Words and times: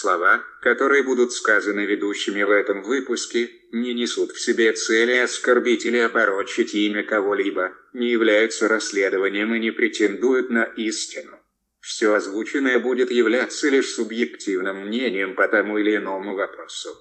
Слова, 0.00 0.42
которые 0.62 1.02
будут 1.02 1.30
сказаны 1.34 1.84
ведущими 1.84 2.42
в 2.42 2.50
этом 2.50 2.82
выпуске, 2.82 3.50
не 3.70 3.92
несут 3.92 4.32
в 4.32 4.40
себе 4.40 4.72
цели 4.72 5.18
оскорбить 5.18 5.84
или 5.84 5.98
опорочить 5.98 6.74
имя 6.74 7.02
кого-либо, 7.04 7.74
не 7.92 8.10
являются 8.10 8.66
расследованием 8.66 9.54
и 9.54 9.58
не 9.58 9.70
претендуют 9.72 10.48
на 10.48 10.62
истину. 10.62 11.38
Все 11.80 12.14
озвученное 12.14 12.78
будет 12.78 13.10
являться 13.10 13.68
лишь 13.68 13.92
субъективным 13.92 14.86
мнением 14.86 15.34
по 15.34 15.46
тому 15.48 15.76
или 15.76 15.96
иному 15.96 16.34
вопросу. 16.34 16.96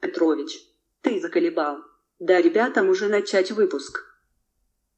Петрович, 0.00 0.62
ты 1.02 1.20
заколебал. 1.20 1.84
Да 2.20 2.40
ребятам 2.40 2.88
уже 2.88 3.08
начать 3.08 3.50
выпуск. 3.50 4.02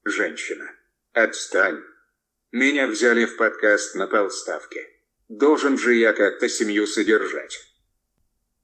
Женщина, 0.05 0.71
отстань. 1.13 1.83
Меня 2.53 2.87
взяли 2.87 3.25
в 3.25 3.37
подкаст 3.37 3.97
на 3.97 4.07
полставки. 4.07 4.92
Должен 5.33 5.79
же 5.79 5.95
я 5.95 6.13
как-то 6.13 6.47
семью 6.47 6.87
содержать. 6.87 7.59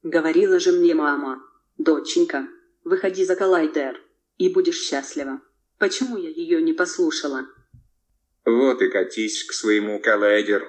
Говорила 0.03 0.61
же 0.61 0.71
мне 0.71 0.95
мама, 0.95 1.43
доченька, 1.79 2.47
выходи 2.85 3.25
за 3.25 3.37
коллайдер, 3.37 3.99
и 4.37 4.51
будешь 4.51 4.79
счастлива. 4.79 5.41
Почему 5.79 6.19
я 6.19 6.29
ее 6.29 6.61
не 6.61 6.75
послушала? 6.75 7.47
Вот 8.45 8.83
и 8.83 8.91
катись 8.91 9.45
к 9.45 9.55
своему 9.55 9.99
коллайдеру. 9.99 10.67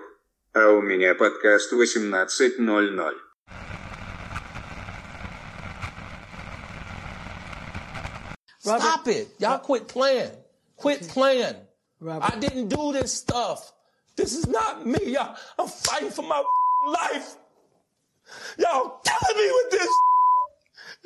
А 0.53 0.72
у 0.72 0.81
меня 0.81 1.16
подкаст 1.16 1.73
18.00. 1.73 3.16
Stop 8.63 9.08
it. 9.08 9.27
Y'all 9.38 9.59
quit 9.59 9.89
playing. 9.89 10.31
Quit 10.77 11.09
playing. 11.09 11.58
I 12.02 12.39
didn't 12.39 12.70
do 12.70 12.94
this 12.94 13.11
stuff. 13.11 13.73
This 14.20 14.36
is 14.36 14.48
not 14.48 14.86
me. 14.86 15.14
Y'all, 15.14 15.34
I'm 15.58 15.70
fighting 15.70 16.09
for 16.09 16.23
my 16.23 16.44
life. 16.88 17.38
Y'all 18.58 19.00
killing 19.05 19.38
me 19.38 19.52
with 19.54 19.72
this. 19.72 19.90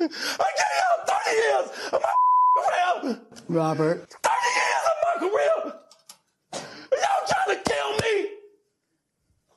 I 0.00 0.48
gave 0.58 0.74
y'all 0.80 1.06
30 1.06 1.36
years 1.36 1.92
of 1.92 2.02
my 2.02 2.14
career. 3.04 3.20
Robert. 3.48 4.16
30 4.20 4.34
years 4.56 4.84
of 4.90 4.96
my 5.04 5.28
career. 5.28 5.74
Y'all 6.90 7.28
trying 7.28 7.56
to 7.56 7.70
kill 7.70 7.90
me. 8.02 8.30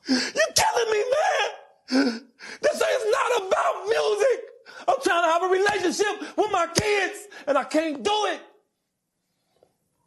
You 0.08 0.46
killing 0.54 0.90
me, 0.92 1.04
man. 1.16 2.22
This 2.62 2.74
is 2.76 3.12
not 3.12 3.42
about 3.48 3.88
music. 3.88 4.40
I'm 4.86 4.96
trying 5.02 5.24
to 5.24 5.30
have 5.32 5.42
a 5.42 5.48
relationship 5.48 6.36
with 6.36 6.52
my 6.52 6.68
kids, 6.76 7.26
and 7.48 7.58
I 7.58 7.64
can't 7.64 8.04
do 8.04 8.26
it. 8.26 8.40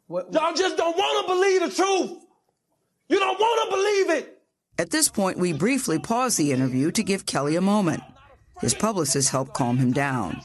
What, 0.06 0.32
Y'all 0.32 0.54
just 0.54 0.78
don't 0.78 0.96
want 0.96 1.26
to 1.26 1.34
believe 1.34 1.60
the 1.60 1.82
truth. 1.82 2.22
You 3.11 3.19
don't 3.19 3.39
want 3.39 3.69
to 3.69 3.75
believe 3.75 4.09
it. 4.21 4.33
At 4.79 4.91
this 4.91 5.09
point, 5.09 5.37
we 5.39 5.53
briefly 5.53 5.97
pause 5.99 6.37
the 6.37 6.51
interview 6.51 6.91
to 6.91 7.03
give 7.03 7.25
Kelly 7.25 7.55
a 7.55 7.61
moment. 7.61 8.03
His 8.61 8.73
publicist 8.73 9.29
helped 9.29 9.53
calm 9.53 9.77
him 9.77 9.91
down. 9.91 10.41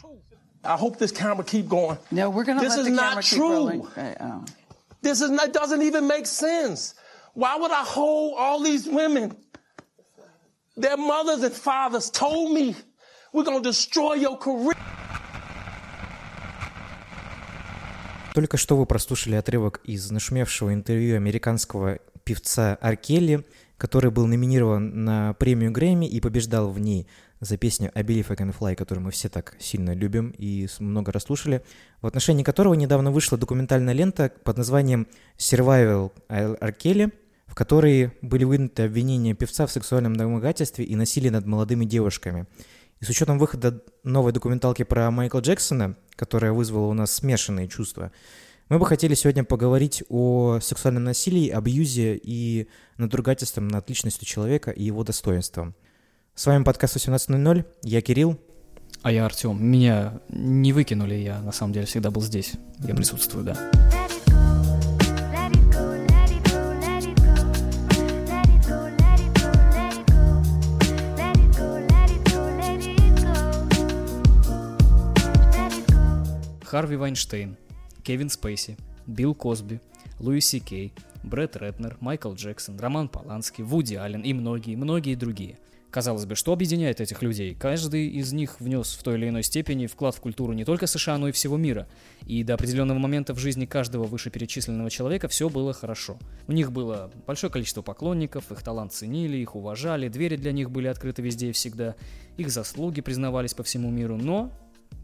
I 0.65 0.77
hope 0.77 0.99
this 0.99 1.11
camera 1.13 1.45
keep 1.45 1.69
going. 1.69 1.99
no, 2.11 2.31
we're 2.31 2.45
going 2.45 2.59
to 2.59 2.65
This 2.65 2.77
let 2.77 2.81
is 2.81 2.87
the 2.87 2.93
not 2.93 3.09
camera 3.11 3.23
keep 3.23 3.39
true. 3.39 3.51
rolling. 3.51 3.87
Uh, 3.89 4.15
oh. 4.21 4.45
This 5.03 5.21
is 5.21 5.31
not, 5.31 5.53
doesn't 5.53 5.83
even 5.83 6.07
make 6.07 6.27
sense. 6.27 6.95
Why 7.35 7.57
would 7.57 7.73
I 7.73 7.83
hold 7.83 8.35
all 8.39 8.63
these 8.63 8.87
women? 8.87 9.37
Their 10.77 10.97
mothers 10.97 11.43
and 11.43 11.53
fathers 11.53 12.11
told 12.11 12.53
me, 12.53 12.77
we're 13.33 13.43
going 13.45 13.63
to 13.63 13.69
destroy 13.69 14.15
your 14.15 14.39
career. 14.39 14.73
Только 18.35 18.57
что 18.57 18.77
вы 18.77 18.87
прослушали 18.87 19.35
отрывок 19.35 19.81
из 19.85 20.11
нашумевшего 20.11 20.73
интервью 20.73 21.17
американского 21.17 21.99
певца 22.28 22.76
Аркелли, 22.82 23.46
который 23.78 24.12
был 24.12 24.28
номинирован 24.28 25.06
на 25.06 25.34
премию 25.36 25.72
Грэмми 25.72 26.06
и 26.06 26.20
побеждал 26.20 26.70
в 26.72 26.78
ней 26.78 27.08
за 27.40 27.56
песню 27.56 27.90
«I 27.96 28.04
Believe 28.04 28.26
I 28.28 28.36
Can 28.36 28.54
Fly», 28.54 28.76
которую 28.76 29.06
мы 29.06 29.12
все 29.12 29.30
так 29.30 29.56
сильно 29.60 29.94
любим 29.94 30.34
и 30.38 30.68
много 30.80 31.14
расслушали, 31.14 31.64
в 32.02 32.08
отношении 32.08 32.44
которого 32.44 32.74
недавно 32.74 33.12
вышла 33.12 33.38
документальная 33.38 33.94
лента 33.94 34.30
под 34.44 34.58
названием 34.58 35.08
«Survival 35.38 36.12
Аркелли», 36.28 37.14
в 37.46 37.56
которой 37.56 38.12
были 38.22 38.44
вынуты 38.44 38.84
обвинения 38.84 39.34
певца 39.34 39.66
в 39.66 39.72
сексуальном 39.72 40.18
домогательстве 40.18 40.84
и 40.84 40.98
насилии 40.98 41.30
над 41.30 41.46
молодыми 41.46 41.86
девушками. 41.86 42.46
И 43.00 43.06
с 43.06 43.10
учетом 43.10 43.40
выхода 43.40 43.82
новой 44.04 44.34
документалки 44.34 44.84
про 44.84 45.10
Майкла 45.12 45.40
Джексона, 45.40 45.96
которая 46.18 46.52
вызвала 46.52 46.88
у 46.88 46.94
нас 46.94 47.14
смешанные 47.14 47.70
чувства, 47.70 48.12
мы 48.70 48.80
бы 48.80 48.86
хотели 48.86 49.14
сегодня 49.14 49.44
поговорить 49.44 50.04
о 50.10 50.60
сексуальном 50.62 51.06
насилии, 51.06 51.50
абьюзе 51.50 52.20
и 52.22 52.68
надругательством 52.98 53.68
над 53.68 53.88
личностью 53.90 54.26
человека 54.26 54.72
и 54.72 54.84
его 54.84 55.04
достоинством. 55.04 55.74
С 56.36 56.46
вами 56.46 56.64
подкаст 56.64 56.98
18.00, 56.98 57.66
я 57.84 58.02
Кирилл. 58.02 58.38
А 59.04 59.12
я 59.12 59.26
Артем. 59.26 59.64
Меня 59.64 60.20
не 60.30 60.74
выкинули, 60.74 61.16
я 61.16 61.40
на 61.40 61.52
самом 61.52 61.74
деле 61.74 61.86
всегда 61.86 62.12
был 62.12 62.22
здесь. 62.22 62.54
Я 62.80 62.94
присутствую, 62.94 63.46
да. 63.46 63.72
Харви 76.66 76.98
Вайнштейн, 76.98 77.56
Кевин 78.08 78.30
Спейси, 78.30 78.78
Билл 79.06 79.36
Косби, 79.36 79.82
Луи 80.22 80.40
Си 80.40 80.62
Кей, 80.62 80.94
Брэд 81.24 81.58
Ретнер, 81.58 81.98
Майкл 82.00 82.32
Джексон, 82.32 82.80
Роман 82.80 83.10
Полански, 83.10 83.62
Вуди 83.62 83.96
Аллен 83.96 84.22
и 84.22 84.32
многие-многие 84.32 85.16
другие. 85.16 85.58
Казалось 85.92 86.26
бы, 86.26 86.36
что 86.36 86.54
объединяет 86.54 87.02
этих 87.02 87.22
людей? 87.22 87.54
Каждый 87.54 88.08
из 88.08 88.32
них 88.32 88.62
внес 88.62 88.94
в 88.94 89.04
той 89.04 89.16
или 89.16 89.28
иной 89.28 89.44
степени 89.44 89.88
вклад 89.88 90.16
в 90.16 90.22
культуру 90.22 90.54
не 90.54 90.64
только 90.64 90.88
США, 90.88 91.18
но 91.18 91.28
и 91.28 91.34
всего 91.34 91.58
мира. 91.58 91.86
И 92.26 92.46
до 92.46 92.54
определенного 92.54 92.98
момента 92.98 93.34
в 93.34 93.40
жизни 93.40 93.66
каждого 93.66 94.06
вышеперечисленного 94.06 94.90
человека 94.90 95.28
все 95.28 95.50
было 95.50 95.74
хорошо. 95.74 96.18
У 96.48 96.54
них 96.54 96.72
было 96.72 97.12
большое 97.26 97.52
количество 97.52 97.82
поклонников, 97.82 98.54
их 98.54 98.64
талант 98.64 98.94
ценили, 98.94 99.36
их 99.36 99.54
уважали, 99.54 100.08
двери 100.08 100.38
для 100.38 100.54
них 100.54 100.72
были 100.72 100.88
открыты 100.88 101.22
везде 101.22 101.50
и 101.50 101.52
всегда, 101.52 101.96
их 102.38 102.52
заслуги 102.52 103.02
признавались 103.02 103.54
по 103.54 103.64
всему 103.64 103.92
миру, 103.92 104.16
но 104.16 104.54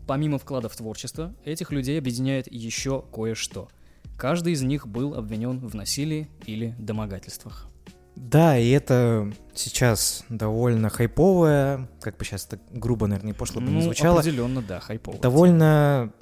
Помимо 0.08 0.38
вклада 0.38 0.70
в 0.70 0.76
творчество, 0.76 1.34
этих 1.46 1.72
людей 1.72 1.98
объединяет 1.98 2.52
еще 2.52 3.04
кое-что. 3.14 3.70
Каждый 4.18 4.54
из 4.54 4.62
них 4.62 4.88
был 4.88 5.16
обвинен 5.16 5.60
в 5.60 5.76
насилии 5.76 6.30
или 6.46 6.76
домогательствах. 6.78 7.68
Да, 8.16 8.58
и 8.58 8.70
это 8.70 9.34
сейчас 9.56 10.24
довольно 10.30 10.90
хайповая, 10.90 11.90
как 12.00 12.18
бы 12.18 12.26
сейчас 12.26 12.46
так 12.46 12.60
грубо, 12.72 13.08
наверное, 13.08 13.34
и 13.34 13.36
пошло 13.36 13.60
бы 13.60 13.68
не 13.68 13.74
Ну, 13.74 13.82
звучало, 13.82 14.20
определенно, 14.20 14.62
да, 14.62 14.80
хайпово. 14.80 15.18
довольно, 15.18 16.14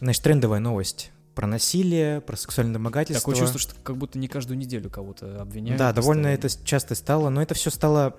значит, 0.00 0.22
трендовая 0.22 0.60
новость 0.60 1.10
про 1.34 1.48
насилие, 1.48 2.20
про 2.20 2.36
сексуальное 2.36 2.74
домогательство. 2.74 3.32
Такое 3.32 3.34
чувство, 3.34 3.58
что 3.58 3.74
как 3.82 3.96
будто 3.96 4.18
не 4.18 4.28
каждую 4.28 4.58
неделю 4.58 4.90
кого-то 4.90 5.40
обвиняют. 5.42 5.78
Да, 5.78 5.92
довольно 5.92 6.28
это 6.28 6.48
часто 6.64 6.94
стало, 6.94 7.30
но 7.30 7.42
это 7.42 7.54
все 7.54 7.70
стало 7.70 8.16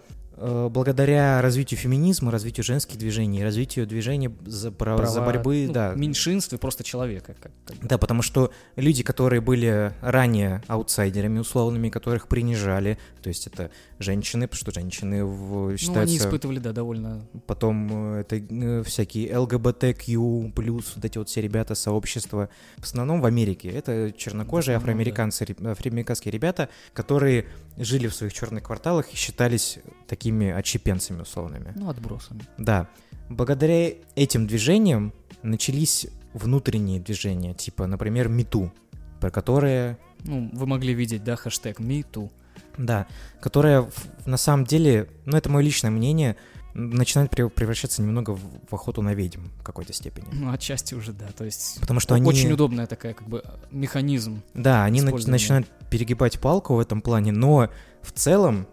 благодаря 0.70 1.42
развитию 1.42 1.78
феминизма, 1.80 2.32
развитию 2.32 2.64
женских 2.64 2.98
движений, 2.98 3.44
развитию 3.44 3.86
движений 3.88 4.30
за, 4.46 4.72
про- 4.72 4.96
Права, 4.98 5.12
за 5.12 5.22
борьбы, 5.22 5.66
ну, 5.68 5.74
да. 5.74 5.94
Меньшинств 5.96 6.54
и 6.54 6.58
просто 6.58 6.84
человека. 6.84 7.36
Как, 7.42 7.52
как. 7.66 7.78
Да, 7.88 7.98
потому 7.98 8.22
что 8.22 8.52
люди, 8.76 9.04
которые 9.04 9.42
были 9.42 9.94
ранее 10.02 10.64
аутсайдерами 10.68 11.40
условными, 11.40 11.90
которых 11.90 12.28
принижали, 12.28 12.98
то 13.22 13.30
есть 13.30 13.48
это 13.48 13.72
женщины, 14.00 14.48
потому 14.48 14.60
что 14.62 14.72
женщины 14.80 15.24
в- 15.26 15.52
Ну, 15.52 15.68
они 15.70 15.78
считаются... 15.78 16.18
испытывали, 16.18 16.60
да, 16.60 16.72
довольно... 16.74 17.28
Потом 17.46 18.16
э, 18.16 18.22
это 18.22 18.36
э, 18.38 18.84
всякие 18.84 19.38
ЛГБТQ+, 19.38 20.52
вот 20.96 21.06
эти 21.06 21.18
вот 21.18 21.30
все 21.30 21.42
ребята, 21.42 21.76
сообщества. 21.76 22.50
В 22.78 22.84
основном 22.84 23.22
в 23.22 23.26
Америке. 23.26 23.70
Это 23.70 24.12
чернокожие 24.12 24.76
основном, 24.76 24.78
афроамериканцы, 24.78 25.46
ре- 25.46 25.56
афроамериканские 25.72 26.32
ребята, 26.32 26.70
которые 26.94 27.46
жили 27.84 28.08
в 28.08 28.16
своих 28.16 28.34
черных 28.34 28.64
кварталах 28.64 29.12
и 29.12 29.16
считались 29.16 29.80
такими 30.08 30.50
отщепенцами 30.52 31.22
условными. 31.22 31.74
Ну, 31.76 31.90
отбросами. 31.90 32.42
Да. 32.58 32.88
Благодаря 33.30 33.94
этим 34.16 34.48
движениям 34.48 35.14
начались 35.44 36.08
внутренние 36.34 37.00
движения, 37.00 37.54
типа, 37.54 37.88
например, 37.88 38.28
МИТУ, 38.30 38.72
про 39.20 39.32
которые 39.32 39.98
Ну, 40.24 40.50
вы 40.54 40.66
могли 40.68 40.94
видеть, 40.94 41.24
да, 41.24 41.36
хэштег 41.36 41.80
MeToo. 41.80 42.30
да, 42.78 43.08
которая 43.42 43.90
на 44.26 44.38
самом 44.38 44.66
деле, 44.66 45.10
ну 45.26 45.36
это 45.38 45.50
мое 45.50 45.64
личное 45.64 45.92
мнение, 45.92 46.36
начинает 46.74 47.32
прев- 47.32 47.50
превращаться 47.50 48.02
немного 48.02 48.32
в, 48.32 48.74
охоту 48.74 49.02
на 49.02 49.14
ведьм 49.14 49.42
в 49.60 49.64
какой-то 49.64 49.94
степени. 49.94 50.28
Ну, 50.32 50.52
отчасти 50.52 50.94
уже, 50.94 51.14
да. 51.14 51.28
То 51.38 51.46
есть 51.46 51.80
Потому 51.82 52.00
что 52.00 52.16
они... 52.16 52.28
очень 52.28 52.52
удобная 52.52 52.88
такая, 52.88 53.14
как 53.14 53.28
бы, 53.28 53.44
механизм. 53.72 54.42
Да, 54.54 54.84
они 54.84 55.02
начинают 55.02 55.68
перегибать 55.90 56.40
палку 56.40 56.76
в 56.76 56.80
этом 56.80 57.02
плане, 57.02 57.32
но 57.32 57.70
в 58.02 58.12
целом 58.12 58.68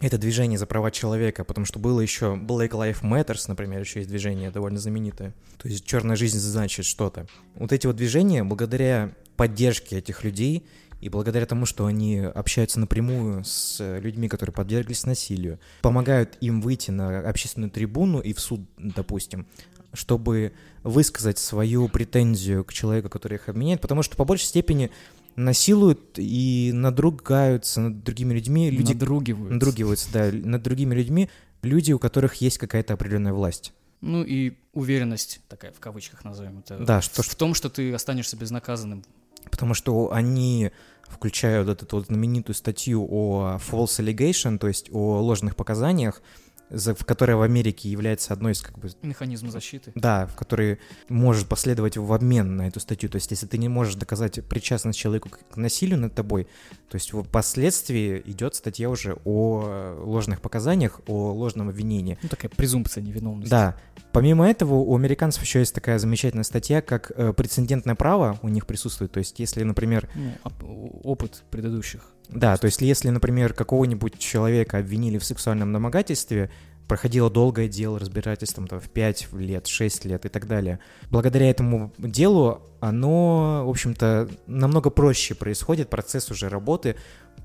это 0.00 0.18
движение 0.18 0.58
за 0.58 0.66
права 0.66 0.90
человека, 0.90 1.44
потому 1.44 1.66
что 1.66 1.78
было 1.78 2.00
еще 2.00 2.36
Black 2.36 2.70
Lives 2.70 3.02
Matters, 3.02 3.44
например, 3.48 3.80
еще 3.80 4.00
есть 4.00 4.10
движение 4.10 4.50
довольно 4.50 4.78
знаменитое. 4.78 5.34
То 5.56 5.68
есть 5.68 5.84
черная 5.84 6.16
жизнь 6.16 6.38
значит 6.38 6.84
что-то. 6.84 7.26
Вот 7.54 7.72
эти 7.72 7.86
вот 7.86 7.96
движения, 7.96 8.44
благодаря 8.44 9.12
поддержке 9.36 9.98
этих 9.98 10.24
людей 10.24 10.66
и 11.00 11.08
благодаря 11.08 11.46
тому, 11.46 11.64
что 11.66 11.86
они 11.86 12.18
общаются 12.18 12.80
напрямую 12.80 13.44
с 13.44 13.78
людьми, 14.00 14.28
которые 14.28 14.52
подверглись 14.54 15.04
насилию, 15.06 15.58
помогают 15.82 16.36
им 16.40 16.60
выйти 16.60 16.90
на 16.90 17.20
общественную 17.28 17.70
трибуну 17.70 18.20
и 18.20 18.32
в 18.32 18.40
суд, 18.40 18.60
допустим, 18.76 19.46
чтобы 19.92 20.52
высказать 20.82 21.38
свою 21.38 21.88
претензию 21.88 22.64
к 22.64 22.72
человеку, 22.72 23.08
который 23.08 23.34
их 23.36 23.48
обменяет, 23.48 23.80
потому 23.80 24.02
что 24.02 24.16
по 24.16 24.24
большей 24.24 24.46
степени 24.46 24.90
насилуют 25.36 26.18
и 26.18 26.72
надругаются 26.74 27.80
над 27.80 28.02
другими 28.02 28.34
людьми 28.34 28.70
люди, 28.70 28.92
Надругиваются. 28.92 29.52
надругиваются, 29.54 30.08
да, 30.12 30.30
над 30.32 30.62
другими 30.62 30.94
людьми 30.94 31.30
люди, 31.62 31.92
у 31.92 31.98
которых 31.98 32.34
есть 32.36 32.58
какая-то 32.58 32.94
определенная 32.94 33.32
власть. 33.32 33.72
Ну 34.00 34.22
и 34.24 34.54
уверенность, 34.74 35.40
такая 35.48 35.72
в 35.72 35.80
кавычках 35.80 36.24
назовем 36.24 36.58
это, 36.60 36.78
Да, 36.78 37.00
в, 37.00 37.04
что- 37.04 37.22
в 37.22 37.34
том, 37.34 37.54
что 37.54 37.68
ты 37.70 37.92
останешься 37.92 38.36
безнаказанным. 38.36 39.04
Потому 39.50 39.74
что 39.74 40.12
они 40.12 40.70
включают 41.08 41.68
вот 41.68 41.82
эту 41.82 41.96
вот 41.96 42.06
знаменитую 42.06 42.54
статью 42.54 43.06
о 43.10 43.58
false 43.58 44.00
allegation, 44.00 44.58
то 44.58 44.68
есть 44.68 44.90
о 44.92 45.20
ложных 45.20 45.56
показаниях, 45.56 46.20
за- 46.20 46.22
в 46.70 47.04
которая 47.04 47.36
в 47.36 47.42
Америке 47.42 47.88
является 47.88 48.32
одной 48.32 48.52
из 48.52 48.60
как 48.60 48.78
бы 48.78 48.90
Механизм 49.02 49.50
защиты. 49.50 49.92
да, 49.94 50.26
в 50.26 50.34
который 50.34 50.78
может 51.08 51.48
последовать 51.48 51.96
в 51.96 52.12
обмен 52.12 52.56
на 52.56 52.68
эту 52.68 52.80
статью. 52.80 53.08
То 53.08 53.16
есть, 53.16 53.30
если 53.30 53.46
ты 53.46 53.58
не 53.58 53.68
можешь 53.68 53.94
доказать 53.94 54.44
причастность 54.46 54.98
человеку 54.98 55.30
к 55.30 55.56
насилию 55.56 55.98
над 55.98 56.14
тобой, 56.14 56.46
то 56.88 56.94
есть 56.96 57.12
впоследствии 57.12 58.22
идет 58.26 58.54
статья 58.54 58.90
уже 58.90 59.16
о 59.24 60.02
ложных 60.04 60.40
показаниях, 60.40 61.00
о 61.06 61.32
ложном 61.32 61.68
обвинении. 61.68 62.18
Ну, 62.22 62.28
такая 62.28 62.50
презумпция 62.50 63.02
невиновности. 63.02 63.50
Да. 63.50 63.76
Помимо 64.12 64.48
этого, 64.48 64.74
у 64.74 64.96
американцев 64.96 65.42
еще 65.42 65.60
есть 65.60 65.74
такая 65.74 65.98
замечательная 65.98 66.44
статья, 66.44 66.80
как 66.82 67.12
э, 67.14 67.32
прецедентное 67.32 67.94
право 67.94 68.38
у 68.42 68.48
них 68.48 68.66
присутствует. 68.66 69.12
То 69.12 69.18
есть, 69.18 69.38
если, 69.38 69.62
например, 69.62 70.08
Ну, 70.14 70.32
оп- 70.44 71.04
опыт 71.04 71.42
предыдущих. 71.50 72.02
Да, 72.28 72.56
то 72.56 72.66
есть 72.66 72.80
если, 72.80 73.08
например, 73.10 73.54
какого-нибудь 73.54 74.18
человека 74.18 74.78
обвинили 74.78 75.18
в 75.18 75.24
сексуальном 75.24 75.72
домогательстве, 75.72 76.50
проходило 76.86 77.30
долгое 77.30 77.68
дело, 77.68 77.98
разбирательством 77.98 78.66
там, 78.66 78.80
в 78.80 78.88
5 78.88 79.32
лет, 79.34 79.66
6 79.66 80.04
лет 80.06 80.24
и 80.24 80.28
так 80.28 80.46
далее. 80.46 80.80
Благодаря 81.10 81.50
этому 81.50 81.92
делу 81.98 82.62
оно, 82.80 83.64
в 83.66 83.70
общем-то, 83.70 84.28
намного 84.46 84.90
проще 84.90 85.34
происходит 85.34 85.90
процесс 85.90 86.30
уже 86.30 86.48
работы 86.48 86.96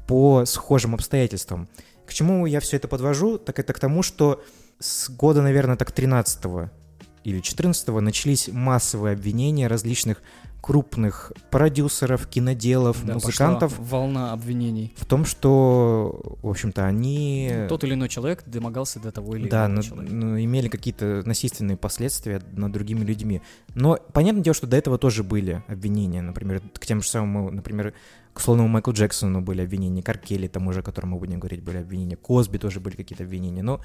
по 0.07 0.45
схожим 0.45 0.95
обстоятельствам. 0.95 1.67
К 2.05 2.13
чему 2.13 2.45
я 2.45 2.59
все 2.59 2.77
это 2.77 2.87
подвожу? 2.87 3.37
Так 3.37 3.59
это 3.59 3.73
к 3.73 3.79
тому, 3.79 4.03
что 4.03 4.43
с 4.79 5.09
года, 5.09 5.41
наверное, 5.41 5.75
так 5.75 5.91
13 5.91 6.69
или 7.23 7.39
14 7.39 7.87
начались 7.87 8.49
массовые 8.49 9.13
обвинения 9.13 9.67
различных 9.67 10.21
крупных 10.63 11.33
продюсеров, 11.51 12.25
киноделов, 12.27 13.05
Да, 13.05 13.15
музыкантов 13.15 13.77
волна 13.77 14.31
обвинений. 14.31 14.93
в 14.95 15.05
том, 15.05 15.25
что, 15.25 16.37
в 16.41 16.47
общем-то, 16.47 16.85
они 16.85 17.51
Тот 17.67 17.83
или 17.83 17.95
иной 17.95 18.07
человек 18.07 18.43
домогался 18.45 19.01
до 19.01 19.11
того 19.11 19.35
или 19.35 19.49
да, 19.49 19.65
иного 19.65 19.75
на- 19.75 19.83
человека. 19.83 20.13
ну, 20.15 20.41
имели 20.41 20.69
какие-то 20.69 21.21
насильственные 21.25 21.75
последствия 21.75 22.41
над 22.53 22.71
другими 22.71 23.03
людьми. 23.03 23.41
Но 23.75 23.97
понятное 24.13 24.41
дело, 24.41 24.53
что 24.53 24.65
до 24.65 24.77
этого 24.77 24.97
тоже 24.97 25.23
были 25.25 25.61
обвинения. 25.67 26.21
Например, 26.21 26.61
к 26.79 26.85
тем 26.85 27.01
же 27.01 27.09
самым, 27.09 27.53
например, 27.53 27.93
к 28.31 28.37
условному 28.39 28.69
Майклу 28.69 28.93
Джексону 28.93 29.41
были 29.41 29.61
обвинения, 29.61 30.01
к 30.01 30.07
Аркели, 30.07 30.47
тому 30.47 30.71
же, 30.71 30.79
о 30.79 30.83
котором 30.83 31.09
мы 31.09 31.19
будем 31.19 31.39
говорить, 31.41 31.61
были 31.61 31.77
обвинения, 31.77 32.15
Косби 32.15 32.57
тоже 32.57 32.79
были 32.79 32.95
какие-то 32.95 33.25
обвинения. 33.25 33.63
Но 33.63 33.81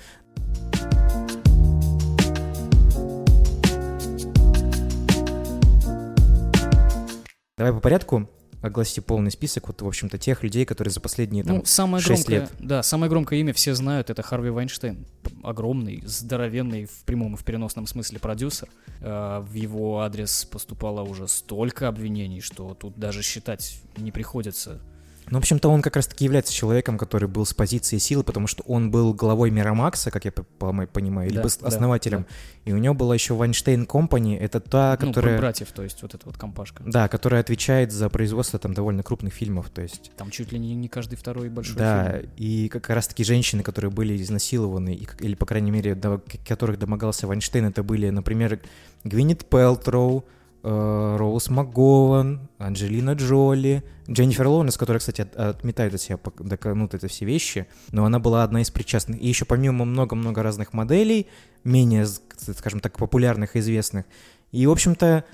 Давай 7.58 7.72
по 7.72 7.80
порядку 7.80 8.28
огласите 8.60 9.02
полный 9.02 9.30
список 9.30 9.68
вот, 9.68 9.82
в 9.82 9.86
общем-то, 9.86 10.18
тех 10.18 10.42
людей, 10.42 10.64
которые 10.64 10.90
за 10.90 11.00
последние 11.00 11.44
там, 11.44 11.58
Ну, 11.58 11.64
самое 11.64 12.02
6 12.02 12.26
громкое, 12.26 12.40
лет. 12.40 12.52
да, 12.58 12.82
самое 12.82 13.08
громкое 13.08 13.38
имя 13.40 13.52
все 13.52 13.72
знают, 13.74 14.10
это 14.10 14.22
Харви 14.22 14.50
Вайнштейн. 14.50 15.06
Огромный, 15.44 16.02
здоровенный 16.04 16.86
в 16.86 17.04
прямом 17.04 17.34
и 17.34 17.36
в 17.36 17.44
переносном 17.44 17.86
смысле 17.86 18.18
продюсер. 18.18 18.68
Э, 19.00 19.40
В 19.40 19.52
его 19.54 20.00
адрес 20.00 20.44
поступало 20.44 21.02
уже 21.02 21.28
столько 21.28 21.86
обвинений, 21.88 22.40
что 22.40 22.74
тут 22.74 22.98
даже 22.98 23.22
считать 23.22 23.80
не 23.96 24.10
приходится. 24.10 24.80
Ну, 25.30 25.38
в 25.38 25.42
общем-то, 25.42 25.68
он 25.68 25.82
как 25.82 25.96
раз-таки 25.96 26.24
является 26.24 26.52
человеком, 26.52 26.98
который 26.98 27.28
был 27.28 27.44
с 27.44 27.54
позиции 27.54 27.98
силы, 27.98 28.24
потому 28.24 28.46
что 28.46 28.62
он 28.64 28.90
был 28.90 29.14
главой 29.14 29.50
Мирамакса, 29.50 30.10
как 30.10 30.24
я 30.24 30.32
понимаю, 30.32 31.30
Да, 31.30 31.36
либо 31.36 31.48
да, 31.48 31.66
основателем. 31.66 32.26
И 32.64 32.72
у 32.72 32.78
него 32.78 32.94
была 32.94 33.14
еще 33.14 33.34
Вайнштейн 33.34 33.86
Компани, 33.86 34.36
это 34.36 34.60
та, 34.60 34.96
Ну, 35.00 35.08
которая... 35.08 35.38
братьев, 35.38 35.72
то 35.72 35.82
есть 35.82 36.02
вот 36.02 36.14
эта 36.14 36.26
вот 36.26 36.36
компашка. 36.36 36.82
Да, 36.84 37.08
которая 37.08 37.40
отвечает 37.40 37.92
за 37.92 38.08
производство 38.08 38.58
там 38.58 38.74
довольно 38.74 39.02
крупных 39.02 39.32
фильмов, 39.32 39.70
то 39.70 39.82
есть... 39.82 40.12
Там 40.16 40.30
чуть 40.30 40.52
ли 40.52 40.58
не, 40.58 40.74
не 40.74 40.88
каждый 40.88 41.16
второй 41.16 41.48
большой 41.48 41.76
да, 41.76 42.18
фильм. 42.18 42.30
и 42.36 42.68
как 42.68 42.88
раз-таки 42.90 43.24
женщины, 43.24 43.62
которые 43.62 43.90
были 43.90 44.20
изнасилованы, 44.20 44.94
и 44.94 45.08
или, 45.20 45.34
по 45.34 45.46
крайней 45.46 45.70
мере, 45.70 45.94
до 45.94 46.22
которых 46.46 46.78
домогался 46.78 47.26
Вайнштейн, 47.26 47.66
это 47.66 47.82
были, 47.82 48.10
например, 48.10 48.60
Гвинет 49.04 49.44
Пелтроу, 49.46 50.24
Роуз 50.62 51.48
МакГоwan, 51.48 52.40
Анджелина 52.58 53.12
Джоли, 53.12 53.84
Дженнифер 54.10 54.48
Лоуренс, 54.48 54.76
которая, 54.76 54.98
кстати, 54.98 55.20
от- 55.20 55.36
отметает 55.36 55.94
от 55.94 56.00
себя 56.00 56.18
ну, 56.40 56.86
это 56.86 57.08
все 57.08 57.24
вещи, 57.24 57.66
но 57.92 58.04
она 58.04 58.18
была 58.18 58.42
одна 58.42 58.62
из 58.62 58.70
причастных. 58.70 59.20
И 59.20 59.28
еще 59.28 59.44
помимо 59.44 59.84
много-много 59.84 60.42
разных 60.42 60.72
моделей, 60.72 61.28
менее, 61.64 62.06
скажем 62.06 62.80
так, 62.80 62.96
популярных 62.96 63.54
и 63.54 63.60
известных. 63.60 64.06
И, 64.50 64.66
в 64.66 64.70
общем-то, 64.70 65.24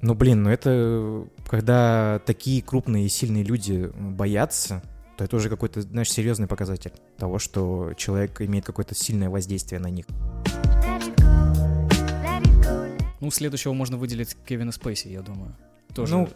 ну, 0.00 0.14
блин, 0.14 0.42
ну 0.42 0.50
это 0.50 1.26
когда 1.46 2.20
такие 2.26 2.62
крупные 2.62 3.06
и 3.06 3.08
сильные 3.08 3.44
люди 3.44 3.90
боятся, 3.96 4.82
то 5.16 5.24
это 5.24 5.36
уже 5.36 5.48
какой-то, 5.48 5.82
знаешь, 5.82 6.10
серьезный 6.10 6.48
показатель 6.48 6.92
того, 7.18 7.38
что 7.38 7.92
человек 7.96 8.40
имеет 8.40 8.64
какое-то 8.64 8.94
сильное 8.94 9.30
воздействие 9.30 9.78
на 9.80 9.88
них. 9.88 10.06
Ну, 13.22 13.30
следующего 13.30 13.72
можно 13.72 13.96
выделить 13.96 14.36
Кевина 14.46 14.72
Спейси, 14.72 15.06
я 15.06 15.22
думаю. 15.22 15.54
Тоже 15.94 16.12
Ну, 16.12 16.28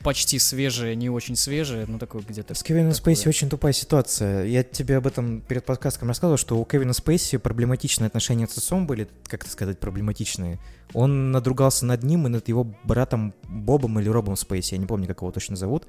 почти 0.00 0.38
свежее, 0.38 0.96
не 0.96 1.10
очень 1.10 1.36
свежее, 1.36 1.84
но 1.84 1.98
такое 1.98 2.22
где-то... 2.26 2.54
С 2.54 2.62
Кевином 2.62 2.92
такое. 2.92 3.14
Спейси 3.14 3.28
очень 3.28 3.50
тупая 3.50 3.74
ситуация. 3.74 4.46
Я 4.46 4.62
тебе 4.62 4.96
об 4.96 5.06
этом 5.06 5.42
перед 5.42 5.66
подкастом 5.66 6.08
рассказывал, 6.08 6.38
что 6.38 6.58
у 6.58 6.64
Кевина 6.64 6.94
Спейси 6.94 7.36
проблематичные 7.36 8.06
отношения 8.06 8.46
с 8.46 8.56
отцом 8.56 8.86
были, 8.86 9.06
как 9.26 9.42
это 9.42 9.50
сказать, 9.50 9.78
проблематичные. 9.78 10.58
Он 10.94 11.30
надругался 11.30 11.84
над 11.84 12.02
ним 12.04 12.26
и 12.26 12.30
над 12.30 12.48
его 12.48 12.64
братом 12.84 13.34
Бобом 13.42 14.00
или 14.00 14.08
Робом 14.08 14.36
Спейси, 14.36 14.74
я 14.74 14.78
не 14.78 14.86
помню, 14.86 15.06
как 15.06 15.20
его 15.20 15.30
точно 15.30 15.56
зовут, 15.56 15.86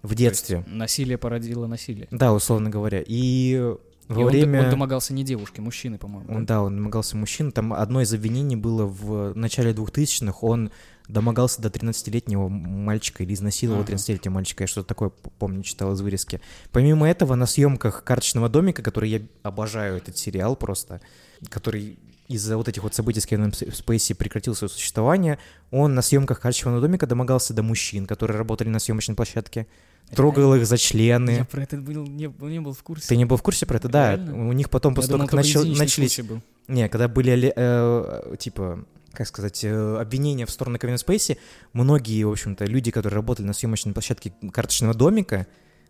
в 0.00 0.14
детстве. 0.14 0.64
насилие 0.66 1.18
породило 1.18 1.66
насилие. 1.66 2.08
Да, 2.10 2.32
условно 2.32 2.70
говоря. 2.70 3.02
И 3.06 3.74
во 4.08 4.20
И 4.20 4.24
он 4.24 4.30
время... 4.30 4.64
он, 4.64 4.70
домогался 4.70 5.14
не 5.14 5.24
девушки, 5.24 5.60
мужчины, 5.60 5.98
по-моему. 5.98 6.32
Он, 6.32 6.44
да? 6.44 6.54
да, 6.54 6.62
он 6.62 6.76
домогался 6.76 7.16
мужчин. 7.16 7.52
Там 7.52 7.72
одно 7.72 8.02
из 8.02 8.12
обвинений 8.12 8.56
было 8.56 8.84
в 8.84 9.34
начале 9.34 9.72
2000-х. 9.72 10.38
Он 10.42 10.70
домогался 11.08 11.62
до 11.62 11.68
13-летнего 11.68 12.48
мальчика 12.48 13.22
или 13.22 13.34
изнасиловал 13.34 13.82
Ага. 13.82 13.92
13-летнего 13.92 14.32
мальчика. 14.32 14.64
Я 14.64 14.68
что-то 14.68 14.88
такое, 14.88 15.10
помню, 15.38 15.62
читал 15.62 15.92
из 15.92 16.00
вырезки. 16.00 16.40
Помимо 16.70 17.08
этого, 17.08 17.34
на 17.34 17.46
съемках 17.46 18.04
«Карточного 18.04 18.48
домика», 18.48 18.82
который 18.82 19.10
я 19.10 19.22
обожаю 19.42 19.96
этот 19.96 20.16
сериал 20.16 20.56
просто, 20.56 21.00
который 21.48 21.98
из-за 22.28 22.56
вот 22.56 22.68
этих 22.68 22.82
вот 22.82 22.94
событий 22.94 23.20
с 23.20 23.26
Кевином 23.26 23.52
Спейси 23.52 24.14
прекратил 24.14 24.54
свое 24.54 24.70
существование, 24.70 25.38
он 25.70 25.94
на 25.94 26.02
съемках 26.02 26.40
«Карточного 26.40 26.80
домика» 26.80 27.06
домогался 27.06 27.52
до 27.54 27.62
мужчин, 27.62 28.06
которые 28.06 28.38
работали 28.38 28.68
на 28.68 28.78
съемочной 28.78 29.14
площадке, 29.14 29.66
трогал 30.10 30.54
их 30.54 30.66
за 30.66 30.78
члены. 30.78 31.30
Я 31.30 31.44
про 31.44 31.62
это 31.62 31.76
был, 31.76 32.06
не, 32.06 32.32
не 32.40 32.60
был 32.60 32.72
в 32.72 32.82
курсе. 32.82 33.08
Ты 33.08 33.16
не 33.16 33.24
был 33.24 33.36
в 33.36 33.42
курсе 33.42 33.66
про 33.66 33.76
это? 33.76 33.88
Да, 33.88 34.10
Реально? 34.16 34.48
у 34.48 34.52
них 34.52 34.70
потом, 34.70 34.92
Я 34.92 34.96
после 34.96 35.12
того, 35.12 35.24
как 35.24 35.32
начал- 35.34 35.64
начались 35.64 36.20
был. 36.20 36.40
не, 36.68 36.88
когда 36.88 37.08
были, 37.08 37.52
э, 37.54 38.36
типа, 38.38 38.84
как 39.12 39.26
сказать, 39.26 39.64
э, 39.64 39.96
обвинения 40.00 40.46
в 40.46 40.50
сторону 40.50 40.78
Кевина 40.78 40.98
Спейси, 40.98 41.38
многие, 41.72 42.24
в 42.24 42.30
общем-то, 42.30 42.64
люди, 42.64 42.90
которые 42.90 43.16
работали 43.16 43.46
на 43.46 43.52
съемочной 43.52 43.92
площадке 43.92 44.32
карточного 44.52 44.94
домика, 44.94 45.46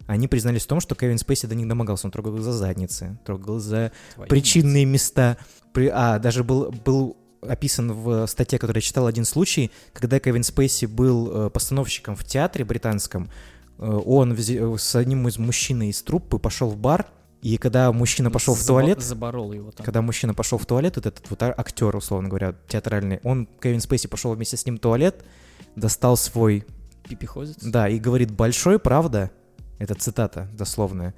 они 0.07 0.29
признались 0.29 0.65
в 0.65 0.67
том, 0.67 0.81
что 0.81 0.95
Кевин 0.95 1.19
Спейси 1.19 1.47
до 1.47 1.55
них 1.55 1.67
домогался. 1.69 2.07
Он 2.07 2.11
трогал 2.11 2.37
их 2.37 2.43
за 2.43 2.53
задницы, 2.53 3.19
трогал 3.25 3.59
за 3.59 3.93
Твою 4.15 4.29
причинные 4.29 4.85
места. 4.85 5.39
При, 5.73 5.89
а, 5.93 6.19
даже 6.19 6.45
был, 6.45 6.71
был 6.71 7.17
описан 7.41 7.93
в 7.93 8.27
статье, 8.27 8.59
которую 8.59 8.83
я 8.83 8.87
читал, 8.87 9.07
один 9.07 9.25
случай, 9.25 9.71
когда 9.93 10.19
Кевин 10.19 10.43
Спейси 10.43 10.87
был 10.87 11.47
э, 11.47 11.51
постановщиком 11.51 12.17
в 12.17 12.25
театре 12.25 12.65
британском, 12.65 13.31
он 13.79 14.33
взе- 14.33 14.79
с 14.79 14.95
одним 14.97 15.27
из 15.29 15.39
мужчин 15.39 15.83
из 15.83 16.03
труппы 16.03 16.39
пошел 16.39 16.69
в 16.71 16.77
бар, 16.77 17.07
и 17.43 17.57
когда 17.59 17.93
мужчина 17.93 18.31
пошел 18.31 18.55
в 18.55 18.59
Заба- 18.61 18.67
туалет, 18.67 19.03
Заборол 19.03 19.53
его 19.53 19.71
там. 19.71 19.85
когда 19.85 20.01
мужчина 20.01 20.33
пошел 20.35 20.59
в 20.59 20.65
туалет, 20.67 20.97
вот 20.97 21.07
этот 21.07 21.29
вот 21.29 21.43
а- 21.43 21.55
актер, 21.57 21.95
условно 21.95 22.29
говоря, 22.29 22.55
театральный, 22.69 23.21
он, 23.23 23.47
Кевин 23.61 23.81
Спейси, 23.81 24.07
пошел 24.07 24.33
вместе 24.35 24.57
с 24.57 24.65
ним 24.65 24.77
в 24.77 24.81
туалет, 24.81 25.25
достал 25.77 26.17
свой, 26.17 26.65
Пипихозец? 27.09 27.57
да, 27.63 27.89
и 27.89 27.99
говорит, 27.99 28.31
большой, 28.31 28.79
правда, 28.79 29.31
это 29.79 29.95
цитата 29.95 30.49
дословная, 30.55 31.15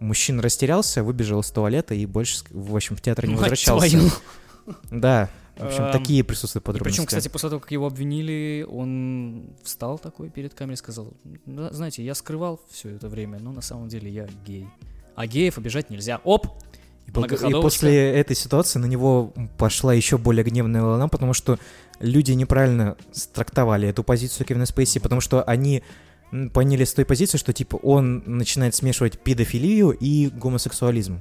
мужчина 0.00 0.42
растерялся, 0.42 1.02
выбежал 1.02 1.40
из 1.40 1.50
туалета 1.50 1.94
и 1.94 2.04
больше, 2.04 2.44
в 2.50 2.74
общем, 2.76 2.96
в 2.96 3.00
театр 3.00 3.26
не 3.26 3.32
Мать 3.32 3.40
возвращался. 3.42 3.88
твою. 3.88 4.10
Да, 4.90 5.30
В 5.60 5.66
общем, 5.66 5.84
Эм, 5.84 5.92
такие 5.92 6.24
присутствуют 6.24 6.64
подробности. 6.64 6.96
причем, 6.96 7.06
кстати, 7.06 7.28
после 7.28 7.48
того, 7.50 7.60
как 7.60 7.70
его 7.72 7.86
обвинили, 7.86 8.66
он 8.68 9.50
встал 9.62 9.98
такой 9.98 10.30
перед 10.30 10.54
камерой 10.54 10.74
и 10.74 10.78
сказал, 10.78 11.12
«Да, 11.46 11.70
знаете, 11.72 12.02
я 12.04 12.14
скрывал 12.14 12.60
все 12.70 12.90
это 12.90 13.08
время, 13.08 13.38
но 13.40 13.52
на 13.52 13.60
самом 13.60 13.88
деле 13.88 14.10
я 14.10 14.26
гей. 14.46 14.66
А 15.16 15.26
геев 15.26 15.58
обижать 15.58 15.90
нельзя. 15.90 16.20
Оп! 16.24 16.46
И 17.06 17.12
после 17.60 18.12
этой 18.12 18.36
ситуации 18.36 18.78
на 18.78 18.86
него 18.86 19.32
пошла 19.58 19.92
еще 19.92 20.16
более 20.16 20.44
гневная 20.44 20.82
волна, 20.82 21.08
потому 21.08 21.34
что 21.34 21.58
люди 21.98 22.32
неправильно 22.32 22.96
трактовали 23.34 23.88
эту 23.88 24.04
позицию 24.04 24.46
Кевина 24.46 24.64
Спейси, 24.66 25.00
потому 25.00 25.20
что 25.20 25.42
они 25.42 25.82
поняли 26.52 26.84
с 26.84 26.94
той 26.94 27.04
позиции, 27.04 27.36
что 27.36 27.52
типа 27.52 27.76
он 27.76 28.22
начинает 28.26 28.76
смешивать 28.76 29.18
педофилию 29.18 29.90
и 29.90 30.28
гомосексуализм. 30.28 31.20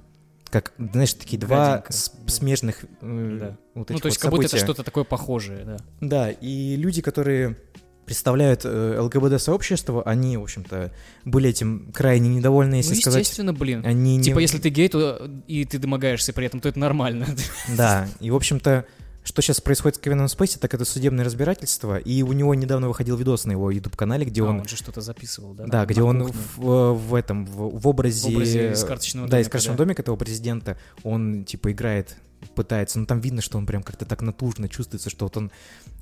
Как, 0.51 0.73
знаешь, 0.77 1.13
такие 1.13 1.39
два 1.39 1.69
Гаденько. 1.77 1.93
с- 1.93 2.11
смежных 2.39 2.83
э, 3.01 3.37
Да. 3.39 3.57
вот 3.75 3.89
Ну, 3.89 3.95
этих 3.95 4.01
то 4.01 4.07
есть, 4.07 4.17
вот 4.17 4.21
как 4.21 4.31
будто 4.31 4.45
это 4.47 4.57
что-то 4.57 4.83
такое 4.83 5.03
похожее, 5.03 5.63
да. 5.65 5.77
Да, 6.01 6.29
и 6.31 6.75
люди, 6.75 7.01
которые 7.01 7.57
представляют 8.05 8.61
э, 8.63 8.99
ЛГБТ-сообщество, 8.99 10.01
они, 10.03 10.35
в 10.37 10.41
общем-то, 10.41 10.91
были 11.25 11.49
этим 11.49 11.91
крайне 11.93 12.29
недовольны, 12.29 12.75
если 12.75 12.95
ну, 12.95 13.01
сказать. 13.01 13.19
естественно, 13.21 13.53
блин. 13.53 13.85
Они 13.85 14.17
не- 14.17 14.23
Типа, 14.23 14.39
если 14.39 14.57
ты 14.57 14.69
гей, 14.69 14.89
то 14.89 15.17
э, 15.21 15.29
и 15.47 15.63
ты 15.65 15.77
домогаешься 15.77 16.33
при 16.33 16.45
этом, 16.47 16.59
то 16.59 16.67
это 16.69 16.79
нормально. 16.79 17.27
Да, 17.77 18.07
и, 18.19 18.31
в 18.31 18.35
общем-то, 18.35 18.85
что 19.23 19.41
сейчас 19.43 19.61
происходит 19.61 19.97
с 19.97 19.99
Кевином 19.99 20.27
Спейси, 20.27 20.57
так 20.57 20.73
это 20.73 20.85
судебное 20.85 21.23
разбирательство, 21.23 21.97
и 21.97 22.23
у 22.23 22.31
него 22.33 22.55
недавно 22.55 22.87
выходил 22.87 23.15
видос 23.15 23.45
на 23.45 23.51
его 23.51 23.69
YouTube-канале, 23.69 24.25
где 24.25 24.41
А, 24.41 24.45
он... 24.45 24.61
он 24.61 24.67
же 24.67 24.75
что-то 24.75 25.01
записывал, 25.01 25.53
да? 25.53 25.65
Да, 25.67 25.85
где 25.85 26.01
он 26.01 26.31
в, 26.55 26.93
в 26.93 27.13
этом, 27.13 27.45
в, 27.45 27.79
в 27.79 27.87
образе... 27.87 28.27
В 28.27 28.33
образе 28.33 28.71
из 28.71 28.83
карточного 28.83 29.27
Да, 29.27 29.37
из 29.39 29.43
домика, 29.45 29.51
карточного 29.51 29.77
да. 29.77 29.83
домика 29.83 30.01
этого 30.01 30.15
президента, 30.15 30.77
он, 31.03 31.43
типа, 31.45 31.71
играет, 31.73 32.15
пытается, 32.55 32.99
ну, 32.99 33.05
там 33.05 33.19
видно, 33.19 33.41
что 33.41 33.57
он 33.57 33.65
прям 33.65 33.83
как-то 33.83 34.05
так 34.05 34.21
натужно 34.21 34.69
чувствуется, 34.69 35.09
что 35.09 35.25
вот 35.25 35.37
он... 35.37 35.51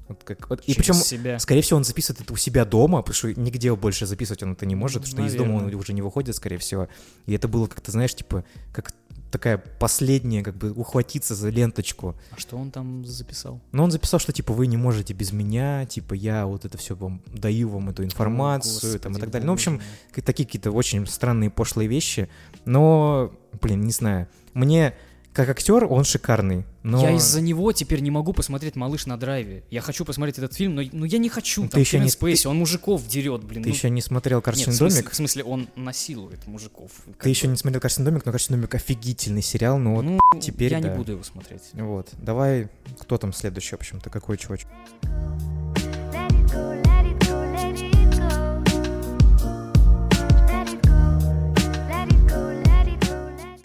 вот 0.07 0.23
как, 0.23 0.49
вот- 0.49 0.63
и 0.65 0.73
причем, 0.73 0.93
себя. 0.95 1.39
скорее 1.39 1.61
всего, 1.61 1.77
он 1.77 1.83
записывает 1.83 2.21
это 2.21 2.33
у 2.33 2.37
себя 2.37 2.65
дома, 2.65 3.01
потому 3.01 3.15
что 3.15 3.33
нигде 3.33 3.75
больше 3.75 4.05
записывать 4.05 4.43
он 4.43 4.53
это 4.53 4.65
не 4.65 4.75
может, 4.75 5.05
что 5.07 5.25
из 5.25 5.35
дома 5.35 5.55
он 5.55 5.73
уже 5.73 5.93
не 5.93 6.01
выходит, 6.01 6.35
скорее 6.35 6.57
всего. 6.57 6.87
И 7.25 7.33
это 7.33 7.47
было 7.47 7.67
как-то, 7.67 7.91
знаешь, 7.91 8.15
типа, 8.15 8.43
как 8.71 8.93
такая 9.31 9.57
последняя, 9.57 10.43
как 10.43 10.55
бы, 10.55 10.71
ухватиться 10.71 11.35
за 11.35 11.49
ленточку. 11.49 12.15
А 12.31 12.39
что 12.39 12.57
он 12.57 12.71
там 12.71 13.05
записал? 13.05 13.61
Но 13.71 13.83
он 13.83 13.91
записал, 13.91 14.19
что 14.19 14.31
типа 14.31 14.53
вы 14.53 14.67
не 14.67 14.77
можете 14.77 15.13
без 15.13 15.31
меня, 15.31 15.85
типа 15.85 16.13
я 16.13 16.45
вот 16.45 16.65
это 16.65 16.77
все 16.77 16.95
вам 16.95 17.21
даю 17.27 17.69
вам 17.69 17.89
эту 17.89 18.03
информацию 18.03 18.99
там, 18.99 19.11
и 19.11 19.15
Господи 19.15 19.21
так 19.21 19.31
далее. 19.31 19.45
Ну, 19.45 19.51
в 19.51 19.55
общем, 19.55 19.81
такие 20.13 20.45
какие-то 20.45 20.71
очень 20.71 21.05
странные 21.07 21.49
пошлые 21.49 21.89
вещи. 21.89 22.29
Но, 22.65 23.33
блин, 23.61 23.81
не 23.81 23.91
знаю. 23.91 24.27
Мне 24.53 24.95
как 25.37 25.49
актер 25.49 25.85
он 25.85 26.03
шикарный, 26.03 26.65
но 26.81 26.99
Я 26.99 27.11
из-за 27.11 27.41
него 27.41 27.71
теперь 27.71 27.99
не 27.99 28.09
могу 28.09 28.33
посмотреть 28.33 28.75
«Малыш 28.75 29.05
на 29.05 29.17
драйве». 29.17 29.63
Я 29.69 29.81
хочу 29.81 30.03
посмотреть 30.03 30.39
этот 30.39 30.55
фильм, 30.55 30.73
но, 30.73 30.81
но 30.91 31.05
я 31.05 31.19
не 31.19 31.29
хочу. 31.29 31.61
Ну, 31.61 31.69
Там 31.69 31.75
ты 31.77 31.81
еще 31.81 31.91
Кевин 31.91 32.05
не- 32.05 32.09
Спейси, 32.09 32.47
он 32.47 32.57
мужиков 32.57 33.07
дерет, 33.07 33.43
блин. 33.43 33.61
ты 33.61 33.69
ну. 33.69 33.75
еще 33.75 33.91
не 33.91 34.01
смотрел 34.01 34.39
Нет, 34.39 34.45
«Карточный 34.45 34.73
в 34.73 34.77
смысле, 34.77 35.01
домик». 35.01 35.11
в 35.11 35.15
смысле, 35.15 35.43
он 35.43 35.67
насилует 35.75 36.47
мужиков. 36.47 36.91
Ты 37.21 37.29
еще 37.29 37.45
бы. 37.45 37.51
не 37.51 37.57
смотрел 37.57 37.79
«Карточный 37.81 38.05
домик», 38.05 38.25
но 38.25 38.31
«Карточный 38.31 38.57
домик» 38.57 38.73
офигительный 38.73 39.43
сериал, 39.43 39.77
ну 39.77 39.95
вот 39.95 40.01
Ну, 40.05 40.19
теперь 40.41 40.71
я 40.73 40.81
да. 40.81 40.89
не 40.89 40.95
буду 40.97 41.11
его 41.11 41.23
смотреть. 41.23 41.61
Вот, 41.73 42.09
давай, 42.17 42.69
кто 42.99 43.19
там 43.19 43.31
следующий, 43.31 43.75
в 43.75 43.79
общем-то, 43.79 44.09
какой 44.09 44.37
чувачок? 44.37 44.71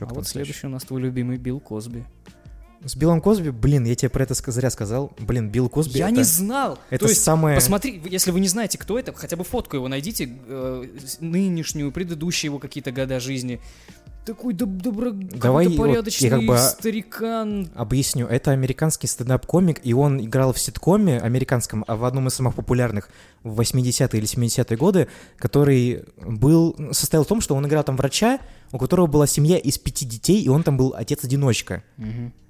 Чё 0.06 0.10
А 0.10 0.14
вот 0.14 0.26
следующий 0.26 0.66
у 0.66 0.70
нас 0.70 0.84
твой 0.84 1.00
любимый 1.00 1.36
Билл 1.36 1.60
Косби. 1.60 2.04
С 2.84 2.96
Биллом 2.96 3.20
Косби, 3.20 3.50
блин, 3.50 3.84
я 3.84 3.94
тебе 3.94 4.08
про 4.08 4.24
это 4.24 4.34
зря 4.34 4.68
сказал. 4.68 5.12
Блин, 5.20 5.50
Билл 5.50 5.68
Косби 5.68 5.98
Я 5.98 6.08
это, 6.08 6.16
не 6.16 6.24
знал. 6.24 6.80
это 6.90 7.04
То 7.04 7.10
есть, 7.10 7.22
самое... 7.22 7.54
посмотри, 7.54 8.02
если 8.06 8.32
вы 8.32 8.40
не 8.40 8.48
знаете, 8.48 8.76
кто 8.76 8.98
это, 8.98 9.12
хотя 9.12 9.36
бы 9.36 9.44
фотку 9.44 9.76
его 9.76 9.86
найдите, 9.86 10.28
э, 10.46 10.84
нынешнюю, 11.20 11.92
предыдущие 11.92 12.48
его 12.48 12.58
какие-то 12.58 12.90
года 12.90 13.20
жизни. 13.20 13.60
Такой 14.24 14.54
доб- 14.54 14.80
добро... 14.80 15.10
Давай 15.10 15.64
какой-то 15.64 15.68
вот 15.68 15.72
я 15.72 15.78
порядочный 15.78 16.30
как 16.30 16.44
бы- 16.44 16.58
старикан. 16.58 17.68
Объясню, 17.74 18.26
это 18.26 18.52
американский 18.52 19.08
стендап-комик, 19.08 19.80
и 19.82 19.92
он 19.94 20.24
играл 20.24 20.52
в 20.52 20.60
ситкоме 20.60 21.18
американском, 21.18 21.84
а 21.88 21.96
в 21.96 22.04
одном 22.04 22.28
из 22.28 22.34
самых 22.34 22.54
популярных 22.54 23.08
в 23.42 23.60
80-е 23.60 24.18
или 24.20 24.28
70-е 24.28 24.76
годы, 24.76 25.08
который 25.38 26.04
был, 26.24 26.76
состоял 26.92 27.24
в 27.24 27.26
том, 27.28 27.40
что 27.40 27.56
он 27.56 27.66
играл 27.66 27.82
там 27.82 27.96
врача, 27.96 28.38
у 28.70 28.78
которого 28.78 29.08
была 29.08 29.26
семья 29.26 29.58
из 29.58 29.78
пяти 29.78 30.06
детей, 30.06 30.40
и 30.40 30.48
он 30.48 30.62
там 30.62 30.76
был 30.76 30.94
отец-одиночка. 30.96 31.82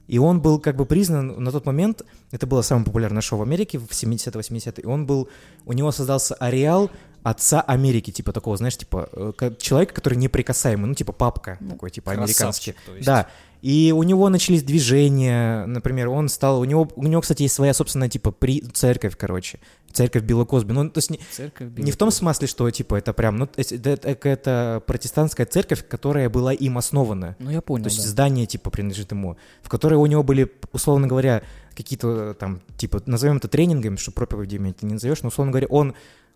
И 0.08 0.18
он 0.18 0.40
был 0.40 0.58
как 0.58 0.76
бы 0.76 0.84
признан 0.84 1.42
на 1.42 1.50
тот 1.52 1.64
момент, 1.64 2.02
это 2.32 2.46
было 2.46 2.62
самое 2.62 2.84
популярное 2.84 3.22
шоу 3.22 3.38
в 3.38 3.42
Америке 3.42 3.78
в 3.78 3.86
70-80-е, 3.90 4.82
и 4.82 4.86
он 4.86 5.06
был, 5.06 5.28
у 5.64 5.72
него 5.72 5.92
создался 5.92 6.34
ареал 6.34 6.90
отца 7.22 7.60
Америки, 7.60 8.10
типа 8.10 8.32
такого, 8.32 8.56
знаешь, 8.56 8.76
типа 8.76 9.08
э, 9.12 9.32
ка- 9.36 9.54
человека, 9.54 9.94
который 9.94 10.14
неприкасаемый, 10.18 10.88
ну 10.88 10.94
типа 10.94 11.12
папка 11.12 11.56
такой, 11.70 11.90
типа 11.90 12.12
американский. 12.24 12.74
Да, 13.06 13.28
и 13.62 13.92
у 13.96 14.02
него 14.02 14.28
начались 14.28 14.62
движения, 14.62 15.64
например, 15.66 16.08
он 16.08 16.28
стал, 16.28 16.60
у 16.60 16.64
него, 16.64 16.88
у 16.96 17.04
него, 17.06 17.22
кстати, 17.22 17.42
есть 17.42 17.54
своя 17.54 17.72
собственная, 17.72 18.08
типа, 18.08 18.30
при... 18.32 18.60
церковь, 18.60 19.16
короче, 19.16 19.60
церковь 19.92 20.22
Билла 20.24 20.44
Косби, 20.44 20.72
ну, 20.72 20.90
то 20.90 20.98
есть 20.98 21.10
не, 21.10 21.20
Церковь 21.30 21.68
не 21.76 21.90
в 21.92 21.96
том 21.96 22.10
смысле, 22.10 22.48
что, 22.48 22.68
типа, 22.70 22.96
это 22.96 23.12
прям, 23.12 23.36
ну, 23.36 23.48
это, 23.56 23.90
это- 23.90 24.28
это 24.28 24.82
протестантская 24.86 25.46
церковь, 25.46 25.86
которая 25.88 26.28
была 26.28 26.52
им 26.52 26.76
основана. 26.78 27.36
Ну, 27.38 27.50
я 27.50 27.60
понял, 27.62 27.84
То 27.84 27.90
есть 27.90 28.02
да. 28.02 28.08
здание, 28.08 28.46
типа, 28.46 28.70
принадлежит 28.70 29.12
ему, 29.12 29.36
в 29.62 29.68
которое 29.68 29.96
у 29.96 30.06
него 30.06 30.22
были, 30.22 30.50
условно 30.72 31.06
говоря, 31.06 31.42
какие-то 31.76 32.34
там, 32.34 32.60
типа, 32.76 33.00
назовем 33.06 33.36
это 33.36 33.48
тренингами, 33.48 33.96
что 33.96 34.10
проповедями 34.12 34.72
ты 34.72 34.86
не 34.86 34.94
назовешь, 34.94 35.22
но, 35.22 35.28
условно 35.28 35.52
говоря, 35.52 35.68
он, 35.68 35.94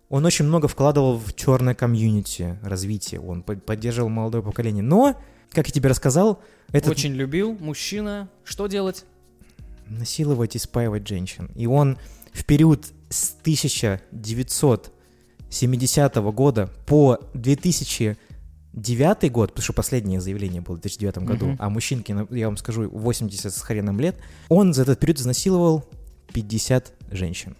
он 0.09 0.25
очень 0.25 0.45
много 0.45 0.67
вкладывал 0.67 1.17
в 1.17 1.33
черное 1.35 1.75
комьюнити 1.75 2.57
развитие, 2.63 3.19
он 3.19 3.43
под- 3.43 3.65
поддерживал 3.65 4.09
молодое 4.09 4.43
поколение. 4.43 4.81
Но, 4.83 5.15
как 5.51 5.67
я 5.67 5.73
тебе 5.73 5.89
рассказал, 5.89 6.41
это 6.71 6.91
Очень 6.91 7.13
любил 7.13 7.57
мужчина. 7.59 8.29
Что 8.43 8.67
делать? 8.67 9.05
насиловать 9.89 10.55
и 10.55 10.59
спаивать 10.59 11.07
женщин. 11.07 11.49
И 11.55 11.65
он 11.65 11.97
в 12.33 12.43
период 12.43 12.87
с 13.09 13.33
1970 13.41 16.15
года 16.33 16.69
по 16.85 17.17
2009 17.33 19.31
год, 19.31 19.49
потому 19.51 19.63
что 19.63 19.71
последнее 19.73 20.19
заявление 20.21 20.61
было 20.61 20.75
в 20.75 20.81
2009 20.81 21.17
году, 21.25 21.45
Мгм. 21.47 21.55
а 21.59 21.69
мужчинке, 21.69 22.27
я 22.31 22.47
вам 22.47 22.57
скажу, 22.57 22.89
80 22.89 23.53
с 23.53 23.61
хреном 23.61 23.99
лет, 24.01 24.17
он 24.49 24.73
за 24.73 24.81
этот 24.83 24.99
период 24.99 25.19
изнасиловал 25.19 25.85
50 26.33 26.91
женщин. 27.11 27.55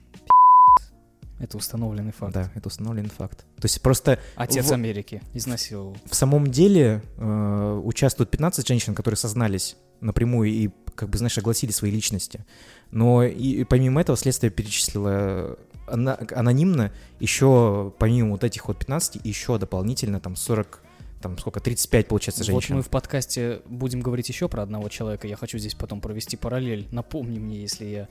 Это 1.39 1.58
установленный 1.58 2.12
факт. 2.12 2.34
Да, 2.34 2.51
это 2.56 2.67
установленный 2.67 3.10
факт. 3.10 3.39
То 3.58 3.65
есть 3.65 3.82
просто 3.82 4.20
Отец 4.36 4.65
в- 4.70 4.74
Америки 4.74 5.22
изнасиловал. 5.34 5.96
в 6.06 6.15
самом 6.15 6.48
деле 6.50 7.01
э, 7.17 7.82
участвуют 7.84 8.32
15 8.32 8.67
женщин, 8.67 8.96
которые 8.96 9.17
сознались 9.17 9.77
напрямую 10.01 10.50
и, 10.50 10.70
как 10.96 11.10
бы, 11.10 11.17
знаешь, 11.17 11.38
огласили 11.38 11.72
свои 11.72 11.91
личности. 11.91 12.46
Но 12.91 13.24
и, 13.24 13.32
и 13.62 13.63
помимо 13.65 14.01
этого 14.01 14.17
следствие 14.17 14.50
перечислило 14.51 15.58
ана- 15.88 16.17
анонимно 16.34 16.91
еще, 17.20 17.94
помимо 18.00 18.32
вот 18.32 18.44
этих 18.44 18.67
вот 18.67 18.77
15, 18.79 19.20
еще 19.24 19.58
дополнительно 19.58 20.20
там 20.20 20.36
40, 20.36 20.82
там 21.27 21.38
сколько, 21.38 21.60
35, 21.60 22.07
получается, 22.07 22.43
Вот 22.43 22.62
женщин. 22.62 22.75
мы 22.77 22.81
в 22.81 22.89
подкасте 22.89 23.62
будем 23.65 24.00
говорить 24.00 24.29
еще 24.29 24.48
про 24.48 24.63
одного 24.63 24.89
человека. 24.89 25.27
Я 25.27 25.36
хочу 25.36 25.57
здесь 25.57 25.75
потом 25.75 26.00
провести 26.01 26.38
параллель. 26.38 26.88
Напомни 26.91 27.39
мне, 27.39 27.60
если 27.62 27.86
я 27.86 28.07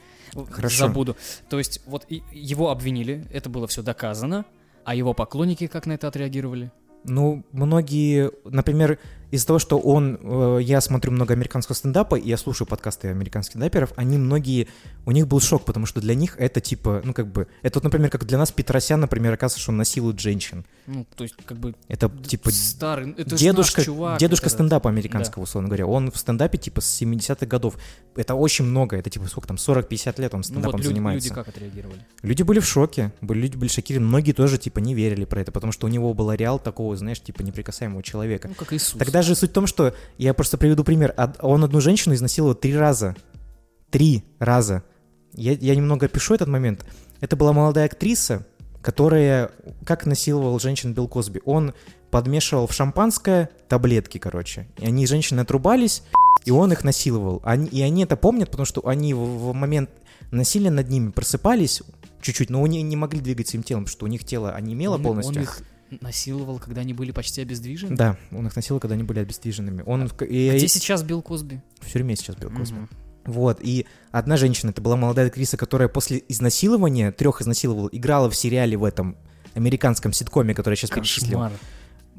Хорошо. 0.50 0.86
забуду. 0.88 1.16
То 1.48 1.58
есть 1.58 1.80
вот 1.86 2.06
его 2.08 2.70
обвинили, 2.70 3.26
это 3.32 3.48
было 3.48 3.66
все 3.66 3.82
доказано, 3.82 4.44
а 4.84 4.94
его 4.94 5.14
поклонники 5.14 5.66
как 5.66 5.86
на 5.86 5.92
это 5.92 6.08
отреагировали? 6.08 6.70
Ну, 7.04 7.44
многие, 7.52 8.32
например, 8.44 8.98
из-за 9.30 9.46
того, 9.46 9.58
что 9.58 9.78
он, 9.78 10.18
э, 10.22 10.58
я 10.62 10.80
смотрю 10.80 11.12
много 11.12 11.34
американского 11.34 11.74
стендапа, 11.74 12.16
и 12.16 12.28
я 12.28 12.36
слушаю 12.36 12.66
подкасты 12.66 13.08
американских 13.08 13.52
стендаперов, 13.52 13.92
они 13.96 14.18
многие, 14.18 14.68
у 15.04 15.12
них 15.12 15.26
был 15.26 15.40
шок, 15.40 15.64
потому 15.64 15.86
что 15.86 16.00
для 16.00 16.14
них 16.14 16.36
это 16.38 16.60
типа, 16.60 17.02
ну 17.04 17.12
как 17.12 17.26
бы, 17.28 17.48
это 17.62 17.78
вот, 17.78 17.84
например, 17.84 18.10
как 18.10 18.24
для 18.24 18.38
нас 18.38 18.52
Петросян, 18.52 19.00
например, 19.00 19.32
оказывается, 19.32 19.60
что 19.62 19.72
он 19.72 19.78
насилует 19.78 20.20
женщин. 20.20 20.64
Ну, 20.86 21.06
то 21.16 21.24
есть 21.24 21.34
как 21.44 21.58
бы 21.58 21.74
Это 21.88 22.08
типа 22.08 22.50
старый, 22.50 23.12
это 23.12 23.36
дедушка, 23.36 23.80
наш 23.80 23.86
чувак. 23.86 24.18
дедушка 24.20 24.44
вот 24.44 24.48
этот. 24.48 24.58
стендапа 24.58 24.90
американского, 24.90 25.42
условно 25.42 25.68
говоря. 25.68 25.86
Он 25.86 26.10
в 26.10 26.16
стендапе 26.16 26.58
типа 26.58 26.80
с 26.80 27.02
70-х 27.02 27.46
годов. 27.46 27.76
Это 28.14 28.34
очень 28.34 28.64
много, 28.64 28.96
это 28.96 29.10
типа 29.10 29.26
сколько 29.26 29.48
там, 29.48 29.56
40-50 29.56 30.20
лет 30.20 30.34
он 30.34 30.40
Ну 30.40 30.44
стендапом 30.44 30.72
вот 30.72 30.80
люди, 30.80 30.88
занимается. 30.88 31.28
люди 31.28 31.34
как 31.34 31.48
отреагировали? 31.48 32.00
Люди 32.22 32.42
были 32.42 32.60
в 32.60 32.66
шоке, 32.66 33.12
были, 33.20 33.40
люди 33.40 33.56
были 33.56 33.68
шокированы, 33.68 34.08
многие 34.08 34.32
тоже, 34.32 34.58
типа, 34.58 34.78
не 34.78 34.94
верили 34.94 35.24
про 35.24 35.40
это, 35.40 35.52
потому 35.52 35.72
что 35.72 35.86
у 35.86 35.90
него 35.90 36.14
был 36.14 36.30
ареал 36.30 36.58
такого, 36.58 36.96
знаешь, 36.96 37.20
типа, 37.20 37.42
неприкасаемого 37.42 38.02
человека. 38.02 38.48
Ну, 38.48 38.54
как 38.54 38.72
Иисус. 38.72 38.98
Тогда 38.98 39.15
же 39.22 39.34
суть 39.34 39.50
в 39.50 39.54
том, 39.54 39.66
что, 39.66 39.94
я 40.18 40.34
просто 40.34 40.58
приведу 40.58 40.84
пример, 40.84 41.14
он 41.40 41.64
одну 41.64 41.80
женщину 41.80 42.14
изнасиловал 42.14 42.54
три 42.54 42.76
раза. 42.76 43.16
Три 43.90 44.24
раза. 44.38 44.82
Я, 45.32 45.52
я 45.52 45.74
немного 45.76 46.06
опишу 46.06 46.34
этот 46.34 46.48
момент. 46.48 46.84
Это 47.20 47.36
была 47.36 47.52
молодая 47.52 47.86
актриса, 47.86 48.46
которая, 48.82 49.50
как 49.84 50.06
насиловал 50.06 50.58
женщин 50.60 50.92
Билл 50.92 51.08
Косби, 51.08 51.40
он 51.44 51.74
подмешивал 52.10 52.66
в 52.66 52.72
шампанское 52.72 53.50
таблетки, 53.68 54.18
короче, 54.18 54.68
и 54.78 54.86
они, 54.86 55.06
женщины, 55.06 55.40
отрубались, 55.40 56.02
И 56.44 56.50
он 56.52 56.72
их 56.72 56.84
насиловал. 56.84 57.40
Они, 57.44 57.66
и 57.66 57.82
они 57.82 58.04
это 58.04 58.16
помнят, 58.16 58.50
потому 58.50 58.64
что 58.64 58.86
они 58.86 59.12
в, 59.14 59.18
в 59.18 59.52
момент 59.52 59.90
насилия 60.30 60.70
над 60.70 60.88
ними 60.88 61.10
просыпались 61.10 61.82
чуть-чуть, 62.22 62.50
но 62.50 62.62
они 62.62 62.82
не 62.82 62.96
могли 62.96 63.20
двигать 63.20 63.48
своим 63.48 63.62
телом, 63.62 63.84
потому 63.84 63.96
что 63.96 64.04
у 64.04 64.08
них 64.08 64.24
тело 64.24 64.52
онемело 64.52 64.94
он, 64.94 65.02
полностью. 65.02 65.36
Он 65.36 65.42
их 65.42 65.62
насиловал, 66.00 66.58
когда 66.58 66.80
они 66.82 66.92
были 66.94 67.10
почти 67.12 67.42
обездвижены? 67.42 67.96
Да, 67.96 68.16
он 68.32 68.46
их 68.46 68.56
насиловал, 68.56 68.80
когда 68.80 68.94
они 68.94 69.02
были 69.04 69.20
обездвиженными. 69.20 69.82
Он, 69.86 70.08
в- 70.08 70.22
и, 70.22 70.48
А 70.48 70.54
Где 70.56 70.68
сейчас 70.68 71.02
Билл 71.02 71.22
Косби? 71.22 71.60
В 71.80 71.90
тюрьме 71.92 72.16
сейчас 72.16 72.36
Билл 72.36 72.50
Косби. 72.50 72.76
Мгм. 72.78 72.88
Вот, 73.26 73.58
и 73.60 73.86
одна 74.12 74.36
женщина, 74.36 74.70
это 74.70 74.80
была 74.80 74.96
молодая 74.96 75.26
актриса, 75.26 75.56
которая 75.56 75.88
после 75.88 76.22
изнасилования, 76.28 77.10
трех 77.10 77.42
изнасиловал, 77.42 77.88
играла 77.90 78.30
в 78.30 78.36
сериале 78.36 78.76
в 78.76 78.84
этом 78.84 79.16
американском 79.54 80.12
ситкоме, 80.12 80.54
который 80.54 80.74
я 80.74 80.76
сейчас 80.76 80.90
перечислил. 80.90 81.30
Кошмар. 81.40 81.52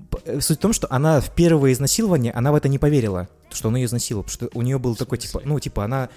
П- 0.10 0.20
э, 0.26 0.42
Суть 0.42 0.58
в 0.58 0.62
том, 0.62 0.74
что 0.74 0.88
она 0.90 1.22
в 1.22 1.34
первое 1.34 1.72
изнасилование, 1.74 2.32
она 2.34 2.52
в 2.52 2.56
это 2.56 2.68
не 2.68 2.78
поверила, 2.80 3.30
что 3.52 3.70
он 3.70 3.76
ее 3.78 3.86
изнасиловал, 3.86 4.24
потому 4.26 4.50
что 4.50 4.58
у 4.58 4.62
нее 4.62 4.80
был 4.80 4.96
такой, 4.96 5.18
типа, 5.18 5.42
ну, 5.46 5.60
типа, 5.60 5.86
она 5.86 6.10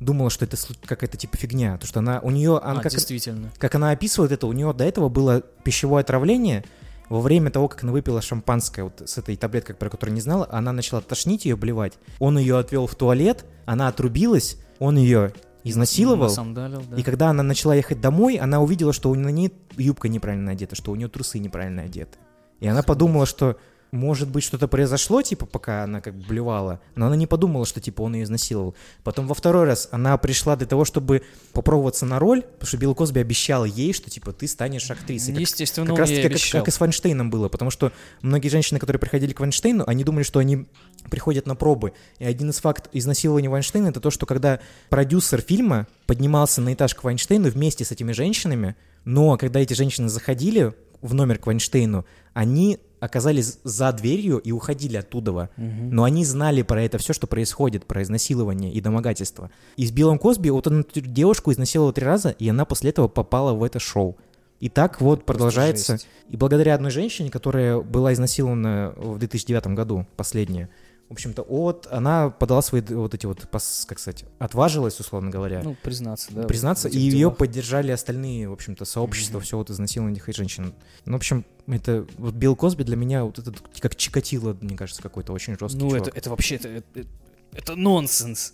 думала, 0.00 0.30
что 0.30 0.44
это 0.44 0.56
какая-то, 0.86 1.16
типа, 1.16 1.36
фигня, 1.36 1.76
то 1.76 1.86
что 1.86 1.98
она, 2.00 2.20
у 2.20 2.30
нее, 2.30 2.58
она, 2.58 2.80
А, 2.80 2.82
как, 2.82 2.92
действительно. 2.92 3.50
как 3.58 3.74
она 3.74 3.90
описывает 3.90 4.32
это, 4.32 4.46
у 4.46 4.52
нее 4.52 4.72
до 4.72 4.84
этого 4.84 5.08
было 5.08 5.40
пищевое 5.64 6.00
отравление, 6.02 6.64
во 7.08 7.20
время 7.20 7.50
того, 7.50 7.68
как 7.68 7.82
она 7.82 7.92
выпила 7.92 8.20
шампанское 8.20 8.84
вот 8.84 9.02
с 9.04 9.18
этой 9.18 9.36
таблеткой, 9.36 9.74
про 9.74 9.88
которую 9.90 10.14
не 10.14 10.20
знала, 10.20 10.48
она 10.50 10.72
начала 10.72 11.00
тошнить 11.00 11.44
ее, 11.44 11.56
блевать. 11.56 11.94
Он 12.18 12.38
ее 12.38 12.58
отвел 12.58 12.86
в 12.86 12.94
туалет, 12.94 13.44
она 13.66 13.88
отрубилась, 13.88 14.58
он 14.78 14.96
ее 14.96 15.32
изнасиловал. 15.64 16.28
Насандалил, 16.28 16.82
да. 16.88 16.96
И 16.96 17.02
когда 17.02 17.30
она 17.30 17.42
начала 17.42 17.74
ехать 17.74 18.00
домой, 18.00 18.36
она 18.36 18.60
увидела, 18.60 18.92
что 18.92 19.10
у 19.10 19.14
нее 19.14 19.50
юбка 19.76 20.08
неправильно 20.08 20.52
одета, 20.52 20.76
что 20.76 20.92
у 20.92 20.96
нее 20.96 21.08
трусы 21.08 21.38
неправильно 21.38 21.82
одеты. 21.82 22.18
И 22.60 22.66
она 22.66 22.82
подумала, 22.82 23.26
что 23.26 23.56
может 23.90 24.28
быть 24.28 24.44
что-то 24.44 24.68
произошло, 24.68 25.22
типа, 25.22 25.46
пока 25.46 25.84
она 25.84 26.00
как 26.00 26.14
бы 26.14 26.24
блевала, 26.26 26.80
но 26.94 27.06
она 27.06 27.16
не 27.16 27.26
подумала, 27.26 27.64
что 27.64 27.80
типа 27.80 28.02
он 28.02 28.14
ее 28.14 28.24
изнасиловал. 28.24 28.74
Потом 29.02 29.26
во 29.26 29.34
второй 29.34 29.64
раз 29.64 29.88
она 29.92 30.16
пришла 30.18 30.56
для 30.56 30.66
того, 30.66 30.84
чтобы 30.84 31.22
попробоваться 31.52 32.04
на 32.06 32.18
роль, 32.18 32.42
потому 32.42 32.66
что 32.68 32.76
Билл 32.76 32.94
Косби 32.94 33.20
обещал 33.20 33.64
ей, 33.64 33.92
что 33.92 34.10
типа 34.10 34.32
ты 34.32 34.46
станешь 34.46 34.90
актрисой. 34.90 35.32
Как- 35.34 35.40
Естественно, 35.40 35.86
как 35.86 35.94
он 35.94 36.00
раз 36.00 36.10
ей 36.10 36.22
как, 36.22 36.32
обещал. 36.32 36.60
как 36.60 36.68
и 36.68 36.70
с 36.70 36.80
Вайнштейном 36.80 37.30
было, 37.30 37.48
потому 37.48 37.70
что 37.70 37.92
многие 38.22 38.48
женщины, 38.48 38.78
которые 38.78 39.00
приходили 39.00 39.32
к 39.32 39.40
Вайнштейну, 39.40 39.84
они 39.86 40.04
думали, 40.04 40.22
что 40.22 40.38
они 40.38 40.66
приходят 41.10 41.46
на 41.46 41.54
пробы. 41.56 41.92
И 42.18 42.24
один 42.24 42.50
из 42.50 42.58
фактов 42.60 42.90
изнасилования 42.92 43.48
Вайнштейна 43.48 43.88
это 43.88 44.00
то, 44.00 44.10
что 44.10 44.26
когда 44.26 44.60
продюсер 44.90 45.40
фильма 45.40 45.86
поднимался 46.06 46.60
на 46.60 46.74
этаж 46.74 46.94
к 46.94 47.02
Вайнштейну 47.04 47.48
вместе 47.50 47.84
с 47.84 47.90
этими 47.92 48.12
женщинами, 48.12 48.76
но 49.04 49.36
когда 49.38 49.60
эти 49.60 49.72
женщины 49.72 50.08
заходили 50.08 50.74
в 51.00 51.14
номер 51.14 51.38
к 51.38 51.46
Вайнштейну, 51.46 52.04
они 52.34 52.78
оказались 53.00 53.58
за 53.64 53.92
дверью 53.92 54.38
и 54.38 54.52
уходили 54.52 54.96
оттуда. 54.96 55.50
Но 55.56 56.04
они 56.04 56.24
знали 56.24 56.62
про 56.62 56.82
это 56.82 56.98
все, 56.98 57.12
что 57.12 57.26
происходит, 57.26 57.86
про 57.86 58.02
изнасилование 58.02 58.72
и 58.72 58.80
домогательство. 58.80 59.50
И 59.76 59.86
с 59.86 59.90
Биллом 59.90 60.18
Косби 60.18 60.50
вот 60.50 60.66
он 60.66 60.84
девушку 60.94 61.52
изнасиловал 61.52 61.92
три 61.92 62.04
раза, 62.04 62.30
и 62.30 62.48
она 62.48 62.64
после 62.64 62.90
этого 62.90 63.08
попала 63.08 63.52
в 63.52 63.62
это 63.62 63.78
шоу. 63.78 64.16
И 64.60 64.68
так 64.68 65.00
вот 65.00 65.24
продолжается. 65.24 65.94
жесть. 65.94 66.08
И 66.28 66.36
благодаря 66.36 66.74
одной 66.74 66.90
женщине, 66.90 67.30
которая 67.30 67.80
была 67.80 68.12
изнасилована 68.12 68.92
в 68.96 69.18
2009 69.18 69.68
году, 69.68 70.06
последняя, 70.16 70.68
в 71.08 71.12
общем-то, 71.12 71.42
от, 71.42 71.86
она 71.90 72.28
подала 72.28 72.60
свои 72.60 72.82
вот 72.82 73.14
эти 73.14 73.24
вот, 73.24 73.46
как 73.50 73.98
сказать, 73.98 74.24
отважилась, 74.38 75.00
условно 75.00 75.30
говоря, 75.30 75.62
Ну, 75.64 75.74
признаться, 75.82 76.28
да. 76.32 76.42
признаться, 76.42 76.88
и 76.88 76.98
ее 76.98 77.30
поддержали 77.30 77.90
остальные, 77.90 78.48
в 78.48 78.52
общем-то, 78.52 78.84
сообщества, 78.84 79.40
все 79.40 79.56
вот 79.56 79.70
изнасилованных 79.70 80.24
женщин. 80.34 80.74
Ну, 81.06 81.12
в 81.14 81.16
общем, 81.16 81.44
это 81.66 82.06
вот 82.18 82.34
Билл 82.34 82.54
Косби 82.56 82.82
для 82.84 82.96
меня 82.96 83.24
вот 83.24 83.38
этот 83.38 83.58
как 83.80 83.96
Чикатило, 83.96 84.56
мне 84.60 84.76
кажется, 84.76 85.02
какой-то 85.02 85.32
очень 85.32 85.58
жесткий 85.58 85.78
Ну, 85.82 85.90
чувак. 85.90 86.08
это, 86.08 86.18
это 86.18 86.30
вообще, 86.30 86.56
это, 86.56 86.68
это, 86.68 87.08
это 87.52 87.74
нонсенс. 87.74 88.52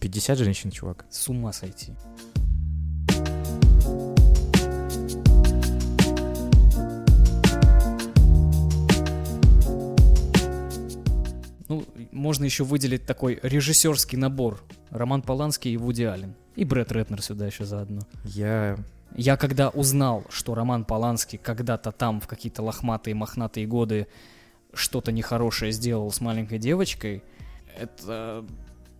50 0.00 0.38
женщин, 0.38 0.70
чувак. 0.70 1.04
С 1.10 1.28
ума 1.28 1.52
сойти. 1.52 1.92
Ну, 11.72 11.84
можно 12.12 12.44
еще 12.44 12.64
выделить 12.64 13.06
такой 13.06 13.38
режиссерский 13.42 14.18
набор. 14.18 14.62
Роман 14.90 15.22
Поланский 15.22 15.72
и 15.72 15.76
Вуди 15.76 16.02
Аллен. 16.04 16.34
И 16.54 16.64
Брэд 16.64 16.92
Ретнер 16.92 17.22
сюда 17.22 17.46
еще 17.46 17.64
заодно. 17.64 18.00
Я... 18.24 18.76
Я 19.14 19.36
когда 19.36 19.68
узнал, 19.68 20.24
что 20.30 20.54
Роман 20.54 20.84
Поланский 20.86 21.38
когда-то 21.38 21.92
там, 21.92 22.20
в 22.20 22.26
какие-то 22.26 22.62
лохматые, 22.62 23.14
мохнатые 23.14 23.66
годы, 23.66 24.06
что-то 24.72 25.12
нехорошее 25.12 25.70
сделал 25.72 26.10
с 26.10 26.20
маленькой 26.20 26.58
девочкой, 26.58 27.22
это... 27.78 28.44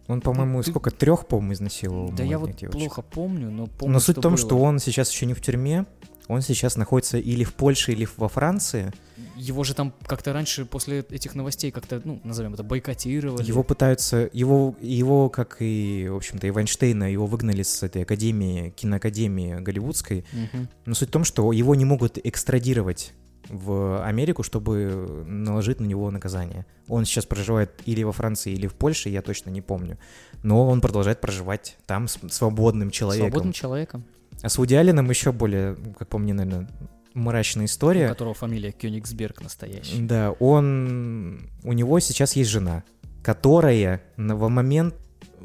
Он, 0.08 0.20
по-моему, 0.20 0.62
ты- 0.62 0.70
сколько, 0.70 0.90
трех, 0.90 1.26
по-моему, 1.26 1.52
изнасиловал 1.54 2.10
Да 2.12 2.24
я 2.24 2.38
вот 2.38 2.54
девочек. 2.56 2.72
плохо 2.72 3.02
помню, 3.02 3.50
но 3.50 3.66
помню, 3.66 3.94
Но 3.94 4.00
суть 4.00 4.18
в 4.18 4.20
том, 4.20 4.34
было. 4.34 4.38
что 4.46 4.58
он 4.58 4.78
сейчас 4.80 5.10
еще 5.10 5.24
не 5.26 5.32
в 5.34 5.40
тюрьме, 5.40 5.86
он 6.28 6.42
сейчас 6.42 6.76
находится 6.76 7.18
или 7.18 7.44
в 7.44 7.54
Польше, 7.54 7.92
или 7.92 8.08
во 8.16 8.28
Франции. 8.28 8.92
Его 9.36 9.64
же 9.64 9.74
там 9.74 9.92
как-то 10.06 10.32
раньше, 10.32 10.64
после 10.64 11.00
этих 11.00 11.34
новостей, 11.34 11.70
как-то, 11.70 12.00
ну, 12.04 12.20
назовем 12.24 12.54
это, 12.54 12.62
бойкотировали. 12.62 13.44
Его 13.44 13.62
пытаются, 13.62 14.28
его, 14.32 14.76
его, 14.80 15.28
как 15.28 15.56
и, 15.60 16.08
в 16.08 16.16
общем-то, 16.16 16.46
и 16.46 16.50
Вайнштейна, 16.50 17.10
его 17.10 17.26
выгнали 17.26 17.62
с 17.62 17.82
этой 17.82 18.02
академии, 18.02 18.70
киноакадемии 18.70 19.60
голливудской. 19.60 20.24
Мгм. 20.32 20.68
Но 20.86 20.94
суть 20.94 21.08
в 21.08 21.12
том, 21.12 21.24
что 21.24 21.50
его 21.52 21.74
не 21.74 21.84
могут 21.84 22.18
экстрадировать 22.22 23.14
в 23.48 24.04
Америку, 24.04 24.42
чтобы 24.42 25.24
наложить 25.26 25.80
на 25.80 25.86
него 25.86 26.10
наказание. 26.10 26.66
Он 26.88 27.04
сейчас 27.04 27.26
проживает 27.26 27.82
или 27.84 28.02
во 28.02 28.12
Франции, 28.12 28.52
или 28.52 28.66
в 28.66 28.74
Польше, 28.74 29.08
я 29.08 29.22
точно 29.22 29.50
не 29.50 29.60
помню. 29.60 29.98
Но 30.42 30.68
он 30.68 30.80
продолжает 30.80 31.20
проживать 31.20 31.76
там 31.86 32.08
свободным 32.08 32.90
человеком. 32.90 33.30
Свободным 33.30 33.52
человеком, 33.52 34.04
А 34.42 34.48
с 34.48 34.58
Вуди 34.58 34.74
Алленом 34.74 35.08
еще 35.08 35.32
более, 35.32 35.76
как 35.98 36.08
по 36.08 36.18
мне, 36.18 36.34
наверное, 36.34 36.68
мрачная 37.14 37.64
у 37.64 37.66
история. 37.66 38.08
которого 38.08 38.34
фамилия 38.34 38.72
Кёнигсберг 38.72 39.40
настоящий. 39.42 40.00
Да, 40.00 40.32
он... 40.32 41.50
У 41.62 41.72
него 41.72 42.00
сейчас 42.00 42.34
есть 42.34 42.50
жена, 42.50 42.82
которая 43.22 44.02
в 44.16 44.48
момент, 44.48 44.94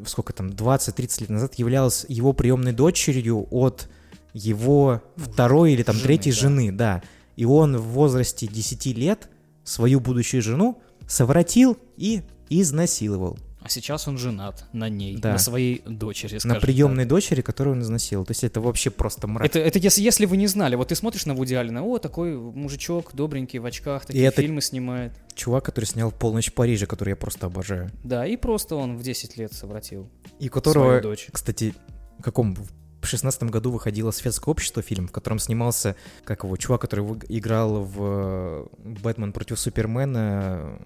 сколько 0.05 0.33
там, 0.33 0.47
20-30 0.47 1.21
лет 1.21 1.29
назад 1.29 1.55
являлась 1.55 2.05
его 2.07 2.33
приемной 2.33 2.73
дочерью 2.73 3.47
от 3.51 3.87
его 4.33 5.01
второй 5.15 5.73
или 5.73 5.83
там 5.83 5.95
жены, 5.95 6.05
третьей 6.05 6.31
да. 6.31 6.37
жены, 6.37 6.71
да. 6.71 7.03
И 7.35 7.45
он 7.45 7.77
в 7.77 7.83
возрасте 7.89 8.47
10 8.47 8.85
лет 8.97 9.29
свою 9.63 9.99
будущую 9.99 10.41
жену 10.41 10.81
совратил 11.07 11.77
и 11.97 12.23
изнасиловал. 12.49 13.37
А 13.67 13.69
сейчас 13.69 14.07
он 14.07 14.17
женат 14.17 14.63
на 14.71 14.87
ней, 14.87 15.17
Да. 15.17 15.33
на 15.33 15.37
своей 15.39 15.81
дочери, 15.85 16.35
на 16.35 16.39
скажем 16.39 16.61
приемной 16.61 17.03
так. 17.03 17.09
дочери, 17.09 17.41
которую 17.41 17.75
он 17.75 17.81
изнасиловал. 17.81 18.25
То 18.25 18.31
есть 18.31 18.45
это 18.45 18.61
вообще 18.61 18.91
просто 18.91 19.27
мрак. 19.27 19.45
Это, 19.45 19.59
это 19.59 19.77
если, 19.77 20.01
если 20.01 20.25
вы 20.25 20.37
не 20.37 20.47
знали, 20.47 20.75
вот 20.75 20.87
ты 20.87 20.95
смотришь 20.95 21.25
на 21.25 21.33
Вуди 21.33 21.53
Аллена, 21.53 21.83
о, 21.83 21.97
такой 21.97 22.37
мужичок, 22.37 23.11
добренький, 23.13 23.59
в 23.59 23.65
очках, 23.65 24.05
такие 24.05 24.25
это- 24.25 24.41
фильмы 24.41 24.61
снимает. 24.61 25.11
Чувак, 25.35 25.65
который 25.65 25.83
снял 25.83 26.11
«Полночь 26.13 26.49
в 26.49 26.53
Париже», 26.53 26.85
который 26.85 27.09
я 27.09 27.15
просто 27.17 27.47
обожаю. 27.47 27.91
Да, 28.05 28.25
и 28.25 28.37
просто 28.37 28.75
он 28.77 28.95
в 28.97 29.03
10 29.03 29.35
лет 29.37 29.51
совратил 29.51 30.09
И 30.39 30.47
которого, 30.47 31.01
дочь. 31.01 31.27
кстати, 31.31 31.73
в 32.19 32.23
каком 32.23 32.55
в 33.01 33.05
шестнадцатом 33.05 33.49
году 33.49 33.71
выходило 33.71 34.11
«Светское 34.11 34.51
общество» 34.53 34.81
фильм, 34.81 35.07
в 35.09 35.11
котором 35.11 35.39
снимался, 35.39 35.97
как 36.23 36.45
его, 36.45 36.55
чувак, 36.55 36.79
который 36.81 37.05
играл 37.27 37.83
в 37.83 37.97
э, 37.99 38.65
«Бэтмен 39.03 39.33
против 39.33 39.59
Супермена», 39.59 40.79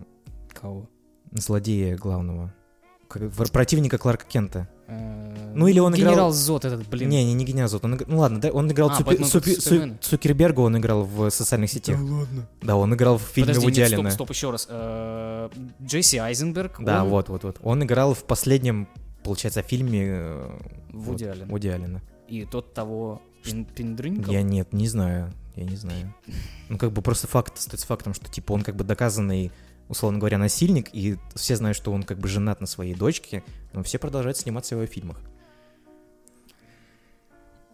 Кого? 0.60 0.89
злодея 1.32 1.96
главного, 1.96 2.54
противника 3.52 3.97
Кларка 3.97 4.26
Кента. 4.26 4.67
Э, 4.88 5.52
Ну, 5.54 5.67
или 5.67 5.80
он 5.80 5.93
играл- 5.95 6.12
Генерал 6.13 6.32
Зод 6.32 6.65
этот, 6.65 6.88
блин. 6.88 7.10
Не, 7.10 7.26
не, 7.26 7.34
не 7.34 7.45
Геня 7.45 7.67
Зод, 7.67 7.84
он 7.86 8.00
ну 8.08 8.17
ладно, 8.19 8.39
да, 8.39 8.52
он 8.52 8.71
играл 8.71 8.89
А, 8.89 8.93
Цупе- 8.93 9.12
«Бэтмен 9.12 9.30
против 9.30 9.47
Супе- 9.47 9.56
Су- 9.56 9.62
Супермена». 9.62 9.97
Цукерберга, 10.02 10.60
он 10.62 10.78
играл 10.78 11.04
в 11.04 11.30
социальных 11.30 11.69
сетях. 11.69 12.00
ладно. 12.00 12.47
Да, 12.62 12.76
он 12.76 12.93
играл 12.93 13.17
в 13.17 13.21
фильме 13.24 13.50
Подожди, 13.50 13.65
Вуди 13.65 13.80
нет, 13.82 13.91
Аллена. 13.93 14.12
стоп, 14.12 14.28
стоп, 14.28 14.36
еще 14.36 14.52
раз. 14.52 14.67
Э, 14.69 15.50
Джесси 15.84 16.17
Айзенберг. 16.17 16.78
Да, 16.80 17.04
он- 17.04 17.10
вот, 17.10 17.30
вот, 17.30 17.43
вот. 17.43 17.60
Он 17.63 17.84
играл 17.84 18.13
в 18.13 18.24
последнем, 18.24 18.88
получается, 19.24 19.62
фильме 19.62 20.04
э, 20.08 20.60
Вуди 20.93 21.26
вот, 21.26 21.34
Аллена. 21.34 21.52
Вуди 21.52 21.67
Аллена. 21.67 22.02
И 22.28 22.45
тот 22.45 22.74
того 22.74 23.21
пин. 23.43 23.67
Я 24.28 24.41
нет, 24.41 24.71
не 24.74 24.88
знаю. 24.88 25.32
Я 25.56 25.65
не 25.65 25.76
знаю. 25.76 26.13
Ну, 26.69 26.78
как 26.78 26.93
бы 26.93 27.02
просто 27.02 27.28
факт 27.28 27.58
остается 27.58 27.86
фактом, 27.86 28.13
что, 28.13 28.30
типа, 28.32 28.54
он 28.54 28.62
как 28.62 28.78
бы 28.78 28.86
доказанный, 28.86 29.52
условно 29.91 30.19
говоря, 30.19 30.38
насильник, 30.38 30.89
и 30.93 31.17
все 31.36 31.58
знают, 31.58 31.77
что 31.77 31.91
он 31.91 32.04
как 32.04 32.17
бы 32.17 32.30
женат 32.30 32.62
на 32.62 32.67
своей 32.67 32.95
дочке, 32.95 33.43
но 33.73 33.84
все 33.84 33.99
продолжают 33.99 34.38
сниматься 34.38 34.75
в 34.75 34.80
его 34.80 34.91
фильмах. 34.91 35.17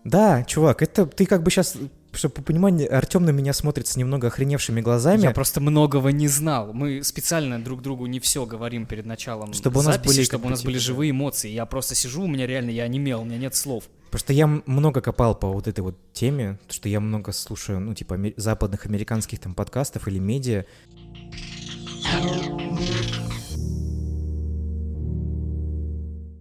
Да, 0.03 0.43
чувак, 0.43 0.81
это 0.81 1.05
ты 1.05 1.25
как 1.25 1.43
бы 1.43 1.51
сейчас, 1.51 1.75
чтобы 2.13 2.33
по 2.35 2.41
пониманию, 2.41 2.95
Артем 2.95 3.25
на 3.25 3.31
меня 3.31 3.53
смотрит 3.53 3.87
с 3.87 3.97
немного 3.97 4.27
охреневшими 4.27 4.81
глазами. 4.81 5.21
Я 5.21 5.31
просто 5.31 5.61
многого 5.61 6.11
не 6.11 6.27
знал. 6.27 6.73
Мы 6.73 7.03
специально 7.03 7.61
друг 7.63 7.81
другу 7.81 8.05
не 8.07 8.19
все 8.19 8.45
говорим 8.45 8.85
перед 8.85 9.05
началом 9.05 9.53
Чтобы 9.53 9.81
у 9.81 9.83
нас 9.83 9.95
записи, 9.95 10.15
были 10.15 10.23
чтобы 10.23 10.47
у 10.47 10.49
нас 10.49 10.63
были 10.63 10.77
живые 10.77 11.11
эмоции. 11.11 11.49
Я 11.49 11.65
просто 11.65 11.93
сижу, 11.93 12.23
у 12.23 12.27
меня 12.27 12.47
реально, 12.47 12.71
я 12.71 12.83
онемел, 12.83 13.21
у 13.21 13.25
меня 13.25 13.37
нет 13.37 13.53
слов. 13.53 13.83
Просто 14.09 14.31
я 14.31 14.47
много 14.47 15.01
копал 15.01 15.35
по 15.35 15.49
вот 15.51 15.67
этой 15.67 15.81
вот 15.81 15.97
теме, 16.13 16.57
что 16.69 16.87
я 16.87 17.01
много 17.01 17.33
слушаю, 17.33 17.81
ну, 17.81 17.93
типа, 17.93 18.17
западных 18.37 18.85
американских 18.85 19.39
там 19.39 19.53
подкастов 19.53 20.07
или 20.07 20.19
медиа. 20.19 20.65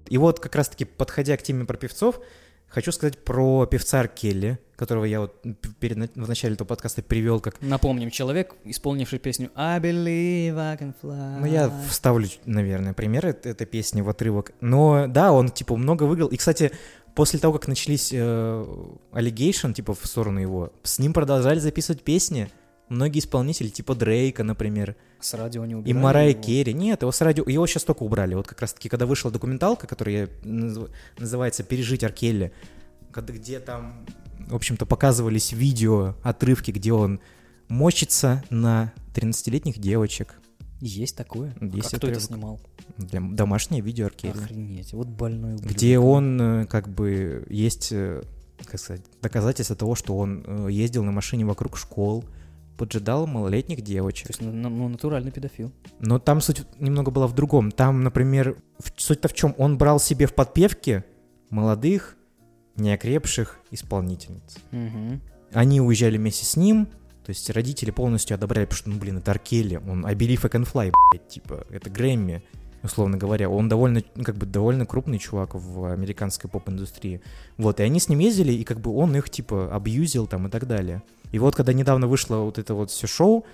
И 0.09 0.19
вот 0.19 0.41
как 0.41 0.55
раз-таки, 0.55 0.85
подходя 0.85 1.37
к 1.37 1.43
теме 1.43 1.65
про 1.65 1.77
певцов, 1.77 2.21
хочу 2.69 2.93
сказать 2.93 3.23
про 3.25 3.67
певца. 3.67 4.07
Келли, 4.07 4.59
которого 4.77 5.05
я 5.05 5.21
вот 5.21 5.43
перед, 5.81 6.15
в 6.17 6.29
начале 6.29 6.55
этого 6.55 6.69
подкаста 6.69 7.03
привел 7.03 7.41
как... 7.41 7.61
Напомним, 7.61 8.11
человек, 8.11 8.55
исполнивший 8.65 9.19
песню 9.19 9.51
I 9.57 9.81
believe 9.81 10.57
I 10.57 10.77
can 10.77 10.95
fly. 11.03 11.41
Ну, 11.41 11.47
я 11.47 11.73
вставлю, 11.89 12.29
наверное, 12.45 12.93
пример 12.93 13.27
эт- 13.27 13.47
этой 13.49 13.67
песни 13.67 14.01
в 14.01 14.09
отрывок. 14.09 14.53
Но 14.61 15.07
да, 15.09 15.33
он, 15.33 15.49
типа, 15.49 15.77
много 15.77 16.05
выиграл. 16.05 16.29
И, 16.29 16.37
кстати, 16.37 16.71
после 17.15 17.39
того, 17.41 17.55
как 17.55 17.67
начались 17.67 18.11
э, 18.13 18.67
allegation, 19.13 19.73
типа, 19.73 19.95
в 19.95 20.07
сторону 20.07 20.41
его, 20.41 20.73
с 20.83 20.99
ним 20.99 21.13
продолжали 21.13 21.59
записывать 21.59 22.03
песни. 22.03 22.49
Многие 22.89 23.19
исполнители, 23.19 23.69
типа 23.69 23.95
Дрейка, 23.95 24.45
например, 24.45 24.97
С 25.21 25.35
радио 25.35 25.65
не 25.65 25.73
и 25.73 25.77
убирали 25.77 26.03
Марая 26.03 26.31
его? 26.31 26.43
Керри. 26.43 26.73
Нет, 26.73 27.03
его 27.03 27.11
с 27.11 27.21
радио... 27.21 27.45
Его 27.49 27.67
сейчас 27.67 27.83
только 27.85 28.05
убрали. 28.05 28.35
Вот 28.35 28.47
как 28.47 28.61
раз-таки, 28.61 28.89
когда 28.89 29.07
вышла 29.07 29.31
документалка, 29.31 29.87
которая 29.87 30.29
называется 30.45 31.65
«Пережить 31.65 32.05
Аркелли», 32.05 32.53
когда- 33.11 33.33
где 33.33 33.59
там, 33.61 34.07
в 34.39 34.55
общем-то, 34.55 34.87
показывались 34.87 35.53
видео, 35.53 36.15
отрывки, 36.23 36.71
где 36.71 36.93
он 36.93 37.21
мочится 37.69 38.45
на 38.51 38.93
13-летних 39.15 39.79
девочек. 39.79 40.37
Есть 40.81 41.17
такое? 41.17 41.55
Есть 41.61 41.95
а 41.95 41.97
кто 41.97 42.09
это 42.09 42.21
снимал? 42.21 42.61
Для 42.99 43.21
домашнее 43.21 43.81
видео 43.81 44.07
Аркелли. 44.07 44.39
Охренеть, 44.39 44.93
вот 44.93 45.09
больной 45.09 45.55
ублюдок. 45.55 45.73
Где 45.73 45.99
он, 45.99 46.41
э, 46.41 46.67
как 46.67 46.89
бы, 46.89 47.47
есть, 47.49 47.89
э, 47.93 48.23
как 48.65 48.79
сказать, 48.79 49.03
доказательства 49.23 49.75
того, 49.75 49.95
что 49.95 50.17
он 50.17 50.45
э, 50.47 50.69
ездил 50.71 51.03
на 51.03 51.13
машине 51.13 51.47
вокруг 51.47 51.79
школ, 51.79 52.25
поджидал 52.77 53.27
малолетних 53.27 53.83
девочек. 53.83 54.29
То 54.29 54.31
есть, 54.33 54.43
ну, 54.43 54.69
ну, 54.69 54.89
натуральный 54.89 55.33
педофил. 55.33 55.73
Но 56.01 56.19
там 56.19 56.41
суть 56.41 56.63
немного 56.79 57.11
была 57.11 57.27
в 57.27 57.35
другом. 57.35 57.71
Там, 57.71 58.03
например, 58.03 58.57
суть-то 58.97 59.29
в 59.29 59.35
чем? 59.35 59.55
Он 59.59 59.79
брал 59.79 59.99
себе 59.99 60.27
в 60.27 60.35
подпевки 60.35 61.05
молодых, 61.51 62.17
неокрепших 62.77 63.61
исполнительниц. 63.71 64.59
Мгм. 64.71 65.21
Они 65.53 65.81
уезжали 65.81 66.19
вместе 66.19 66.45
с 66.45 66.57
ним, 66.57 66.87
то 67.25 67.31
есть 67.31 67.49
родители 67.51 67.91
полностью 67.91 68.35
одобряли, 68.35 68.67
потому 68.67 68.79
что, 68.79 68.91
ну, 68.91 68.99
блин, 68.99 69.19
это 69.19 69.31
Аркели, 69.31 69.77
он 69.77 70.05
I 70.05 70.15
believe 70.15 70.41
I 70.45 70.51
can 70.51 70.71
fly, 70.71 70.93
блядь, 71.11 71.29
типа, 71.29 71.67
это 71.71 71.89
Грэмми, 71.91 72.43
условно 72.83 73.17
говоря. 73.17 73.49
Он 73.49 73.69
довольно, 73.69 74.03
ну, 74.15 74.25
как 74.25 74.37
бы, 74.37 74.47
довольно 74.47 74.87
крупный 74.87 75.19
чувак 75.19 75.55
в 75.55 75.93
американской 75.93 76.51
поп-индустрии. 76.51 77.21
Вот, 77.57 77.81
и 77.81 77.83
они 77.83 78.01
с 78.01 78.09
ним 78.09 78.19
ездили, 78.19 78.53
и 78.53 78.65
как 78.65 78.81
бы 78.81 78.95
он 78.95 79.17
их, 79.17 79.31
типа, 79.31 79.75
абьюзил 79.75 80.27
там 80.27 80.47
и 80.47 80.51
так 80.51 80.67
далее. 80.67 81.03
И 81.37 81.39
вот, 81.39 81.55
когда 81.55 81.75
недавно 81.75 82.07
вышло 82.07 82.37
вот 82.37 82.57
это 82.57 82.73
вот 82.73 82.91
все 82.91 83.07
шоу, 83.07 83.45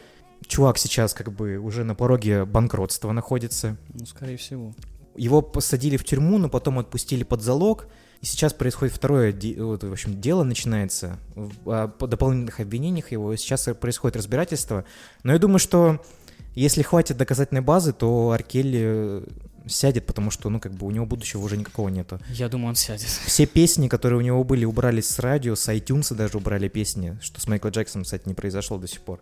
чувак 0.47 0.79
сейчас, 0.79 1.15
как 1.15 1.33
бы, 1.33 1.57
уже 1.59 1.83
на 1.83 1.97
пороге 1.97 2.45
банкротства 2.45 3.11
находится. 3.11 3.77
Ну, 3.93 4.07
скорее 4.07 4.37
всего. 4.37 4.73
Его 5.17 5.43
посадили 5.43 5.97
в 5.97 6.05
тюрьму, 6.05 6.39
но 6.39 6.49
потом 6.49 6.79
отпустили 6.79 7.25
под 7.25 7.43
залог. 7.43 7.89
И 8.21 8.27
сейчас 8.27 8.53
происходит 8.53 8.95
второе, 8.95 9.35
вот, 9.59 9.83
в 9.83 9.91
общем, 9.91 10.21
дело 10.21 10.45
начинается. 10.45 11.19
В- 11.35 11.71
а 11.73 11.89
по 11.89 12.07
дополнительных 12.07 12.61
обвинениях 12.61 13.11
его 13.11 13.35
сейчас 13.35 13.69
происходит 13.81 14.17
разбирательство. 14.17 14.85
Но 15.25 15.33
я 15.33 15.41
думаю, 15.41 15.59
что 15.59 16.01
если 16.55 16.83
хватит 16.83 17.17
доказательной 17.17 17.63
базы, 17.63 17.93
то 17.93 18.31
Аркелли 18.31 18.81
э, 18.85 19.23
сядет, 19.67 20.07
потому 20.07 20.31
что, 20.31 20.49
ну, 20.51 20.61
как 20.61 20.73
бы 20.73 20.87
у 20.87 20.91
него 20.91 21.07
будущего 21.07 21.43
уже 21.43 21.57
никакого 21.57 21.89
нету. 21.89 22.21
Я 22.31 22.49
думаю, 22.49 22.71
он 22.71 22.75
сядет. 22.75 23.07
Все 23.27 23.47
песни, 23.47 23.89
которые 23.89 24.19
у 24.19 24.23
него 24.23 24.43
были, 24.45 24.65
убрались 24.65 25.09
с 25.09 25.19
радио, 25.19 25.55
с 25.55 25.69
iTunes 25.69 26.15
даже 26.15 26.39
убрали 26.39 26.69
песни, 26.69 27.19
что 27.21 27.41
с 27.41 27.47
Майкла 27.47 27.69
Джексоном, 27.69 28.05
кстати, 28.05 28.23
не 28.27 28.35
произошло 28.35 28.79
до 28.79 28.87
сих 28.87 29.01
пор. 29.01 29.21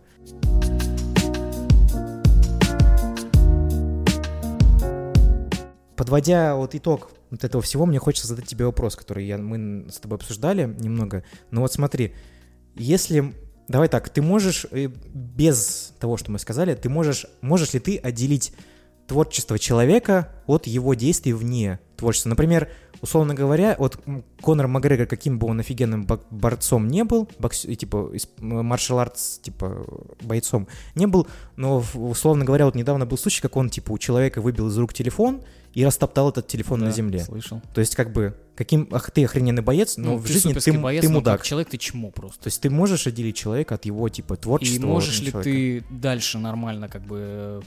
Подводя 5.95 6.55
вот 6.55 6.73
итог 6.73 7.11
вот 7.29 7.43
этого 7.43 7.61
всего, 7.61 7.85
мне 7.85 7.99
хочется 7.99 8.27
задать 8.27 8.47
тебе 8.47 8.65
вопрос, 8.65 8.95
который 8.95 9.25
я, 9.25 9.37
мы 9.37 9.87
с 9.89 9.99
тобой 9.99 10.17
обсуждали 10.17 10.65
немного. 10.65 11.23
Но 11.51 11.61
вот 11.61 11.71
смотри, 11.73 12.15
если... 12.75 13.33
Давай 13.67 13.87
так, 13.87 14.09
ты 14.09 14.21
можешь, 14.21 14.65
э, 14.71 14.87
без 15.13 15.93
того, 15.99 16.17
что 16.17 16.31
мы 16.31 16.39
сказали, 16.39 16.73
ты 16.73 16.89
можешь, 16.89 17.25
можешь 17.41 17.73
ли 17.73 17.79
ты 17.79 17.97
отделить 17.97 18.51
творчество 19.07 19.57
человека 19.59 20.29
от 20.47 20.67
его 20.67 20.93
действий 20.93 21.33
вне 21.33 21.79
творчества? 21.97 22.29
Например, 22.29 22.69
условно 23.01 23.33
говоря, 23.33 23.75
вот 23.79 23.99
Конор 24.41 24.67
Макгрегор, 24.67 25.07
каким 25.07 25.39
бы 25.39 25.47
он 25.47 25.59
офигенным 25.59 26.05
борцом 26.29 26.87
не 26.87 27.03
был, 27.03 27.27
бокс, 27.39 27.61
типа, 27.61 28.11
маршал 28.39 28.99
артс, 28.99 29.39
типа, 29.39 29.85
бойцом 30.21 30.67
не 30.95 31.07
был, 31.07 31.27
но, 31.55 31.83
условно 31.95 32.45
говоря, 32.45 32.65
вот 32.65 32.75
недавно 32.75 33.05
был 33.05 33.17
случай, 33.17 33.41
как 33.41 33.57
он, 33.57 33.69
типа, 33.69 33.91
у 33.91 33.97
человека 33.97 34.41
выбил 34.41 34.67
из 34.67 34.77
рук 34.77 34.93
телефон 34.93 35.41
и 35.73 35.85
растоптал 35.85 36.29
этот 36.29 36.47
телефон 36.47 36.81
на 36.81 36.87
Да, 36.87 36.91
земле. 36.91 37.19
Слышал. 37.23 37.61
То 37.73 37.79
есть, 37.81 37.95
как 37.95 38.11
бы, 38.11 38.35
каким, 38.55 38.87
ах, 38.91 39.09
ты 39.09 39.23
охрененный 39.23 39.61
боец, 39.63 39.95
но 39.97 40.11
Ну, 40.11 40.17
в 40.17 40.27
ты 40.27 40.33
жизни 40.33 40.53
ты, 40.53 40.73
боец, 40.73 41.01
ты 41.01 41.09
мудак. 41.09 41.39
как 41.39 41.47
человек 41.47 41.69
ты 41.69 41.77
чмо 41.77 42.11
просто. 42.11 42.43
То 42.43 42.47
есть 42.47 42.61
ты 42.61 42.69
можешь 42.69 43.07
отделить 43.07 43.35
человека 43.37 43.75
от 43.75 43.85
его, 43.85 44.07
типа, 44.09 44.35
творчества? 44.35 44.75
И 44.75 44.85
можешь 44.85 45.21
ли 45.21 45.31
человека? 45.31 45.43
ты 45.43 45.83
дальше 45.89 46.37
нормально 46.39 46.87
как 46.89 47.01
бы... 47.03 47.63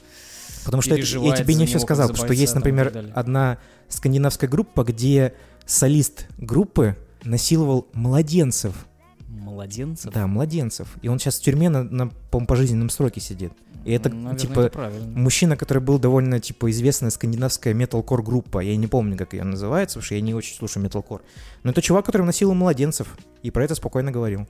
Потому 0.65 0.81
что 0.81 0.95
это- 0.95 1.01
я 1.01 1.35
тебе 1.35 1.55
не 1.55 1.65
все 1.65 1.79
сказал, 1.79 2.07
за 2.07 2.13
потому 2.13 2.27
что 2.27 2.33
есть, 2.33 2.55
например, 2.55 3.11
одна 3.13 3.57
скандинавская 3.87 4.49
группа, 4.49 4.83
где 4.83 5.33
солист 5.65 6.27
группы 6.37 6.95
насиловал 7.23 7.87
младенцев. 7.93 8.87
Младенцев? 9.27 10.11
Да, 10.13 10.27
младенцев. 10.27 10.97
И 11.01 11.07
он 11.07 11.19
сейчас 11.19 11.39
в 11.39 11.43
тюрьме 11.43 11.69
на, 11.69 11.83
на 11.83 12.07
по-моему, 12.07 12.47
пожизненном 12.47 12.89
сроке 12.89 13.21
сидит. 13.21 13.53
И 13.85 13.91
это, 13.91 14.09
Наверное, 14.09 14.37
типа, 14.39 14.71
мужчина, 15.13 15.55
который 15.55 15.77
был 15.81 15.99
довольно, 15.99 16.39
типа, 16.39 16.71
известная 16.71 17.11
скандинавская 17.11 17.73
металкор 17.75 18.23
группа. 18.23 18.59
Я 18.59 18.75
не 18.75 18.87
помню, 18.87 19.15
как 19.15 19.33
ее 19.33 19.43
называется, 19.43 19.95
потому 19.95 20.05
что 20.05 20.15
я 20.15 20.21
не 20.21 20.33
очень 20.33 20.55
слушаю 20.55 20.83
металкор. 20.83 21.21
Но 21.61 21.69
это 21.71 21.81
чувак, 21.83 22.05
который 22.05 22.23
насиловал 22.23 22.57
младенцев. 22.57 23.15
И 23.43 23.51
про 23.51 23.63
это 23.63 23.75
спокойно 23.75 24.11
говорил. 24.11 24.47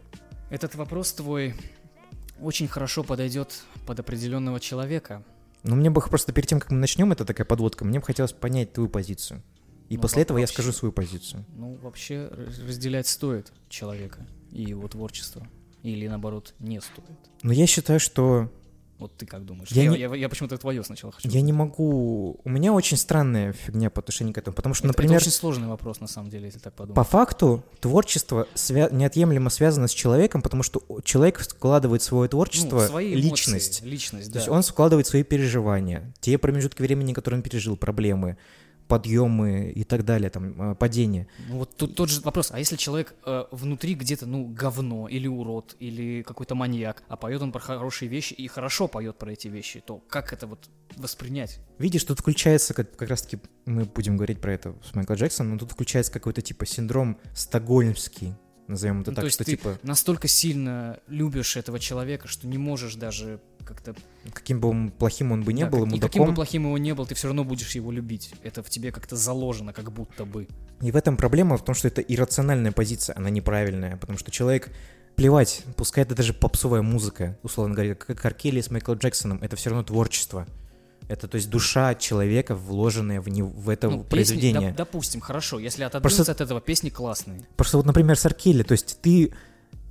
Этот 0.49 0.75
вопрос 0.75 1.11
твой 1.11 1.53
очень 2.41 2.67
хорошо 2.69 3.03
подойдет 3.03 3.63
под 3.85 3.99
определенного 3.99 4.61
человека. 4.61 5.21
Но 5.65 5.75
мне 5.75 5.89
бы 5.89 5.99
просто 6.01 6.31
перед 6.31 6.47
тем, 6.47 6.59
как 6.59 6.71
мы 6.71 6.77
начнем, 6.77 7.11
это 7.11 7.25
такая 7.25 7.45
подводка, 7.45 7.85
мне 7.85 7.99
бы 7.99 8.05
хотелось 8.05 8.33
понять 8.33 8.73
твою 8.73 8.87
позицию. 8.89 9.41
И 9.89 9.95
Ну, 9.97 10.01
после 10.01 10.21
этого 10.23 10.37
я 10.37 10.43
вообще. 10.43 10.53
скажу 10.53 10.71
свою 10.71 10.91
позицию. 10.91 11.43
Ну, 11.55 11.75
вообще, 11.81 12.27
раз- 12.31 12.59
разделять 12.59 13.07
стоит 13.07 13.51
человека 13.69 14.25
и 14.51 14.63
его 14.63 14.87
творчество. 14.87 15.47
Или, 15.83 16.07
наоборот, 16.07 16.53
не 16.59 16.79
стоит. 16.81 17.05
Но 17.43 17.51
я 17.51 17.67
считаю, 17.67 17.99
что 17.99 18.51
Вот 18.97 19.17
ты 19.17 19.25
как 19.25 19.43
думаешь? 19.45 19.67
Я 19.71 19.83
Я, 19.83 19.89
не- 19.89 19.97
я- 19.99 20.15
я 20.15 20.29
почему-то 20.29 20.57
твое 20.57 20.81
сначала 20.83 21.11
хочу. 21.11 21.27
я 21.27 21.41
не 21.41 21.51
могу... 21.51 22.39
У 22.45 22.49
меня 22.49 22.71
очень 22.71 22.95
странная 22.95 23.51
фигня 23.51 23.89
по 23.89 23.99
отношению 23.99 24.33
к 24.33 24.37
этому, 24.37 24.55
потому 24.55 24.73
что, 24.73 24.85
Это- 24.87 24.93
это, 24.93 25.01
например, 25.01 25.21
очень 25.21 25.31
сложный 25.31 25.67
вопрос, 25.67 25.99
на 25.99 26.07
самом 26.07 26.29
деле, 26.29 26.45
если 26.45 26.59
так 26.59 26.73
подумать. 26.73 26.95
по 26.95 27.03
факту 27.03 27.61
творчество 27.81 28.47
свя- 28.55 28.93
неотъемлемо 28.93 29.49
связано 29.49 29.87
с 29.89 29.91
человеком, 29.91 30.41
потому 30.41 30.63
что 30.63 30.81
человек 31.03 31.39
вкладывает 31.39 32.01
в 32.01 32.05
свое 32.05 32.23
Ну, 32.23 32.29
творчество 32.29 32.87
свои 32.87 33.13
эмоции, 33.13 33.21
личность. 33.29 33.81
Личность, 33.83 34.27
То 34.27 34.33
да. 34.33 34.39
есть 34.39 34.49
он 34.49 34.61
вкладывает 34.61 35.07
свои 35.07 35.23
переживания, 35.23 36.13
те 36.21 36.37
промежутки 36.37 36.81
времени, 36.81 37.11
которые 37.13 37.39
он 37.39 37.43
пережил, 37.43 37.75
проблемы, 37.75 38.37
подъемы 38.87 39.71
и 39.71 39.83
так 39.83 40.05
далее, 40.05 40.29
там, 40.29 40.71
э, 40.71 40.75
падения. 40.75 41.27
Ну 41.49 41.59
вот 41.59 41.75
тут 41.75 41.95
тот 41.95 42.09
же 42.09 42.21
вопрос, 42.21 42.51
а 42.51 42.59
если 42.59 42.75
человек 42.75 43.15
э, 43.25 43.45
внутри 43.51 43.95
где-то, 43.95 44.25
ну, 44.25 44.45
говно, 44.45 45.07
или 45.07 45.27
урод, 45.27 45.75
или 45.79 46.21
какой-то 46.23 46.55
маньяк, 46.55 47.03
а 47.07 47.15
поет 47.15 47.41
он 47.41 47.51
про 47.51 47.59
хорошие 47.59 48.09
вещи 48.09 48.33
и 48.33 48.47
хорошо 48.47 48.87
поет 48.87 49.17
про 49.17 49.31
эти 49.31 49.47
вещи, 49.47 49.81
то 49.85 49.97
как 50.09 50.33
это 50.33 50.47
вот 50.47 50.69
воспринять? 50.97 51.59
Видишь, 51.79 52.03
тут 52.03 52.19
включается, 52.19 52.73
как, 52.73 52.95
как 52.95 53.09
раз-таки 53.09 53.39
мы 53.65 53.85
будем 53.85 54.17
говорить 54.17 54.39
про 54.39 54.53
это 54.53 54.75
с 54.83 54.93
Майклом 54.93 55.17
Джексоном, 55.17 55.53
но 55.53 55.59
тут 55.59 55.71
включается 55.71 56.11
какой-то 56.11 56.41
типа 56.41 56.65
синдром 56.65 57.17
стокгольмский, 57.33 58.35
назовем 58.67 59.01
это 59.01 59.11
Ну, 59.11 59.15
так, 59.15 59.23
то 59.23 59.25
есть 59.25 59.35
что 59.35 59.43
ты 59.43 59.51
типа 59.51 59.79
настолько 59.83 60.27
сильно 60.27 60.99
любишь 61.07 61.57
этого 61.57 61.79
человека, 61.79 62.27
что 62.27 62.47
не 62.47 62.57
можешь 62.57 62.95
даже 62.95 63.41
как-то... 63.65 63.95
каким 64.33 64.59
бы 64.59 64.69
он 64.69 64.89
плохим 64.91 65.31
он 65.31 65.43
бы 65.43 65.51
не 65.53 65.63
Да, 65.63 65.69
был, 65.69 65.79
как- 65.79 65.87
ему 65.87 65.95
и 65.97 65.99
каким 65.99 66.25
бы 66.25 66.33
плохим 66.33 66.63
его 66.65 66.77
не 66.77 66.93
был, 66.93 67.05
ты 67.05 67.15
все 67.15 67.27
равно 67.27 67.43
будешь 67.43 67.75
его 67.75 67.91
любить. 67.91 68.33
Это 68.43 68.63
в 68.63 68.69
тебе 68.69 68.91
как-то 68.91 69.15
заложено, 69.15 69.73
как 69.73 69.91
будто 69.91 70.25
бы. 70.25 70.47
И 70.81 70.91
в 70.91 70.95
этом 70.95 71.17
проблема 71.17 71.57
в 71.57 71.63
том, 71.65 71.73
что 71.75 71.87
это 71.87 72.01
иррациональная 72.01 72.71
позиция, 72.71 73.15
она 73.17 73.29
неправильная, 73.29 73.97
потому 73.97 74.17
что 74.17 74.31
человек 74.31 74.69
плевать, 75.15 75.63
пускай 75.77 76.03
это 76.03 76.13
даже 76.15 76.33
попсовая 76.33 76.81
музыка, 76.81 77.37
условно 77.43 77.73
говоря, 77.73 77.95
как 77.95 78.23
Аркели 78.25 78.61
с 78.61 78.69
Майклом 78.69 78.97
Джексоном, 78.97 79.39
это 79.41 79.55
все 79.55 79.69
равно 79.69 79.83
творчество. 79.83 80.45
Это, 81.07 81.27
то 81.27 81.35
есть, 81.35 81.51
душа 81.51 81.93
человека, 81.93 82.55
вложенная 82.55 83.21
в, 83.21 83.29
не, 83.29 83.43
в 83.43 83.69
это 83.69 83.87
Ну, 83.89 83.97
песни, 83.99 84.09
произведение. 84.09 84.71
доп- 84.71 84.75
допустим, 84.75 85.21
хорошо, 85.21 85.59
если 85.59 85.83
отодвинуться 85.83 86.17
Просто- 86.23 86.31
от 86.31 86.41
этого, 86.41 86.59
песни 86.61 86.89
классные. 86.89 87.41
Просто 87.55 87.77
вот, 87.77 87.85
например, 87.85 88.17
с 88.17 88.25
Аркели, 88.25 88.63
то 88.63 88.71
есть 88.71 88.99
ты... 89.01 89.31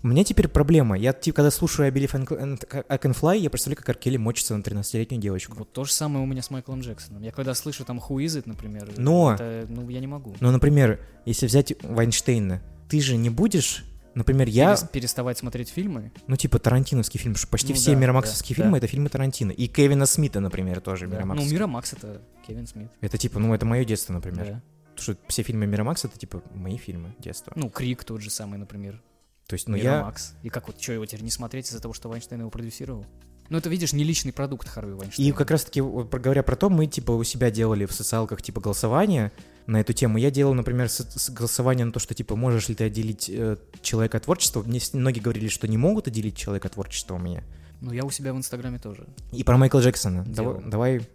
У 0.05 0.09
меня 0.09 0.23
теперь 0.23 0.49
проблема. 0.49 0.99
Я, 0.99 1.14
типа, 1.14 1.37
когда 1.37 1.51
слушаю 1.51 1.87
I 1.87 1.90
Believe 1.90 2.12
and- 2.12 2.85
I 2.90 2.99
Can 2.99 3.19
Fly, 3.19 3.38
я 3.38 3.49
представляю, 3.49 3.79
как 3.79 3.88
Аркели 3.88 4.19
мочится 4.19 4.55
на 4.55 4.61
13-летнюю 4.61 5.19
девочку. 5.19 5.55
Вот 5.57 5.73
то 5.73 5.85
же 5.85 5.93
самое 5.93 6.23
у 6.23 6.27
меня 6.27 6.43
с 6.43 6.51
Майклом 6.51 6.81
Джексоном. 6.83 7.23
Я 7.23 7.33
когда 7.33 7.55
слышу 7.55 7.87
там 7.87 7.99
Who 7.99 8.17
Is 8.19 8.38
It, 8.38 8.43
например, 8.45 8.93
Но- 8.99 9.33
это, 9.33 9.64
ну, 9.67 9.88
я 9.88 10.01
не 10.01 10.07
могу. 10.07 10.37
Но, 10.40 10.51
например, 10.51 11.01
если 11.25 11.47
взять 11.47 11.73
Вайнштейна, 11.83 12.62
ты 12.90 13.01
же 13.01 13.17
не 13.17 13.31
будешь... 13.31 13.83
Например, 14.14 14.47
я... 14.47 14.75
Перес- 14.75 14.90
переставать 14.93 15.38
смотреть 15.38 15.71
фильмы. 15.71 16.12
Ну, 16.27 16.37
типа 16.37 16.59
Тарантиновский 16.59 17.19
фильм, 17.19 17.33
потому 17.33 17.40
что 17.43 17.51
почти 17.51 17.73
Ну 17.73 17.77
все 17.79 17.93
да, 17.95 17.99
миромаксовские 18.01 18.57
да, 18.57 18.62
фильмы 18.62 18.73
да. 18.73 18.85
это 18.85 18.87
фильмы 18.87 19.09
Тарантино. 19.09 19.53
И 19.53 19.67
Кевина 19.69 20.05
Смита, 20.05 20.40
например, 20.40 20.83
тоже 20.83 21.07
Да. 21.07 21.12
Ну, 21.12 21.17
миромаксовский. 21.17 21.55
Мира 21.55 21.67
Макс 21.67 21.93
это 21.95 22.21
Кевин 22.47 22.67
Смит. 22.67 22.90
Это 23.01 23.17
типа, 23.17 23.38
ну, 23.38 23.55
это 23.55 23.64
мое 23.64 23.87
детство, 23.87 24.12
например. 24.12 24.47
Да. 24.47 24.62
что 25.03 25.17
все 25.29 25.43
фильмы 25.43 25.64
Мирамакс 25.67 26.05
это 26.05 26.19
типа 26.19 26.43
мои 26.55 26.77
фильмы 26.77 27.17
детства. 27.19 27.55
Ну, 27.57 27.71
Крик 27.71 28.05
тот 28.05 28.21
же 28.21 28.29
самый, 28.29 28.59
например. 28.59 29.03
То 29.46 29.54
есть, 29.54 29.68
ну 29.68 29.76
я... 29.76 29.96
Мирамакс. 29.96 30.35
И 30.42 30.48
как 30.48 30.66
вот, 30.68 30.80
что 30.80 30.92
его 30.92 31.04
теперь 31.07 31.22
не 31.22 31.30
смотреть 31.30 31.68
из-за 31.68 31.80
того, 31.80 31.94
что 31.94 32.09
Вайнштейн 32.09 32.40
его 32.40 32.50
продюсировал? 32.50 33.07
Ну, 33.50 33.59
это, 33.59 33.68
видишь, 33.68 33.92
не 33.92 34.04
личный 34.04 34.33
продукт 34.33 34.68
Харви 34.68 34.94
Вайнштейна. 34.94 35.28
И 35.28 35.33
как 35.33 35.50
раз-таки, 35.50 35.80
говоря 35.80 36.42
про 36.42 36.57
то, 36.57 36.70
мы 36.70 36.87
типа 36.87 37.12
у 37.12 37.22
себя 37.24 37.50
делали 37.50 37.85
в 37.85 37.92
социалках 37.92 38.40
типа 38.40 38.61
голосование 38.61 39.33
на 39.66 39.80
эту 39.80 39.92
тему. 39.92 40.16
Я 40.16 40.30
делал, 40.30 40.54
например, 40.54 40.88
голосование 41.30 41.85
на 41.85 41.92
то, 41.92 42.00
что 42.00 42.14
типа 42.14 42.37
можешь 42.37 42.68
ли 42.68 42.74
ты 42.74 42.85
отделить 42.85 43.28
э, 43.28 43.59
человека 43.83 44.16
от 44.16 44.24
творчества. 44.24 44.62
Мне 44.62 44.80
многие 44.94 45.20
говорили, 45.20 45.48
что 45.48 45.68
не 45.68 45.76
могут 45.76 46.09
отделить 46.09 46.37
человека 46.37 46.68
от 46.68 46.74
творчества 46.74 47.16
у 47.16 47.18
меня. 47.18 47.44
Ну, 47.83 47.92
я 47.92 48.04
у 48.04 48.11
себя 48.11 48.33
в 48.33 48.38
Инстаграме 48.38 48.78
тоже. 48.78 49.07
И 49.33 49.44
про 49.44 49.59
Майкла 49.59 49.80
Джексона. 49.80 50.24
Делал. 50.24 50.62
Давай, 50.64 50.70
давай 50.70 51.09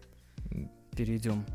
Перейдем. 0.96 1.46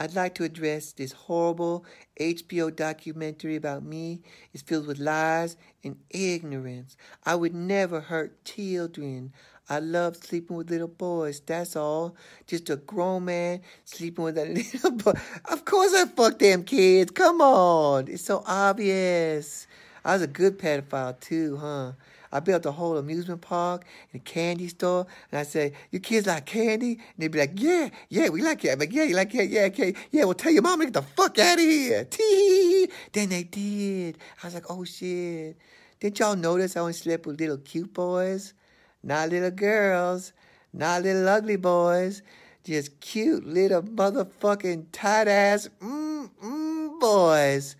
I'd 0.00 0.14
like 0.14 0.34
to 0.36 0.44
address 0.44 0.92
this 0.92 1.12
horrible 1.12 1.84
HBO 2.18 2.74
documentary 2.74 3.54
about 3.56 3.84
me. 3.84 4.22
It's 4.54 4.62
filled 4.62 4.86
with 4.86 4.98
lies 4.98 5.58
and 5.84 5.98
ignorance. 6.08 6.96
I 7.26 7.34
would 7.34 7.54
never 7.54 8.00
hurt 8.00 8.42
children. 8.46 9.34
I 9.68 9.78
love 9.80 10.16
sleeping 10.16 10.56
with 10.56 10.70
little 10.70 10.88
boys. 10.88 11.40
That's 11.40 11.76
all. 11.76 12.16
Just 12.46 12.70
a 12.70 12.76
grown 12.76 13.26
man 13.26 13.60
sleeping 13.84 14.24
with 14.24 14.38
a 14.38 14.46
little 14.46 14.92
boy. 14.92 15.12
Of 15.44 15.66
course 15.66 15.92
I 15.92 16.06
fuck 16.06 16.38
them 16.38 16.64
kids. 16.64 17.10
Come 17.10 17.42
on. 17.42 18.08
It's 18.08 18.24
so 18.24 18.42
obvious. 18.46 19.66
I 20.02 20.14
was 20.14 20.22
a 20.22 20.26
good 20.26 20.58
pedophile 20.58 21.20
too, 21.20 21.58
huh? 21.58 21.92
I 22.32 22.40
built 22.40 22.64
a 22.66 22.72
whole 22.72 22.96
amusement 22.96 23.40
park 23.40 23.84
and 24.12 24.20
a 24.20 24.24
candy 24.24 24.68
store, 24.68 25.06
and 25.30 25.40
I 25.40 25.42
said, 25.42 25.72
"You 25.90 26.00
kids 26.00 26.26
like 26.26 26.46
candy?" 26.46 26.92
And 26.92 27.18
they'd 27.18 27.28
be 27.28 27.38
like, 27.38 27.52
"Yeah, 27.54 27.90
yeah, 28.08 28.28
we 28.28 28.42
like 28.42 28.64
it." 28.64 28.70
I'm 28.70 28.78
like, 28.78 28.92
"Yeah, 28.92 29.04
you 29.04 29.16
like 29.16 29.34
it? 29.34 29.50
Yeah, 29.50 29.62
okay, 29.62 29.94
yeah." 30.10 30.24
Well, 30.24 30.34
tell 30.34 30.52
your 30.52 30.62
mom 30.62 30.80
to 30.80 30.86
get 30.86 30.94
the 30.94 31.02
fuck 31.02 31.38
out 31.38 31.58
of 31.58 31.64
here. 31.64 32.04
Tee. 32.04 32.88
Then 33.12 33.30
they 33.30 33.42
did. 33.42 34.18
I 34.42 34.46
was 34.46 34.54
like, 34.54 34.70
"Oh 34.70 34.84
shit!" 34.84 35.56
Did 35.98 36.18
y'all 36.18 36.36
notice 36.36 36.76
I 36.76 36.80
only 36.80 36.92
slept 36.94 37.26
with 37.26 37.40
little 37.40 37.58
cute 37.58 37.92
boys, 37.92 38.54
not 39.02 39.28
little 39.28 39.50
girls, 39.50 40.32
not 40.72 41.02
little 41.02 41.28
ugly 41.28 41.56
boys, 41.56 42.22
just 42.64 43.00
cute 43.00 43.46
little 43.46 43.82
motherfucking 43.82 44.86
tight 44.92 45.28
ass 45.28 45.68
mm 45.80 46.30
mm 46.42 47.00
boys. 47.00 47.76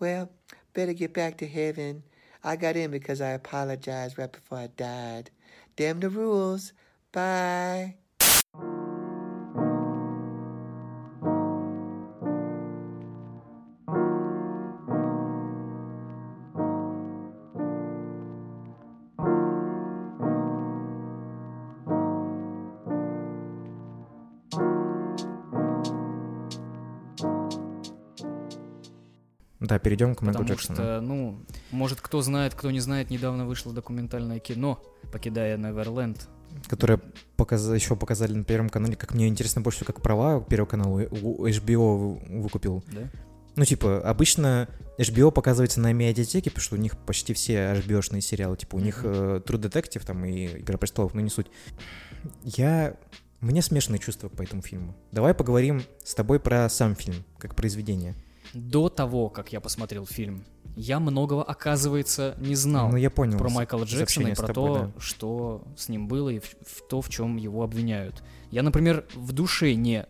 Well, 0.00 0.30
better 0.74 0.92
get 0.92 1.12
back 1.12 1.36
to 1.38 1.46
heaven. 1.46 2.02
I 2.44 2.56
got 2.56 2.76
in 2.76 2.90
because 2.90 3.20
I 3.20 3.30
apologized 3.30 4.18
right 4.18 4.30
before 4.32 4.58
I 4.58 4.66
died. 4.68 5.30
Damn 5.76 6.00
the 6.00 6.10
rules. 6.10 6.72
Bye. 7.12 7.96
Да, 29.72 29.78
перейдем 29.78 30.14
к 30.14 30.20
Майклу 30.20 30.42
Потому 30.42 30.58
Джексону. 30.58 30.76
что, 30.76 31.00
ну, 31.00 31.46
может, 31.70 32.02
кто 32.02 32.20
знает, 32.20 32.52
кто 32.54 32.70
не 32.70 32.80
знает, 32.80 33.08
недавно 33.08 33.46
вышло 33.46 33.72
документальное 33.72 34.38
кино 34.38 34.82
«Покидая 35.10 35.56
Неверленд». 35.56 36.28
Которое 36.68 37.00
показ... 37.38 37.66
еще 37.68 37.96
показали 37.96 38.34
на 38.34 38.44
Первом 38.44 38.68
канале. 38.68 38.96
Как 38.96 39.14
мне 39.14 39.28
интересно 39.28 39.62
больше, 39.62 39.86
как 39.86 40.02
права 40.02 40.42
Первого 40.42 40.68
канала 40.68 40.98
у 41.10 41.46
HBO 41.46 41.96
вы- 41.96 42.42
выкупил. 42.42 42.84
Да? 42.92 43.08
Ну, 43.56 43.64
типа, 43.64 44.02
обычно 44.06 44.68
HBO 44.98 45.32
показывается 45.32 45.80
на 45.80 45.94
медиатеке, 45.94 46.50
потому 46.50 46.62
что 46.62 46.74
у 46.74 46.78
них 46.78 46.98
почти 46.98 47.32
все 47.32 47.72
HBO-шные 47.72 48.20
сериалы. 48.20 48.58
Типа, 48.58 48.76
у 48.76 48.80
них 48.80 49.00
э, 49.04 49.40
True 49.42 49.58
Detective 49.58 50.04
там 50.04 50.22
и 50.26 50.58
Игра 50.58 50.76
престолов, 50.76 51.14
но 51.14 51.22
не 51.22 51.30
суть. 51.30 51.46
Я... 52.44 52.94
У 53.40 53.46
меня 53.46 53.62
смешанные 53.62 54.00
чувства 54.00 54.28
по 54.28 54.42
этому 54.42 54.60
фильму. 54.60 54.94
Давай 55.12 55.32
поговорим 55.32 55.82
с 56.04 56.14
тобой 56.14 56.40
про 56.40 56.68
сам 56.68 56.94
фильм, 56.94 57.24
как 57.38 57.54
произведение. 57.54 58.14
До 58.54 58.88
того, 58.88 59.28
как 59.28 59.52
я 59.52 59.60
посмотрел 59.60 60.06
фильм, 60.06 60.44
я 60.76 61.00
многого, 61.00 61.42
оказывается, 61.42 62.34
не 62.38 62.54
знал 62.54 62.90
Ну, 62.90 62.96
я 62.96 63.10
понял. 63.10 63.38
про 63.38 63.48
Майкла 63.50 63.84
Джексона 63.84 64.28
и 64.28 64.34
про 64.34 64.46
тобой, 64.48 64.78
то, 64.80 64.84
да. 64.86 64.92
что 65.00 65.64
с 65.76 65.88
ним 65.88 66.08
было 66.08 66.30
и 66.30 66.38
в, 66.38 66.44
в 66.66 66.86
то, 66.88 67.00
в 67.02 67.08
чем 67.08 67.36
его 67.36 67.62
обвиняют. 67.62 68.22
Я, 68.50 68.62
например, 68.62 69.04
в 69.14 69.32
душе 69.32 69.74
не 69.74 70.06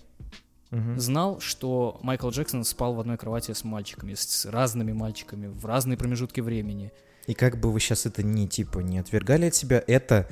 Мгм. 0.70 0.98
знал, 0.98 1.38
что 1.40 1.98
Майкл 2.02 2.30
Джексон 2.30 2.64
спал 2.64 2.94
в 2.94 3.00
одной 3.00 3.18
кровати 3.18 3.52
с 3.52 3.62
мальчиками, 3.62 4.14
с 4.14 4.46
разными 4.46 4.92
мальчиками 4.92 5.46
в 5.48 5.66
разные 5.66 5.98
промежутки 5.98 6.40
времени. 6.40 6.92
И 7.26 7.34
как 7.34 7.60
бы 7.60 7.70
вы 7.70 7.78
сейчас 7.78 8.06
это 8.06 8.22
не, 8.22 8.48
типа, 8.48 8.78
не 8.80 8.98
отвергали 8.98 9.46
от 9.46 9.54
себя, 9.54 9.82
это 9.86 10.28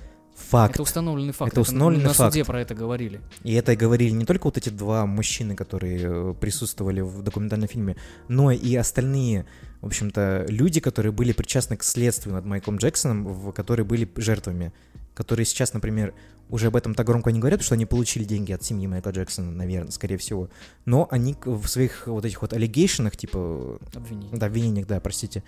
факт. 0.49 0.75
Это 0.75 0.83
установленный 0.83 1.33
факт. 1.33 1.53
Это 1.53 1.61
установленный 1.61 2.05
на 2.05 2.13
факт. 2.13 2.33
суде 2.33 2.45
про 2.45 2.61
это 2.61 2.75
говорили. 2.75 3.21
И 3.43 3.55
это 3.55 3.77
говорили 3.77 4.11
не 4.11 4.25
только 4.25 4.47
вот 4.47 4.57
эти 4.57 4.69
два 4.69 5.07
мужчины, 5.07 5.55
которые 5.55 6.01
э, 6.03 6.35
присутствовали 6.41 7.01
в 7.01 7.23
документальном 7.23 7.69
фильме, 7.69 7.97
но 8.29 8.51
и 8.51 8.75
остальные, 8.77 9.47
в 9.81 9.87
общем-то, 9.87 10.47
люди, 10.49 10.81
которые 10.81 11.13
были 11.13 11.33
причастны 11.33 11.77
к 11.77 11.83
следствию 11.83 12.35
над 12.35 12.45
Майклом 12.45 12.79
Джексоном, 12.79 13.27
в 13.27 13.53
которые 13.53 13.85
были 13.85 14.11
жертвами, 14.17 14.73
которые 15.15 15.47
сейчас, 15.47 15.75
например, 15.75 16.15
уже 16.49 16.67
об 16.67 16.77
этом 16.77 16.95
так 16.95 17.07
громко 17.07 17.31
не 17.31 17.39
говорят, 17.39 17.63
что 17.63 17.75
они 17.75 17.87
получили 17.87 18.25
деньги 18.25 18.53
от 18.53 18.63
семьи 18.63 18.87
Майкла 18.87 19.11
Джексона, 19.11 19.51
наверное, 19.53 19.93
скорее 19.93 20.17
всего. 20.17 20.49
Но 20.85 21.07
они 21.11 21.37
в 21.45 21.67
своих 21.69 22.07
вот 22.07 22.25
этих 22.25 22.43
вот 22.43 22.53
аллегейшенах, 22.53 23.17
типа, 23.17 23.79
Обвинение. 23.95 24.37
да, 24.37 24.47
обвинениях, 24.47 24.87
да, 24.87 25.01
простите, 25.01 25.45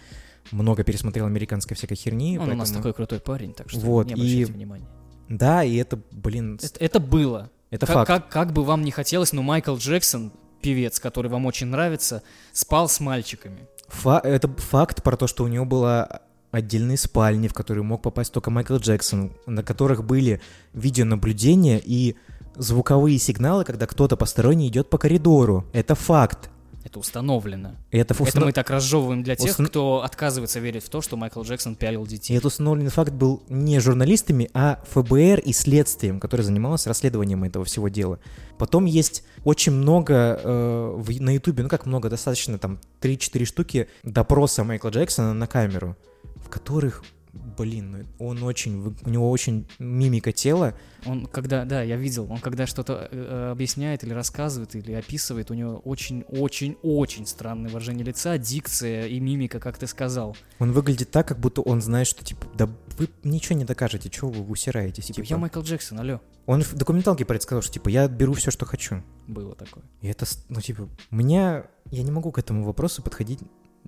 много 0.50 0.84
пересмотрел 0.84 1.26
американской 1.26 1.76
всякой 1.76 1.94
херни. 1.96 2.38
Он 2.38 2.50
у 2.50 2.54
нас 2.54 2.68
поэтому- 2.68 2.78
такой 2.78 2.92
крутой 2.94 3.20
парень, 3.20 3.52
так 3.54 3.70
что 3.70 3.80
Вот, 3.80 4.06
не 4.06 4.12
и- 4.12 4.14
обращайте 4.14 4.52
внимания. 4.52 4.88
Да, 5.28 5.64
и 5.64 5.76
это, 5.76 5.98
блин, 6.10 6.58
Это, 6.62 6.78
это 6.84 7.00
было. 7.00 7.50
это 7.70 7.86
как, 7.86 7.94
факт. 7.94 8.08
Как, 8.08 8.28
как 8.28 8.52
бы 8.52 8.64
вам 8.64 8.84
не 8.84 8.90
хотелось, 8.90 9.32
но 9.32 9.42
Майкл 9.42 9.76
Джексон, 9.76 10.32
певец, 10.60 11.00
который 11.00 11.30
вам 11.30 11.46
очень 11.46 11.68
нравится, 11.68 12.22
спал 12.52 12.88
с 12.88 13.00
мальчиками. 13.00 13.66
Фа- 13.88 14.20
это 14.22 14.48
факт 14.48 15.02
про 15.02 15.16
то, 15.16 15.26
что 15.26 15.44
у 15.44 15.48
него 15.48 15.64
была 15.64 16.20
отдельные 16.50 16.98
спальни, 16.98 17.48
в 17.48 17.54
которые 17.54 17.82
мог 17.82 18.02
попасть 18.02 18.32
только 18.32 18.50
Майкл 18.50 18.76
Джексон, 18.76 19.32
на 19.46 19.62
которых 19.62 20.04
были 20.04 20.40
видеонаблюдения 20.74 21.80
и 21.82 22.14
звуковые 22.56 23.18
сигналы, 23.18 23.64
когда 23.64 23.86
кто-то 23.86 24.16
посторонний 24.16 24.68
идет 24.68 24.90
по 24.90 24.98
коридору. 24.98 25.64
Это 25.72 25.94
факт. 25.94 26.50
Это 26.84 26.98
установлено. 26.98 27.76
И 27.92 27.98
это, 27.98 28.12
Это 28.14 28.22
установ- 28.24 28.44
мы 28.46 28.52
так 28.52 28.68
разжевываем 28.70 29.22
для 29.22 29.36
тех, 29.36 29.50
Установ- 29.52 29.68
кто 29.68 30.02
отказывается 30.02 30.58
верить 30.60 30.84
в 30.84 30.88
то, 30.88 31.00
что 31.00 31.16
Майкл 31.16 31.42
Джексон 31.42 31.76
пялил 31.76 32.04
И 32.04 32.08
детей. 32.08 32.34
этот 32.34 32.46
установленный 32.46 32.90
факт 32.90 33.12
был 33.12 33.42
не 33.48 33.78
журналистами, 33.78 34.50
а 34.52 34.82
ФБР 34.90 35.38
и 35.40 35.52
следствием, 35.52 36.18
которое 36.18 36.42
занималось 36.42 36.86
расследованием 36.86 37.44
этого 37.44 37.64
всего 37.64 37.88
дела. 37.88 38.18
Потом 38.58 38.84
есть 38.84 39.22
очень 39.44 39.72
много 39.72 40.40
э, 40.42 40.94
в- 40.98 41.20
на 41.20 41.30
Ютубе, 41.34 41.62
ну 41.62 41.68
как 41.68 41.86
много, 41.86 42.10
достаточно 42.10 42.58
там 42.58 42.80
3-4 43.00 43.44
штуки 43.44 43.88
допроса 44.02 44.64
Майкла 44.64 44.88
Джексона 44.90 45.34
на 45.34 45.46
камеру, 45.46 45.96
в 46.44 46.48
которых, 46.48 47.04
блин, 47.32 47.90
ну, 48.18 48.26
он 48.26 48.42
очень, 48.42 48.94
у 49.04 49.08
него 49.08 49.30
очень 49.30 49.66
мимика 49.78 50.32
тела, 50.32 50.74
Он 51.06 51.26
когда, 51.26 51.64
да, 51.64 51.82
я 51.82 51.96
видел, 51.96 52.30
он 52.30 52.38
когда 52.38 52.66
что-то 52.66 53.08
э, 53.10 53.16
э, 53.16 53.50
объясняет 53.50 54.04
или 54.04 54.12
рассказывает, 54.12 54.74
или 54.74 54.92
описывает, 54.92 55.50
у 55.50 55.54
него 55.54 55.78
очень-очень-очень 55.78 57.26
странное 57.26 57.70
выражение 57.70 58.04
лица, 58.04 58.36
дикция 58.38 59.06
и 59.06 59.18
мимика, 59.18 59.60
как 59.60 59.78
ты 59.78 59.86
сказал. 59.86 60.36
он 60.58 60.72
выглядит 60.72 61.10
так, 61.10 61.28
как 61.28 61.38
будто 61.38 61.62
он 61.62 61.80
знает, 61.80 62.06
что 62.06 62.24
типа, 62.24 62.46
да 62.54 62.68
вы 62.98 63.08
ничего 63.24 63.56
не 63.56 63.64
докажете, 63.64 64.10
чего 64.10 64.30
вы 64.30 64.44
усираетесь, 64.44 65.06
Типа, 65.06 65.16
типа. 65.22 65.26
я 65.26 65.38
Майкл 65.38 65.60
Джексон, 65.60 66.00
алло. 66.00 66.20
Он 66.46 66.62
в 66.62 66.74
документалке 66.74 67.24
предсказал, 67.24 67.62
что 67.62 67.72
типа 67.72 67.88
я 67.88 68.08
беру 68.08 68.34
все, 68.34 68.50
что 68.50 68.66
хочу. 68.66 69.02
Было 69.26 69.54
такое. 69.54 69.84
И 70.00 70.08
это, 70.08 70.26
ну, 70.48 70.60
типа, 70.60 70.88
меня... 71.10 71.66
Я 71.90 72.02
не 72.02 72.10
могу 72.10 72.32
к 72.32 72.38
этому 72.38 72.64
вопросу 72.64 73.02
подходить, 73.02 73.40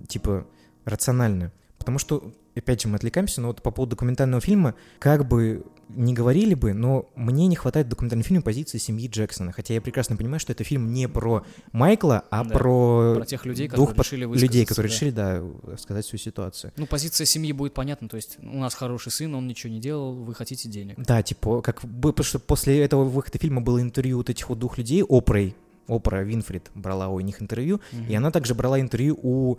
типа, 0.07 0.47
рационально. 0.85 1.51
Потому 1.77 1.97
что, 1.99 2.33
опять 2.59 2.81
же, 2.81 2.87
мы 2.87 2.95
отвлекаемся, 2.95 3.41
но 3.41 3.47
вот 3.47 3.61
по 3.61 3.71
поводу 3.71 3.91
документального 3.91 4.41
фильма, 4.41 4.75
как 4.99 5.27
бы 5.27 5.65
не 5.89 6.13
говорили 6.13 6.55
бы, 6.55 6.73
но 6.73 7.09
мне 7.15 7.47
не 7.47 7.55
хватает 7.55 7.87
в 7.87 7.89
документальном 7.89 8.23
фильме 8.23 8.41
позиции 8.41 8.77
семьи 8.77 9.07
Джексона. 9.07 9.51
Хотя 9.51 9.73
я 9.73 9.81
прекрасно 9.81 10.17
понимаю, 10.17 10.39
что 10.39 10.51
это 10.51 10.63
фильм 10.63 10.91
не 10.91 11.07
про 11.07 11.45
Майкла, 11.71 12.23
а 12.31 12.43
Да, 12.43 12.49
про, 12.49 13.15
Про 13.15 13.25
тех 13.25 13.45
людей, 13.45 13.67
двух 13.67 13.89
которые 13.91 14.05
решили 14.05 14.25
людей, 14.25 14.65
которые 14.65 14.89
да. 14.89 14.95
решили, 14.95 15.11
да, 15.11 15.77
сказать 15.77 16.05
свою 16.05 16.19
ситуацию. 16.19 16.73
Ну, 16.77 16.87
позиция 16.87 17.25
семьи 17.25 17.51
будет 17.51 17.73
понятна, 17.73 18.09
то 18.09 18.15
есть 18.15 18.37
у 18.41 18.57
нас 18.57 18.73
хороший 18.73 19.11
сын, 19.11 19.33
он 19.35 19.47
ничего 19.47 19.71
не 19.71 19.79
делал, 19.79 20.13
вы 20.13 20.33
хотите 20.33 20.67
денег. 20.69 20.95
Да, 20.97 21.21
типа, 21.21 21.61
как 21.61 21.83
бы, 21.85 22.11
потому 22.13 22.25
что 22.25 22.39
после 22.39 22.79
этого 22.81 23.03
выхода 23.03 23.37
фильма 23.37 23.61
было 23.61 23.79
интервью 23.81 24.17
вот 24.17 24.29
этих 24.29 24.49
вот 24.49 24.57
двух 24.59 24.77
людей, 24.77 25.03
Опрой, 25.07 25.55
Опра 25.87 26.23
Винфрид 26.23 26.71
брала 26.73 27.09
у 27.09 27.19
них 27.19 27.41
интервью, 27.41 27.79
Мгм. 27.91 28.07
и 28.07 28.15
она 28.15 28.31
также 28.31 28.55
брала 28.55 28.79
интервью 28.79 29.19
у 29.21 29.57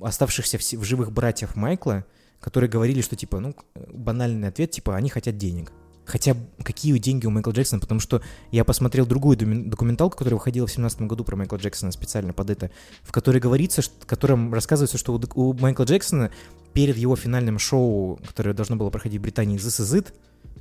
оставшихся 0.00 0.58
в 0.58 0.84
живых 0.84 1.12
братьев 1.12 1.56
Майкла, 1.56 2.04
которые 2.40 2.70
говорили, 2.70 3.00
что, 3.00 3.16
типа, 3.16 3.40
ну, 3.40 3.54
банальный 3.92 4.48
ответ, 4.48 4.70
типа, 4.70 4.96
они 4.96 5.08
хотят 5.08 5.36
денег. 5.36 5.72
Хотя 6.06 6.36
какие 6.62 6.96
деньги 6.98 7.26
у 7.26 7.30
Майкла 7.30 7.50
Джексона, 7.50 7.80
потому 7.80 7.98
что 7.98 8.22
я 8.52 8.64
посмотрел 8.64 9.06
другую 9.06 9.36
документалку, 9.36 10.16
которая 10.16 10.38
выходила 10.38 10.66
в 10.68 10.72
17 10.72 11.02
году 11.02 11.24
про 11.24 11.34
Майкла 11.34 11.56
Джексона 11.56 11.90
специально 11.90 12.32
под 12.32 12.50
это, 12.50 12.70
в 13.02 13.10
которой 13.10 13.38
говорится, 13.38 13.82
что, 13.82 13.94
в 14.00 14.06
котором 14.06 14.54
рассказывается, 14.54 14.98
что 14.98 15.14
у, 15.14 15.20
у 15.34 15.52
Майкла 15.54 15.82
Джексона 15.82 16.30
перед 16.72 16.96
его 16.96 17.16
финальным 17.16 17.58
шоу, 17.58 18.20
которое 18.24 18.52
должно 18.52 18.76
было 18.76 18.90
проходить 18.90 19.18
в 19.18 19.22
Британии, 19.22 19.58
This 19.58 19.82
Is 19.82 19.98
It, 19.98 20.12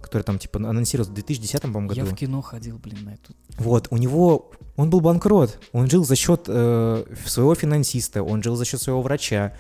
которое 0.01 0.23
там, 0.23 0.39
типа, 0.39 0.59
анонсировалось 0.59 1.11
в 1.11 1.13
2010, 1.13 1.61
по-моему, 1.61 1.89
году. 1.89 2.01
Я 2.01 2.05
в 2.05 2.15
кино 2.15 2.41
ходил, 2.41 2.79
блин, 2.79 3.03
на 3.03 3.13
эту. 3.13 3.33
Вот, 3.57 3.88
у 3.91 3.97
него, 3.97 4.51
он 4.75 4.89
был 4.89 4.99
банкрот, 4.99 5.59
он 5.73 5.89
жил 5.89 6.05
за 6.05 6.15
счет 6.15 6.45
э, 6.47 7.05
своего 7.25 7.53
финансиста, 7.53 8.23
он 8.23 8.41
жил 8.41 8.55
за 8.55 8.65
счет 8.65 8.81
своего 8.81 9.01
врача. 9.01 9.53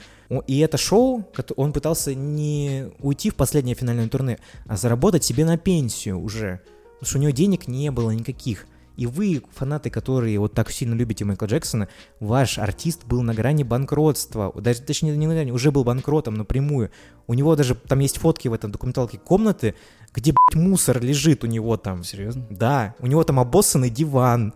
И 0.47 0.59
это 0.59 0.77
шоу, 0.77 1.25
он 1.55 1.73
пытался 1.73 2.15
не 2.15 2.87
уйти 2.99 3.29
в 3.29 3.35
последнее 3.35 3.75
финальное 3.75 4.09
турне, 4.09 4.39
а 4.65 4.77
заработать 4.77 5.23
себе 5.23 5.45
на 5.45 5.57
пенсию 5.57 6.19
уже. 6.19 6.61
Потому 6.99 7.09
что 7.09 7.17
у 7.17 7.21
него 7.21 7.31
денег 7.31 7.67
не 7.67 7.91
было 7.91 8.11
никаких. 8.11 8.67
И 8.97 9.07
вы, 9.07 9.43
фанаты, 9.53 9.89
которые 9.89 10.39
вот 10.39 10.53
так 10.53 10.71
сильно 10.71 10.93
любите 10.93 11.25
Майкла 11.25 11.47
Джексона, 11.47 11.89
ваш 12.19 12.57
артист 12.57 13.05
был 13.05 13.21
на 13.23 13.33
грани 13.33 13.63
банкротства. 13.63 14.53
Даже, 14.55 14.81
точнее, 14.81 15.17
не 15.17 15.27
на 15.27 15.33
грани, 15.33 15.51
уже 15.51 15.71
был 15.71 15.83
банкротом 15.83 16.35
напрямую. 16.35 16.91
У 17.27 17.33
него 17.33 17.55
даже, 17.55 17.75
там 17.75 17.99
есть 17.99 18.17
фотки 18.17 18.47
в 18.47 18.53
этом 18.53 18.71
документалке 18.71 19.17
комнаты, 19.17 19.75
где, 20.15 20.31
блядь, 20.31 20.63
мусор 20.63 21.01
лежит 21.01 21.43
у 21.43 21.47
него 21.47 21.75
там. 21.77 22.03
Серьезно? 22.03 22.45
Да, 22.49 22.95
у 22.99 23.07
него 23.07 23.23
там 23.23 23.39
обоссанный 23.39 23.89
диван. 23.89 24.53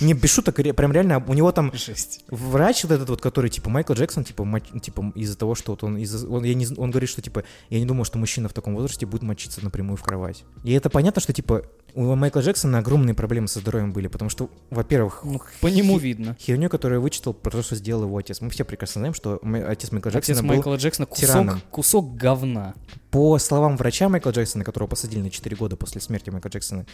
Не, 0.00 0.14
без 0.14 0.30
шуток, 0.30 0.56
прям 0.56 0.90
реально, 0.92 1.22
у 1.26 1.34
него 1.34 1.52
там 1.52 1.70
Жесть. 1.74 2.24
врач 2.30 2.82
вот 2.84 2.92
этот 2.92 3.10
вот, 3.10 3.20
который, 3.20 3.50
типа, 3.50 3.68
Майкл 3.68 3.92
Джексон, 3.92 4.24
типа, 4.24 4.42
моч- 4.44 4.80
типа 4.80 5.12
из-за 5.14 5.36
того, 5.36 5.54
что 5.54 5.72
вот 5.72 5.84
он, 5.84 5.98
из 5.98 6.24
он, 6.24 6.44
я 6.44 6.54
не, 6.54 6.66
он 6.78 6.90
говорит, 6.90 7.10
что, 7.10 7.20
типа, 7.20 7.44
я 7.68 7.78
не 7.78 7.84
думал, 7.84 8.04
что 8.04 8.16
мужчина 8.18 8.48
в 8.48 8.54
таком 8.54 8.74
возрасте 8.74 9.04
будет 9.04 9.22
мочиться 9.22 9.62
напрямую 9.62 9.98
в 9.98 10.02
кровать. 10.02 10.44
И 10.64 10.72
это 10.72 10.88
понятно, 10.88 11.20
что, 11.20 11.34
типа, 11.34 11.62
у 11.94 12.14
Майкла 12.14 12.40
Джексона 12.40 12.78
огромные 12.78 13.14
проблемы 13.14 13.48
со 13.48 13.60
здоровьем 13.60 13.92
были, 13.92 14.06
потому 14.08 14.30
что, 14.30 14.48
во-первых, 14.70 15.20
Ну, 15.24 15.42
по 15.60 15.66
нему 15.66 15.98
видно. 15.98 16.38
херню, 16.40 16.70
которую 16.70 17.02
вычитал 17.02 17.34
про 17.34 17.50
то, 17.50 17.62
что 17.62 17.76
сделал 17.76 18.04
его 18.04 18.16
отец. 18.16 18.40
Мы 18.40 18.48
все 18.48 18.64
прекрасно 18.64 19.00
знаем, 19.00 19.12
что 19.12 19.38
отец 19.68 19.92
Майкла 19.92 20.08
Джексона 20.08 20.18
Отец 20.36 20.40
был 20.40 20.48
Майкла 20.48 20.76
Джексона 20.76 21.04
кусок, 21.04 21.28
тираном. 21.28 21.60
кусок 21.70 22.16
говна. 22.16 22.72
По 23.10 23.36
словам 23.38 23.76
врача 23.76 24.08
Майкла 24.08 24.30
Джексона, 24.30 24.64
которого 24.64 24.88
посадили 25.02 25.22
на 25.22 25.30
4 25.30 25.56
года 25.56 25.74
после 25.76 26.00
смерти 26.00 26.30
Майкла 26.30 26.48
Джексона, 26.48 26.86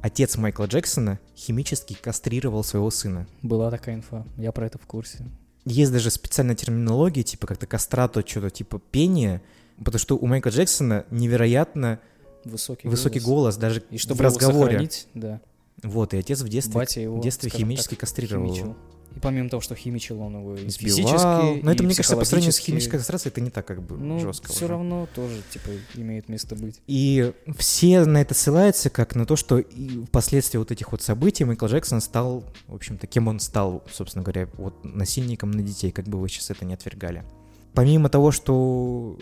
отец 0.00 0.36
Майкла 0.36 0.66
Джексона 0.66 1.18
химически 1.36 1.94
кастрировал 1.94 2.62
своего 2.62 2.88
сына. 2.90 3.26
Была 3.42 3.68
такая 3.70 3.96
инфа. 3.96 4.24
Я 4.36 4.52
про 4.52 4.66
это 4.66 4.78
в 4.78 4.86
курсе. 4.86 5.26
Есть 5.64 5.90
даже 5.92 6.10
специальная 6.10 6.54
терминология, 6.54 7.24
типа 7.24 7.48
как-то 7.48 7.66
кастрато, 7.66 8.24
что-то 8.24 8.50
типа 8.50 8.80
пение, 8.92 9.42
потому 9.78 9.98
что 9.98 10.16
у 10.16 10.26
Майкла 10.26 10.50
Джексона 10.50 11.04
невероятно 11.10 11.98
Высокий, 12.44 12.86
высокий 12.88 13.20
голос, 13.20 13.56
даже 13.56 13.82
И 13.90 13.98
чтобы 13.98 14.18
в 14.18 14.20
разговоре. 14.22 14.88
да. 15.14 15.40
Вот, 15.82 16.14
и 16.14 16.18
отец 16.18 16.42
в 16.42 16.48
детстве, 16.48 16.74
Батя 16.74 17.00
его, 17.00 17.18
в 17.18 17.22
детстве 17.22 17.50
химически 17.50 17.90
так, 17.90 18.00
кастрировал 18.00 18.44
его. 18.44 18.54
химичил. 18.54 18.76
И 19.14 19.20
помимо 19.20 19.48
того, 19.48 19.60
что 19.60 19.74
химичил, 19.74 20.20
он 20.20 20.36
его 20.38 20.56
и 20.56 20.66
Избивал. 20.66 20.96
физически, 20.96 21.64
Но 21.64 21.72
это, 21.72 21.82
и 21.82 21.86
мне 21.86 21.94
кажется, 21.94 22.16
по 22.16 22.24
сравнению 22.24 22.52
с 22.52 22.58
химической 22.58 22.96
кастрацией, 22.98 23.30
это 23.30 23.40
не 23.40 23.50
так 23.50 23.66
как 23.66 23.82
бы 23.82 23.96
Ну, 23.96 24.18
жестко. 24.20 24.48
все 24.48 24.64
уже. 24.64 24.72
равно 24.72 25.08
тоже, 25.14 25.42
типа, 25.50 25.68
имеет 25.94 26.28
место 26.28 26.54
быть. 26.56 26.80
И 26.86 27.32
все 27.56 28.04
на 28.04 28.20
это 28.20 28.34
ссылаются, 28.34 28.90
как 28.90 29.14
на 29.14 29.26
то, 29.26 29.36
что 29.36 29.58
и 29.58 30.04
впоследствии 30.04 30.58
вот 30.58 30.70
этих 30.70 30.92
вот 30.92 31.02
событий 31.02 31.44
Майкл 31.44 31.66
Джексон 31.66 32.00
стал, 32.00 32.44
в 32.66 32.74
общем-то, 32.74 33.06
кем 33.06 33.28
он 33.28 33.40
стал, 33.40 33.84
собственно 33.92 34.22
говоря, 34.22 34.48
вот 34.54 34.84
насильником 34.84 35.50
на 35.50 35.62
детей, 35.62 35.90
как 35.90 36.06
бы 36.06 36.18
вы 36.18 36.28
сейчас 36.28 36.50
это 36.50 36.64
не 36.64 36.74
отвергали. 36.74 37.24
Помимо 37.74 38.08
того, 38.08 38.32
что 38.32 39.18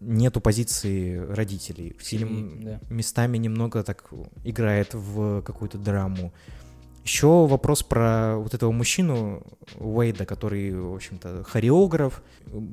нету 0.00 0.40
позиции 0.40 1.16
родителей, 1.16 1.94
фильм 2.00 2.60
да. 2.62 2.80
местами 2.90 3.38
немного 3.38 3.84
так 3.84 4.10
играет 4.44 4.94
в 4.94 5.42
какую-то 5.42 5.78
драму. 5.78 6.32
Еще 7.04 7.26
вопрос 7.46 7.82
про 7.82 8.36
вот 8.38 8.54
этого 8.54 8.70
мужчину 8.72 9.42
Уэйда, 9.78 10.24
который, 10.24 10.72
в 10.74 10.94
общем-то, 10.94 11.42
хореограф, 11.44 12.22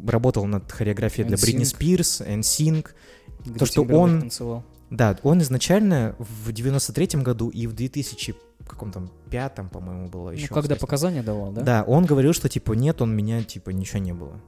работал 0.07 0.45
над 0.45 0.71
хореографией 0.71 1.27
для 1.27 1.37
Бритни. 1.37 1.63
Спирс, 1.63 2.21
NSYNC, 2.21 2.87
Где 3.45 3.59
то, 3.59 3.65
что 3.65 3.81
он- 3.83 4.21
танцевал. 4.21 4.63
да, 4.91 5.17
он 5.23 5.41
изначально 5.41 6.15
в 6.19 6.51
93-м 6.51 7.23
году 7.23 7.49
и 7.49 7.65
в 7.67 7.73
2000 7.73 8.35
каком 8.67 8.91
там 8.91 9.09
пятом, 9.31 9.67
по-моему, 9.67 10.09
было 10.09 10.29
еще. 10.29 10.43
Ну, 10.43 10.53
когда 10.53 10.75
сказано. 10.75 10.79
показания 10.79 11.23
давал, 11.23 11.51
да? 11.51 11.61
Да, 11.61 11.83
он 11.87 12.05
говорил, 12.05 12.33
что 12.33 12.49
типа 12.49 12.73
нет, 12.73 13.01
он 13.01 13.15
меня 13.15 13.41
типа 13.41 13.71
ничего 13.71 13.97
не 13.97 14.13
было. 14.13 14.39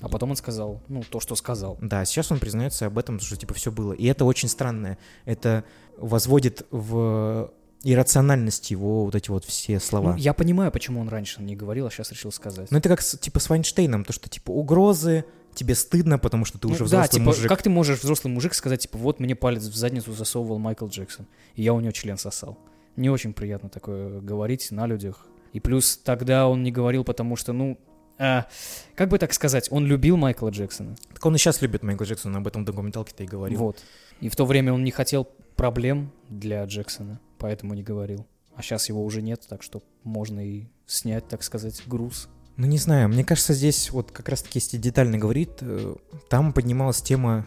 А 0.00 0.08
потом 0.08 0.30
он 0.30 0.36
сказал, 0.36 0.82
ну, 0.86 1.02
то, 1.02 1.18
что 1.18 1.34
сказал. 1.34 1.76
Да, 1.80 2.04
сейчас 2.04 2.30
он 2.30 2.38
признается 2.38 2.86
об 2.86 2.96
этом, 2.96 3.18
что 3.18 3.34
типа 3.36 3.54
все 3.54 3.72
было. 3.72 3.92
И 3.92 4.04
это 4.06 4.24
очень 4.24 4.48
странное. 4.48 4.98
Это 5.24 5.64
возводит 5.98 6.64
в 6.70 7.50
иррациональность 7.92 8.70
его 8.70 9.04
вот 9.04 9.14
эти 9.14 9.30
вот 9.30 9.44
все 9.44 9.78
слова. 9.80 10.12
Ну, 10.12 10.16
я 10.16 10.34
понимаю, 10.34 10.72
почему 10.72 11.00
он 11.00 11.08
раньше 11.08 11.42
не 11.42 11.54
говорил, 11.54 11.86
а 11.86 11.90
сейчас 11.90 12.10
решил 12.12 12.32
сказать. 12.32 12.70
Ну 12.70 12.78
это 12.78 12.88
как 12.88 13.00
с, 13.00 13.16
типа 13.18 13.38
с 13.38 13.48
Вайнштейном, 13.48 14.04
то 14.04 14.12
что 14.12 14.28
типа 14.28 14.50
угрозы, 14.50 15.24
тебе 15.54 15.74
стыдно, 15.74 16.18
потому 16.18 16.44
что 16.44 16.58
ты 16.58 16.66
Ну, 16.68 16.74
уже 16.74 16.84
да, 16.84 16.86
взрослый 16.86 17.20
типа, 17.20 17.24
мужик. 17.24 17.48
как 17.48 17.62
ты 17.62 17.70
можешь, 17.70 18.00
взрослый 18.00 18.32
мужик, 18.32 18.54
сказать, 18.54 18.80
типа, 18.82 18.98
вот 18.98 19.20
мне 19.20 19.34
палец 19.34 19.62
в 19.62 19.76
задницу 19.76 20.12
засовывал 20.12 20.58
Майкл 20.58 20.86
Джексон, 20.86 21.26
и 21.54 21.62
я 21.62 21.72
у 21.72 21.80
него 21.80 21.92
член 21.92 22.18
сосал. 22.18 22.58
Не 22.96 23.10
очень 23.10 23.32
приятно 23.32 23.68
такое 23.68 24.20
говорить 24.20 24.70
на 24.70 24.86
людях. 24.86 25.26
И 25.52 25.60
плюс 25.60 25.96
тогда 25.96 26.48
он 26.48 26.62
не 26.62 26.72
говорил, 26.72 27.04
потому 27.04 27.36
что, 27.36 27.52
ну, 27.52 27.78
а, 28.18 28.46
как 28.94 29.08
бы 29.08 29.18
так 29.18 29.32
сказать, 29.32 29.68
он 29.70 29.86
любил 29.86 30.16
Майкла 30.16 30.48
Джексона. 30.48 30.96
Так 31.12 31.24
он 31.24 31.34
и 31.34 31.38
сейчас 31.38 31.62
любит 31.62 31.82
Майкла 31.82 32.04
Джексона, 32.04 32.38
об 32.38 32.46
этом 32.46 32.62
в 32.62 32.66
документалке-то 32.66 33.24
и 33.24 33.26
говорил. 33.26 33.58
Вот. 33.58 33.78
И 34.20 34.28
в 34.28 34.36
то 34.36 34.44
время 34.44 34.72
он 34.72 34.84
не 34.84 34.90
хотел 34.90 35.28
проблем 35.56 36.10
для 36.28 36.64
Джексона, 36.64 37.20
поэтому 37.38 37.74
не 37.74 37.82
говорил. 37.82 38.26
А 38.54 38.62
сейчас 38.62 38.88
его 38.88 39.04
уже 39.04 39.20
нет, 39.22 39.44
так 39.48 39.62
что 39.62 39.82
можно 40.02 40.40
и 40.46 40.64
снять, 40.86 41.28
так 41.28 41.42
сказать, 41.42 41.82
груз. 41.86 42.28
Ну, 42.56 42.66
не 42.66 42.78
знаю, 42.78 43.08
мне 43.10 43.22
кажется, 43.22 43.52
здесь 43.52 43.90
вот 43.90 44.12
как 44.12 44.28
раз-таки, 44.30 44.58
если 44.60 44.78
детально 44.78 45.18
говорит, 45.18 45.50
э, 45.60 45.94
там 46.30 46.54
поднималась 46.54 47.02
тема, 47.02 47.44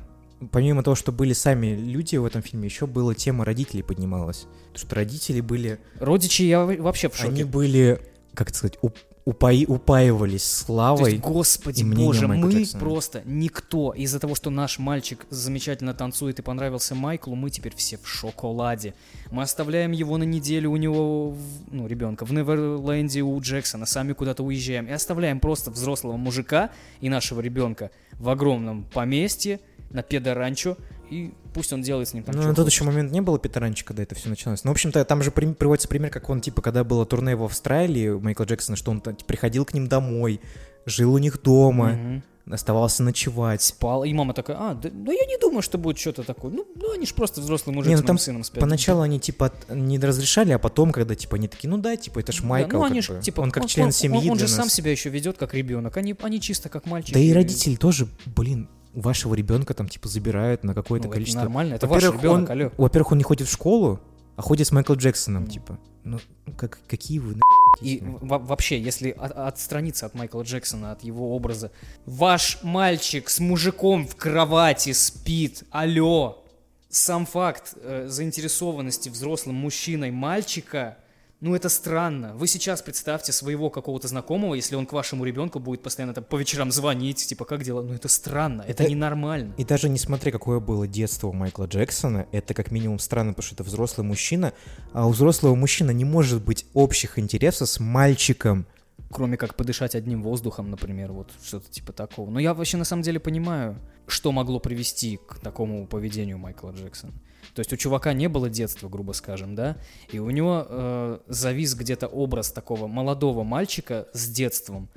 помимо 0.52 0.84
того, 0.84 0.94
что 0.96 1.12
были 1.12 1.34
сами 1.34 1.68
люди 1.76 2.16
в 2.18 2.26
этом 2.26 2.44
фильме, 2.44 2.66
еще 2.68 2.86
была 2.86 3.16
тема 3.16 3.44
родителей 3.44 3.82
поднималась. 3.82 4.46
Потому 4.68 4.78
что 4.86 4.96
родители 4.96 5.42
были, 5.42 5.80
Родичи, 6.00 6.44
я 6.44 6.64
вообще 6.64 7.10
в 7.10 7.16
шоке. 7.16 7.30
они 7.30 7.44
были, 7.44 8.00
как 8.36 8.50
это 8.50 8.58
сказать, 8.60 8.78
уп- 8.84 8.96
упаи- 9.30 9.66
упаивались 9.68 10.44
То 10.60 10.66
славой. 10.66 11.12
есть, 11.14 11.24
господи 11.24 11.82
и 11.82 11.84
боже, 11.84 12.28
Майкла 12.28 12.48
мы 12.48 12.54
Джексона. 12.54 12.80
просто 12.84 13.22
никто. 13.26 13.92
Из-за 13.94 14.20
того, 14.20 14.36
что 14.36 14.50
наш 14.50 14.80
мальчик 14.80 15.26
замечательно 15.30 15.94
танцует 15.94 16.40
и 16.40 16.42
понравился 16.42 16.96
Майклу, 16.96 17.36
мы 17.36 17.50
теперь 17.50 17.76
все 17.76 17.98
в 17.98 18.08
шоколаде. 18.08 18.94
Мы 19.32 19.44
оставляем 19.44 19.92
его 19.92 20.18
на 20.18 20.24
неделю 20.24 20.72
у 20.72 20.78
него, 20.78 21.32
в- 21.32 21.38
ну, 21.72 21.88
ребенка, 21.88 22.26
в 22.26 22.32
Неверленде 22.34 23.22
у 23.22 23.40
Джексона, 23.40 23.86
сами 23.86 24.14
куда-то 24.14 24.44
уезжаем. 24.44 24.88
И 24.88 24.92
оставляем 24.92 25.40
просто 25.40 25.72
взрослого 25.72 26.18
мужика 26.18 26.72
и 27.02 27.10
нашего 27.10 27.42
ребенка 27.42 27.92
в 28.20 28.30
огромном 28.30 28.84
поместье 28.94 29.60
на 29.92 30.04
педоранчо, 30.04 30.78
и 31.10 31.34
пусть 31.54 31.74
он 31.74 31.82
делает 31.82 32.08
с 32.10 32.14
ним 32.14 32.24
там 32.24 32.36
Ну, 32.36 32.44
на 32.44 32.54
тот 32.54 32.68
еще 32.68 32.84
момент 32.84 33.12
не 33.12 33.22
было 33.22 33.40
Питеранча, 33.40 33.84
когда 33.86 34.04
это 34.04 34.14
все 34.16 34.30
началось. 34.30 34.64
Ну, 34.64 34.70
в 34.70 34.74
общем-то, 34.74 35.04
там 35.06 35.24
же 35.24 35.32
при- 35.32 35.54
приводится 35.54 35.88
пример, 35.88 36.12
как 36.12 36.30
он, 36.30 36.42
типа, 36.42 36.62
когда 36.62 36.84
было 36.84 37.06
турне 37.06 37.36
в 37.36 37.44
Австралии 37.44 38.10
у 38.10 38.20
Майкла 38.20 38.44
Джексона, 38.44 38.76
что 38.78 38.92
он 38.92 39.02
там 39.02 39.16
приходил 39.26 39.66
к 39.66 39.74
ним 39.74 39.88
домой, 39.88 40.40
жил 40.86 41.14
у 41.14 41.18
них 41.18 41.42
дома, 41.42 41.94
Мгм. 41.94 42.24
Оставался 42.52 43.04
ночевать. 43.04 43.62
Спал, 43.62 44.04
и 44.04 44.14
мама 44.14 44.34
такая, 44.34 44.58
а, 44.60 44.74
да, 44.74 44.90
да 44.92 45.12
я 45.12 45.26
не 45.26 45.38
думаю, 45.40 45.62
что 45.62 45.78
будет 45.78 45.98
что-то 46.00 46.24
такое. 46.24 46.52
Ну, 46.52 46.66
ну, 46.76 46.92
они 46.94 47.06
же 47.06 47.14
просто 47.14 47.42
взрослый 47.42 47.76
мужик 47.76 47.90
Не, 47.90 47.98
с 47.98 48.02
ну 48.02 48.08
там 48.08 48.18
сыном 48.18 48.44
спят. 48.44 48.60
Поначалу 48.60 49.02
они, 49.02 49.20
типа, 49.20 49.48
от- 49.48 49.70
не 49.70 50.00
разрешали, 50.00 50.52
а 50.52 50.60
потом, 50.60 50.92
когда, 50.92 51.16
типа, 51.16 51.36
они 51.38 51.48
такие, 51.48 51.70
ну 51.70 51.78
да, 51.78 51.96
типа, 51.96 52.20
это 52.20 52.32
ж 52.32 52.42
Да, 52.42 52.48
Майкл, 52.48 52.78
ну, 52.78 52.82
как 52.84 52.92
они 52.92 53.02
ж, 53.02 53.10
бы. 53.10 53.22
типа, 53.22 53.42
он 53.42 53.52
как 53.52 53.66
член 53.68 53.88
он, 53.88 53.92
семьи 53.92 54.30
Он, 54.30 54.38
для 54.38 54.48
же 54.48 54.54
нас. 54.54 54.62
сам 54.66 54.70
себя 54.70 54.92
еще 54.92 55.10
ведет 55.10 55.38
как 55.38 55.54
ребенок. 55.54 55.96
Они, 55.98 56.16
они 56.22 56.42
чисто 56.42 56.70
как 56.70 56.86
мальчики. 56.86 57.14
Да 57.14 57.20
и 57.20 57.32
родители 57.34 57.76
тоже, 57.76 58.08
блин, 58.26 58.68
вашего 58.94 59.36
ребенка 59.36 59.74
там, 59.74 59.88
типа, 59.88 60.08
забирают 60.10 60.64
на 60.64 60.74
какое-то 60.74 61.06
Ну, 61.08 61.12
это 61.12 61.16
количество... 61.18 61.42
нормально, 61.42 61.76
это 61.76 61.88
ваш 61.88 62.04
ребенок, 62.04 62.50
он, 62.50 62.52
алло. 62.52 62.72
во-первых, 62.78 63.12
он 63.12 63.18
не 63.20 63.24
ходит 63.24 63.48
в 63.48 63.52
школу, 63.52 64.00
а 64.36 64.42
ходит 64.42 64.68
с 64.68 64.72
Майклом 64.72 64.98
Джексоном, 64.98 65.44
Ну. 65.44 65.50
типа. 65.50 65.80
Ну, 66.04 66.18
как, 66.58 66.80
какие 66.88 67.20
вы 67.20 67.36
И 67.82 68.02
во- 68.04 68.40
вообще, 68.40 68.80
если 68.80 69.12
от- 69.12 69.32
отстраниться 69.32 70.06
от 70.06 70.14
Майкла 70.16 70.42
Джексона, 70.44 70.92
от 70.92 71.04
его 71.04 71.36
образа, 71.36 71.72
ваш 72.06 72.60
мальчик 72.64 73.30
с 73.30 73.40
мужиком 73.40 74.08
в 74.08 74.16
кровати 74.16 74.94
спит, 74.94 75.64
алло. 75.72 76.44
Сам 76.90 77.26
факт 77.26 77.74
э, 77.76 78.08
заинтересованности 78.10 79.10
взрослым 79.10 79.56
мужчиной 79.56 80.12
мальчика, 80.12 80.98
ну 81.42 81.56
это 81.56 81.70
странно. 81.70 82.36
Вы 82.36 82.48
сейчас 82.48 82.82
представьте 82.82 83.32
своего 83.32 83.70
какого-то 83.70 84.08
знакомого, 84.08 84.56
если 84.56 84.76
он 84.76 84.86
к 84.86 84.92
вашему 84.94 85.24
ребенку 85.24 85.60
будет 85.60 85.82
постоянно 85.82 86.14
там 86.14 86.24
по 86.24 86.36
вечерам 86.36 86.72
звонить, 86.72 87.26
типа 87.26 87.46
как 87.46 87.64
дела, 87.64 87.82
ну 87.82 87.94
это 87.94 88.08
странно, 88.10 88.62
это, 88.68 88.84
Это- 88.84 88.92
ненормально. 88.92 89.54
И 89.58 89.64
даже 89.64 89.88
несмотря 89.90 90.32
какое 90.32 90.60
было 90.60 90.88
детство 90.88 91.28
у 91.28 91.34
Майкла 91.34 91.66
Джексона, 91.66 92.28
это 92.32 92.54
как 92.54 92.72
минимум 92.72 93.00
странно, 93.00 93.32
потому 93.34 93.46
что 93.46 93.56
это 93.56 93.64
взрослый 93.64 94.06
мужчина, 94.06 94.54
а 94.92 95.08
у 95.08 95.12
взрослого 95.12 95.56
мужчины 95.56 95.94
не 95.94 96.06
может 96.06 96.44
быть 96.44 96.66
общих 96.74 97.18
интересов 97.18 97.70
с 97.70 97.80
мальчиком. 97.80 98.66
кроме 99.10 99.38
как 99.38 99.56
подышать 99.56 99.96
одним 99.96 100.22
воздухом, 100.22 100.70
например, 100.70 101.12
вот 101.14 101.32
что-то 101.44 101.70
типа 101.72 101.94
такого. 101.94 102.30
Но 102.30 102.40
я 102.40 102.54
вообще 102.54 102.78
на 102.78 102.86
самом 102.86 103.02
деле 103.02 103.20
понимаю, 103.20 103.78
что 104.08 104.32
могло 104.32 104.60
привести 104.60 105.18
к 105.26 105.40
такому 105.40 105.88
поведению 105.88 106.38
Майкла 106.38 106.72
Джексона. 106.72 107.14
То 107.54 107.60
есть 107.60 107.74
у 107.74 107.78
чувака 107.78 108.14
не 108.14 108.28
было 108.28 108.50
детства, 108.50 108.90
грубо 108.90 109.14
скажем, 109.14 109.56
да, 109.56 109.78
и 110.12 110.20
у 110.20 110.30
него 110.30 110.66
э, 110.68 111.20
завис 111.28 111.76
где-то 111.76 112.08
образ 112.08 112.52
такого 112.52 112.88
молодого 112.88 113.44
мальчика 113.44 114.08
с 114.14 114.28
детством, 114.28 114.90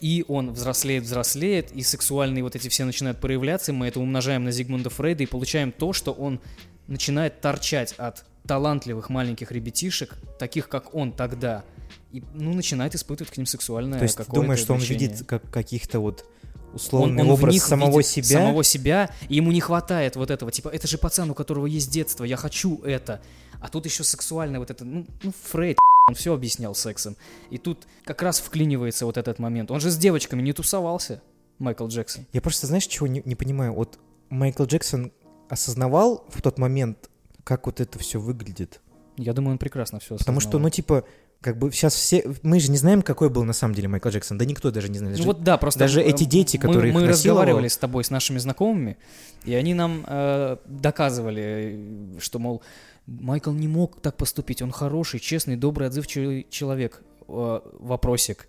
и 0.00 0.24
он 0.28 0.52
взрослеет, 0.52 1.04
взрослеет, 1.04 1.72
и 1.72 1.82
сексуальные 1.82 2.42
вот 2.42 2.56
эти 2.56 2.68
все 2.68 2.84
начинают 2.84 3.18
проявляться, 3.20 3.72
и 3.72 3.74
мы 3.74 3.86
это 3.86 4.00
умножаем 4.00 4.44
на 4.44 4.50
Зигмунда 4.50 4.90
Фрейда 4.90 5.24
и 5.24 5.26
получаем 5.26 5.72
то, 5.72 5.92
что 5.92 6.12
он 6.12 6.40
начинает 6.86 7.40
торчать 7.40 7.94
от 7.98 8.24
талантливых 8.46 9.10
маленьких 9.10 9.52
ребятишек, 9.52 10.16
таких 10.38 10.68
как 10.68 10.94
он 10.94 11.12
тогда, 11.12 11.64
и 12.12 12.22
ну, 12.34 12.54
начинает 12.54 12.94
испытывать 12.94 13.32
к 13.32 13.36
ним 13.36 13.46
сексуальное 13.46 13.98
То 13.98 14.04
есть 14.04 14.16
ты 14.16 14.24
думаешь, 14.32 14.60
что 14.60 14.74
он 14.74 14.80
видит 14.80 15.24
как 15.26 15.48
каких-то 15.50 16.00
вот 16.00 16.24
условный 16.72 17.22
он 17.22 17.28
в 17.28 17.32
образ 17.32 17.54
них 17.54 17.62
самого 17.62 18.02
себя? 18.02 18.38
Самого 18.38 18.64
себя, 18.64 19.10
и 19.28 19.36
ему 19.36 19.52
не 19.52 19.60
хватает 19.60 20.16
вот 20.16 20.30
этого. 20.30 20.50
Типа, 20.52 20.68
это 20.68 20.86
же 20.86 20.98
пацан, 20.98 21.30
у 21.30 21.34
которого 21.34 21.66
есть 21.66 21.90
детство, 21.90 22.24
я 22.24 22.36
хочу 22.36 22.80
это. 22.82 23.20
А 23.60 23.68
тут 23.68 23.84
еще 23.84 24.04
сексуальное 24.04 24.58
вот 24.58 24.70
это, 24.70 24.84
ну, 24.84 25.06
ну 25.22 25.32
Фрейд, 25.50 25.78
он 26.08 26.14
все 26.14 26.32
объяснял 26.34 26.74
сексом. 26.74 27.16
И 27.50 27.58
тут 27.58 27.86
как 28.04 28.22
раз 28.22 28.40
вклинивается 28.40 29.06
вот 29.06 29.16
этот 29.16 29.38
момент. 29.38 29.70
Он 29.70 29.80
же 29.80 29.90
с 29.90 29.96
девочками 29.96 30.42
не 30.42 30.52
тусовался, 30.52 31.22
Майкл 31.58 31.86
Джексон. 31.86 32.26
Я 32.32 32.40
просто, 32.40 32.66
знаешь, 32.66 32.86
чего 32.86 33.06
не, 33.06 33.22
не 33.24 33.34
понимаю? 33.34 33.74
Вот 33.74 33.98
Майкл 34.30 34.64
Джексон 34.64 35.12
осознавал 35.48 36.24
в 36.30 36.40
тот 36.40 36.58
момент, 36.58 37.10
как 37.44 37.66
вот 37.66 37.80
это 37.80 37.98
все 37.98 38.18
выглядит. 38.18 38.80
Я 39.16 39.34
думаю, 39.34 39.52
он 39.52 39.58
прекрасно 39.58 40.00
все 40.00 40.16
Потому 40.16 40.40
что, 40.40 40.58
ну, 40.58 40.70
типа, 40.70 41.04
как 41.40 41.58
бы 41.58 41.72
сейчас 41.72 41.94
все... 41.94 42.24
Мы 42.42 42.60
же 42.60 42.70
не 42.70 42.76
знаем, 42.76 43.00
какой 43.02 43.30
был 43.30 43.44
на 43.44 43.52
самом 43.54 43.74
деле 43.74 43.88
Майкл 43.88 44.08
Джексон. 44.10 44.36
Да 44.38 44.44
никто 44.44 44.70
даже 44.70 44.88
не 44.90 44.98
знает. 44.98 45.12
Ну 45.16 45.24
Даже- 45.24 45.26
вот 45.28 45.42
да, 45.42 45.56
просто 45.56 45.80
даже 45.80 46.02
эти 46.02 46.24
дети, 46.24 46.56
мы- 46.58 46.62
которые 46.62 46.92
мы, 46.92 47.00
насиловал- 47.00 47.08
разговаривали 47.08 47.68
с 47.68 47.76
тобой, 47.78 48.04
с 48.04 48.10
нашими 48.10 48.38
знакомыми, 48.38 48.98
и 49.44 49.54
они 49.54 49.72
нам 49.74 50.04
э, 50.06 50.56
доказывали, 50.66 52.16
что, 52.18 52.38
мол, 52.38 52.62
Майкл 53.06 53.52
не 53.52 53.68
мог 53.68 54.00
так 54.00 54.16
поступить, 54.16 54.62
он 54.62 54.70
хороший, 54.70 55.18
честный, 55.20 55.56
добрый, 55.56 55.88
отзывчивый 55.88 56.46
человек. 56.50 57.02
Э, 57.28 57.60
вопросик, 57.78 58.46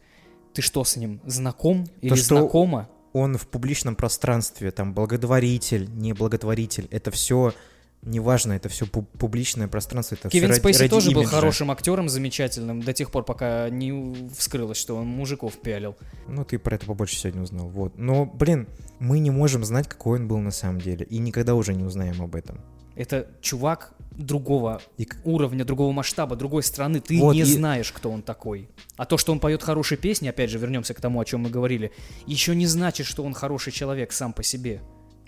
ты 0.54 0.62
что 0.62 0.84
с 0.84 0.98
ним, 0.98 1.22
знаком 1.26 1.88
или 2.02 2.16
что- 2.16 2.38
знакома? 2.40 2.90
Он 3.14 3.38
в 3.38 3.48
публичном 3.48 3.96
пространстве, 3.96 4.72
там, 4.72 4.94
благотворитель, 4.94 5.90
не 5.96 6.14
благотворитель, 6.14 6.88
это 6.92 7.12
все 7.12 7.54
неважно, 8.04 8.54
это 8.54 8.70
все 8.70 8.86
публичное 8.86 9.68
пространство. 9.68 10.16
Это 10.16 10.30
Кевин 10.30 10.50
ради- 10.50 10.60
Спейси 10.60 10.80
ради 10.80 10.90
тоже 10.90 11.12
был 11.12 11.22
имиджа. 11.22 11.36
хорошим 11.36 11.72
актером, 11.72 12.10
замечательным, 12.10 12.82
до 12.82 12.94
тех 12.94 13.12
пор, 13.12 13.24
пока 13.26 13.70
не 13.70 14.30
вскрылось, 14.38 14.78
что 14.78 14.96
он 14.96 15.08
мужиков 15.08 15.58
пялил. 15.58 15.96
Ну, 16.28 16.44
ты 16.46 16.58
про 16.60 16.76
это 16.76 16.86
побольше 16.86 17.16
сегодня 17.16 17.42
узнал, 17.44 17.68
вот. 17.68 17.98
Но, 17.98 18.26
блин, 18.26 18.68
мы 19.00 19.20
не 19.20 19.32
можем 19.32 19.64
знать, 19.64 19.88
какой 19.88 20.20
он 20.20 20.28
был 20.28 20.38
на 20.40 20.52
самом 20.52 20.80
деле, 20.82 21.06
и 21.06 21.18
никогда 21.20 21.56
уже 21.56 21.74
не 21.74 21.84
узнаем 21.84 22.22
об 22.22 22.36
этом. 22.36 22.60
Это 22.96 23.28
чувак 23.42 23.94
другого 24.12 24.82
И 24.98 25.08
уровня, 25.24 25.64
другого 25.64 25.94
масштаба, 25.94 26.36
другой 26.36 26.62
страны. 26.62 27.00
Ты 27.00 27.18
Вот, 27.20 27.34
не 27.34 27.40
и- 27.42 27.44
знаешь, 27.46 27.92
кто 27.94 28.12
он 28.12 28.22
такой. 28.22 28.68
А 28.98 29.06
то, 29.06 29.18
что 29.18 29.32
он 29.32 29.40
поет 29.40 29.64
хорошие 29.64 29.98
песни, 29.98 30.28
опять 30.28 30.50
же, 30.50 30.58
вернемся 30.58 30.94
к 30.94 31.00
тому, 31.00 31.20
о 31.22 31.26
чем 31.26 31.42
мы 31.42 31.50
говорили, 31.50 31.94
еще 32.28 32.54
не 32.54 32.68
значит, 32.68 33.06
что 33.08 33.24
он 33.24 33.34
хороший 33.34 33.72
человек 33.72 34.12
сам 34.12 34.34
по 34.34 34.44
себе. 34.44 34.82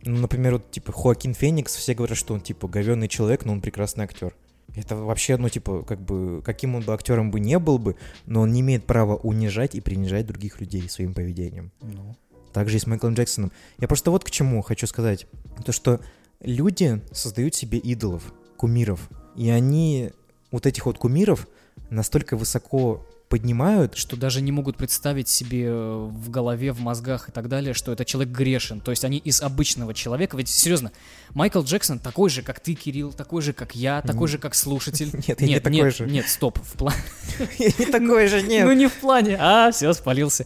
Ну, 0.06 0.20
например, 0.20 0.54
вот, 0.54 0.70
типа, 0.72 0.92
Хоакин 0.92 1.34
Феникс, 1.34 1.76
все 1.76 1.94
говорят, 1.94 2.18
что 2.18 2.34
он, 2.34 2.42
типа, 2.42 2.68
говенный 2.68 3.08
человек, 3.08 3.46
но 3.46 3.54
он 3.54 3.62
прекрасный 3.62 4.04
актер. 4.04 4.36
Это 4.76 4.96
вообще, 4.96 5.38
ну, 5.38 5.50
типа, 5.50 5.84
как 5.84 6.02
бы, 6.02 6.42
каким 6.44 6.76
он 6.76 6.84
бы 6.84 6.94
актером 6.94 7.32
бы 7.32 7.40
не 7.40 7.60
был 7.60 7.78
бы, 7.78 7.96
но 8.26 8.42
он 8.42 8.52
не 8.52 8.62
имеет 8.62 8.86
права 8.86 9.16
унижать 9.16 9.76
и 9.76 9.82
принижать 9.82 10.26
других 10.26 10.60
людей 10.60 10.88
своим 10.90 11.14
поведением. 11.14 11.72
Ну. 11.82 12.16
Также 12.54 12.78
и 12.78 12.80
с 12.80 12.88
Майклом 12.88 13.14
Джексоном. 13.14 13.52
Я 13.80 13.88
просто 13.88 14.12
вот 14.12 14.24
к 14.24 14.32
чему 14.32 14.62
хочу 14.62 14.88
сказать. 14.88 15.28
То, 15.64 15.72
что 15.72 16.02
люди 16.40 17.02
создают 17.12 17.56
себе 17.56 17.78
идолов, 17.78 18.34
кумиров. 18.58 19.10
И 19.36 19.50
они 19.50 20.12
вот 20.52 20.66
этих 20.66 20.86
вот 20.86 20.98
кумиров 20.98 21.48
настолько 21.90 22.36
высоко 22.36 23.06
поднимают, 23.30 23.98
Что 23.98 24.16
даже 24.16 24.42
не 24.42 24.52
могут 24.52 24.78
представить 24.78 25.28
себе 25.28 25.66
э, 25.66 26.10
в 26.10 26.30
голове, 26.30 26.72
в 26.72 26.80
мозгах 26.80 27.30
и 27.30 27.32
так 27.32 27.48
далее, 27.48 27.74
что 27.74 27.92
этот 27.92 28.06
человек 28.06 28.32
грешен. 28.32 28.80
То 28.80 28.92
есть 28.92 29.04
они 29.04 29.18
из 29.18 29.42
обычного 29.42 29.94
человека. 29.94 30.38
Ведь 30.38 30.50
серьезно, 30.50 30.92
Майкл 31.32 31.62
Джексон 31.64 32.00
такой 32.00 32.30
же, 32.30 32.44
как 32.44 32.60
ты, 32.60 32.76
Кирилл, 32.76 33.12
такой 33.12 33.42
же, 33.42 33.54
как 33.54 33.76
я, 33.76 34.02
такой 34.02 34.28
же, 34.28 34.38
как 34.38 34.54
слушатель. 34.54 35.10
Нет, 35.28 35.42
я 35.42 35.48
не 35.48 35.60
такой 35.60 35.78
нет, 35.78 35.96
же. 35.96 36.06
Нет, 36.06 36.28
стоп, 36.28 36.60
в 36.60 36.74
плане. 36.74 36.98
Не 37.60 37.86
такой 37.86 38.28
же, 38.28 38.42
нет. 38.44 38.66
Ну 38.66 38.74
не 38.74 38.88
в 38.88 38.94
плане, 38.94 39.38
а, 39.40 39.72
все, 39.72 39.94
спалился. 39.94 40.46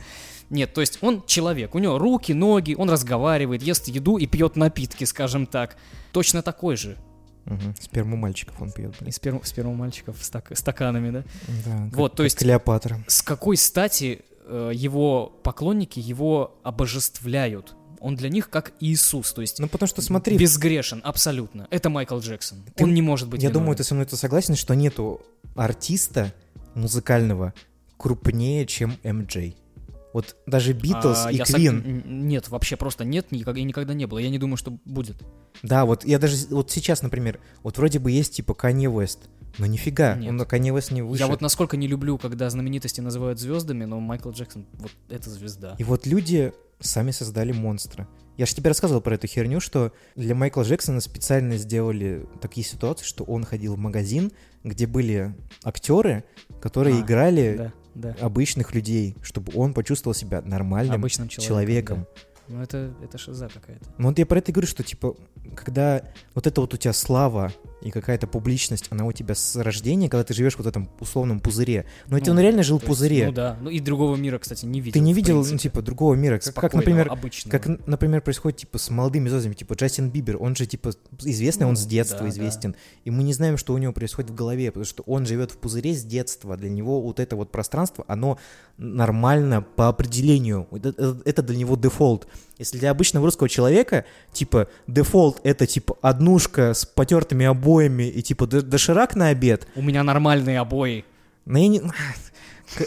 Нет, 0.49 0.73
то 0.73 0.81
есть 0.81 0.99
он 1.01 1.23
человек, 1.25 1.75
у 1.75 1.79
него 1.79 1.97
руки, 1.97 2.31
ноги, 2.31 2.73
он 2.77 2.89
разговаривает, 2.89 3.61
ест 3.63 3.87
еду 3.87 4.17
и 4.17 4.25
пьет 4.27 4.55
напитки, 4.55 5.03
скажем 5.03 5.45
так. 5.45 5.75
Точно 6.13 6.41
такой 6.41 6.77
же. 6.77 6.97
Мгм. 7.47 7.75
Сперму 7.79 8.15
мальчиков 8.17 8.61
он 8.61 8.71
пьет, 8.71 8.93
блин. 8.99 9.09
Из 9.09 9.19
первого, 9.19 9.43
с 9.43 9.51
первого 9.53 9.73
мальчиков 9.73 10.17
стак- 10.21 10.55
стаканами, 10.55 11.09
да? 11.11 11.23
Да, 11.65 11.85
как- 11.89 11.95
Вот, 11.95 12.11
то 12.11 12.17
как 12.17 12.25
есть- 12.25 12.37
Клеопатра. 12.37 13.03
С 13.07 13.21
какой 13.21 13.57
стати 13.57 14.21
э, 14.49 14.71
его 14.73 15.27
поклонники 15.43 15.99
его 15.99 16.59
обожествляют? 16.63 17.75
Он 17.99 18.15
для 18.15 18.29
них 18.29 18.49
как 18.49 18.73
Иисус, 18.79 19.33
то 19.33 19.41
есть 19.41 19.59
Ну, 19.59 19.67
потому 19.67 19.87
что 19.87 20.01
смотри, 20.01 20.37
безгрешен, 20.37 21.01
абсолютно. 21.03 21.67
Это 21.71 21.89
Майкл 21.89 22.19
Джексон. 22.19 22.63
Ты- 22.75 22.83
он 22.83 22.93
не 22.93 23.01
может 23.01 23.27
быть 23.27 23.41
я 23.41 23.49
виновен. 23.49 23.63
думаю, 23.63 23.75
ты 23.77 23.83
со 23.83 23.93
мной 23.95 24.05
это 24.05 24.15
согласен, 24.17 24.55
что 24.55 24.73
нету 24.75 25.19
артиста 25.55 26.31
музыкального 26.75 27.53
крупнее, 27.97 28.65
чем 28.67 28.97
MJ. 29.03 29.55
Вот 30.13 30.35
даже 30.45 30.73
Битлз 30.73 31.25
А, 31.25 31.31
и 31.31 31.37
сог- 31.37 31.47
Квин. 31.57 32.03
н- 32.05 32.27
Нет, 32.27 32.49
вообще 32.49 32.75
просто 32.77 33.03
нет, 33.05 33.31
никогда, 33.31 33.59
и 33.59 33.63
никогда 33.63 33.93
не 33.93 34.05
было. 34.07 34.19
Я 34.19 34.29
не 34.29 34.39
думаю, 34.39 34.57
что 34.57 34.71
будет. 34.85 35.17
Да, 35.63 35.85
вот 35.85 36.05
я 36.05 36.17
даже 36.17 36.35
вот 36.49 36.71
сейчас, 36.71 37.01
например, 37.01 37.39
вот 37.63 37.77
вроде 37.77 37.99
бы 37.99 38.09
есть 38.11 38.33
типа 38.35 38.53
Канье 38.53 38.89
Уэст, 38.89 39.29
но 39.57 39.65
нифига, 39.65 40.15
Нет. 40.15 40.29
он 40.29 40.37
на 40.37 40.45
Канье 40.45 40.73
Уэст 40.73 40.91
не 40.91 41.01
выше. 41.01 41.21
Я 41.21 41.27
вот 41.27 41.41
насколько 41.41 41.77
не 41.77 41.87
люблю, 41.87 42.17
когда 42.17 42.49
знаменитости 42.49 43.01
называют 43.01 43.39
звездами, 43.39 43.85
но 43.85 43.99
Майкл 43.99 44.31
Джексон, 44.31 44.65
вот 44.73 44.91
это 45.09 45.29
звезда. 45.29 45.75
И 45.77 45.83
вот 45.83 46.07
люди 46.07 46.53
сами 46.79 47.11
создали 47.11 47.51
монстра. 47.51 48.07
Я 48.37 48.45
же 48.45 48.53
тебе 48.53 48.67
рассказывал 48.69 49.01
про 49.01 49.15
эту 49.15 49.25
херню, 49.25 49.59
что 49.59 49.91
для 50.15 50.35
Майкла 50.35 50.61
Джексона 50.61 51.01
специально 51.01 51.57
сделали 51.57 52.27
такие 52.39 52.65
ситуации, 52.65 53.03
что 53.03 53.23
он 53.23 53.43
ходил 53.43 53.73
в 53.75 53.79
магазин, 53.79 54.31
где 54.63 54.85
были 54.85 55.35
актеры, 55.63 56.23
которые 56.61 56.97
А, 56.97 57.01
играли 57.01 57.55
Да, 57.57 57.73
да. 57.97 58.15
обычных 58.21 58.73
людей, 58.73 59.15
чтобы 59.21 59.51
он 59.55 59.73
почувствовал 59.73 60.13
себя 60.13 60.41
нормальным 60.41 60.95
Обычным 60.95 61.27
человеком. 61.27 61.47
человеком. 61.47 62.07
да. 62.23 62.27
Ну 62.49 62.61
это, 62.61 62.93
это 63.03 63.17
шиза 63.17 63.49
какая-то. 63.53 63.85
Ну 63.97 64.07
вот 64.09 64.17
я 64.19 64.25
про 64.25 64.37
это 64.39 64.51
и 64.51 64.53
говорю, 64.53 64.67
что 64.67 64.83
типа, 64.83 65.15
когда 65.55 66.01
вот 66.33 66.47
это 66.47 66.61
вот 66.61 66.73
у 66.73 66.77
тебя 66.77 66.93
слава 66.93 67.51
и 67.81 67.91
какая-то 67.91 68.25
публичность, 68.27 68.87
она 68.89 69.05
у 69.05 69.11
тебя 69.11 69.35
с 69.35 69.55
рождения, 69.55 70.09
когда 70.09 70.23
ты 70.23 70.33
живешь 70.33 70.55
вот 70.57 70.65
в 70.65 70.67
этом 70.67 70.89
условном 70.99 71.39
пузыре. 71.39 71.85
Но 72.07 72.17
ведь 72.17 72.25
Ну, 72.27 72.33
он 72.33 72.39
реально 72.39 72.63
жил 72.63 72.79
в 72.79 72.83
пузыре. 72.83 73.27
ну 73.27 73.31
да, 73.33 73.57
ну 73.61 73.69
и 73.69 73.79
другого 73.79 74.15
мира, 74.15 74.39
кстати, 74.39 74.65
не 74.65 74.79
видел. 74.81 74.93
Ты 74.93 74.99
не 74.99 75.13
видел, 75.13 75.37
ну, 75.37 75.43
принципе. 75.43 75.69
типа, 75.69 75.81
другого 75.83 76.15
мира. 76.15 76.39
Как, 76.39 76.55
как, 76.55 76.73
например, 76.73 77.07
обычного. 77.11 77.57
как, 77.57 77.87
например, 77.87 78.21
происходит, 78.21 78.59
типа, 78.59 78.77
с 78.79 78.89
молодыми 78.89 79.29
звездами, 79.29 79.53
типа, 79.53 79.73
Джастин 79.73 80.09
Бибер, 80.09 80.37
он 80.41 80.55
же, 80.55 80.65
типа, 80.65 80.91
известный, 81.21 81.65
он 81.67 81.73
Ну, 81.73 81.79
с 81.79 81.85
детства 81.85 82.19
да, 82.19 82.23
да. 82.25 82.29
известен, 82.31 82.75
и 83.05 83.11
мы 83.11 83.23
не 83.23 83.33
знаем, 83.33 83.57
что 83.57 83.73
у 83.73 83.77
него 83.77 83.93
происходит 83.93 84.31
в 84.31 84.35
голове, 84.35 84.71
потому 84.71 84.85
что 84.85 85.03
он 85.03 85.25
живет 85.25 85.51
в 85.51 85.57
пузыре 85.57 85.93
с 85.93 86.03
детства, 86.03 86.57
для 86.57 86.69
него 86.69 87.01
вот 87.01 87.19
это 87.19 87.35
вот 87.35 87.51
пространство, 87.51 88.03
оно 88.07 88.39
нормально 88.77 89.61
по 89.75 89.87
определению, 89.87 90.67
это, 90.71 90.89
это- 90.89 91.21
это 91.25 91.41
для 91.43 91.57
него 91.57 91.75
дефолт. 91.75 92.27
Если 92.59 92.77
для 92.79 92.91
обычного 92.91 93.25
русского 93.25 93.47
человека, 93.49 94.05
типа, 94.33 94.67
дефолт— 94.87 95.39
это, 95.43 95.67
типа, 95.67 95.97
однушка 96.01 96.73
с 96.73 96.85
потертыми 96.85 97.45
обоями 97.45 98.03
и, 98.03 98.21
типа, 98.21 98.47
доширак 98.47 99.15
на 99.15 99.27
обед, 99.27 99.67
У 99.75 99.81
меня 99.81 100.03
нормальные 100.03 100.59
обои. 100.59 101.05
ну, 101.45 101.57
я 101.59 101.67
не... 101.67 101.81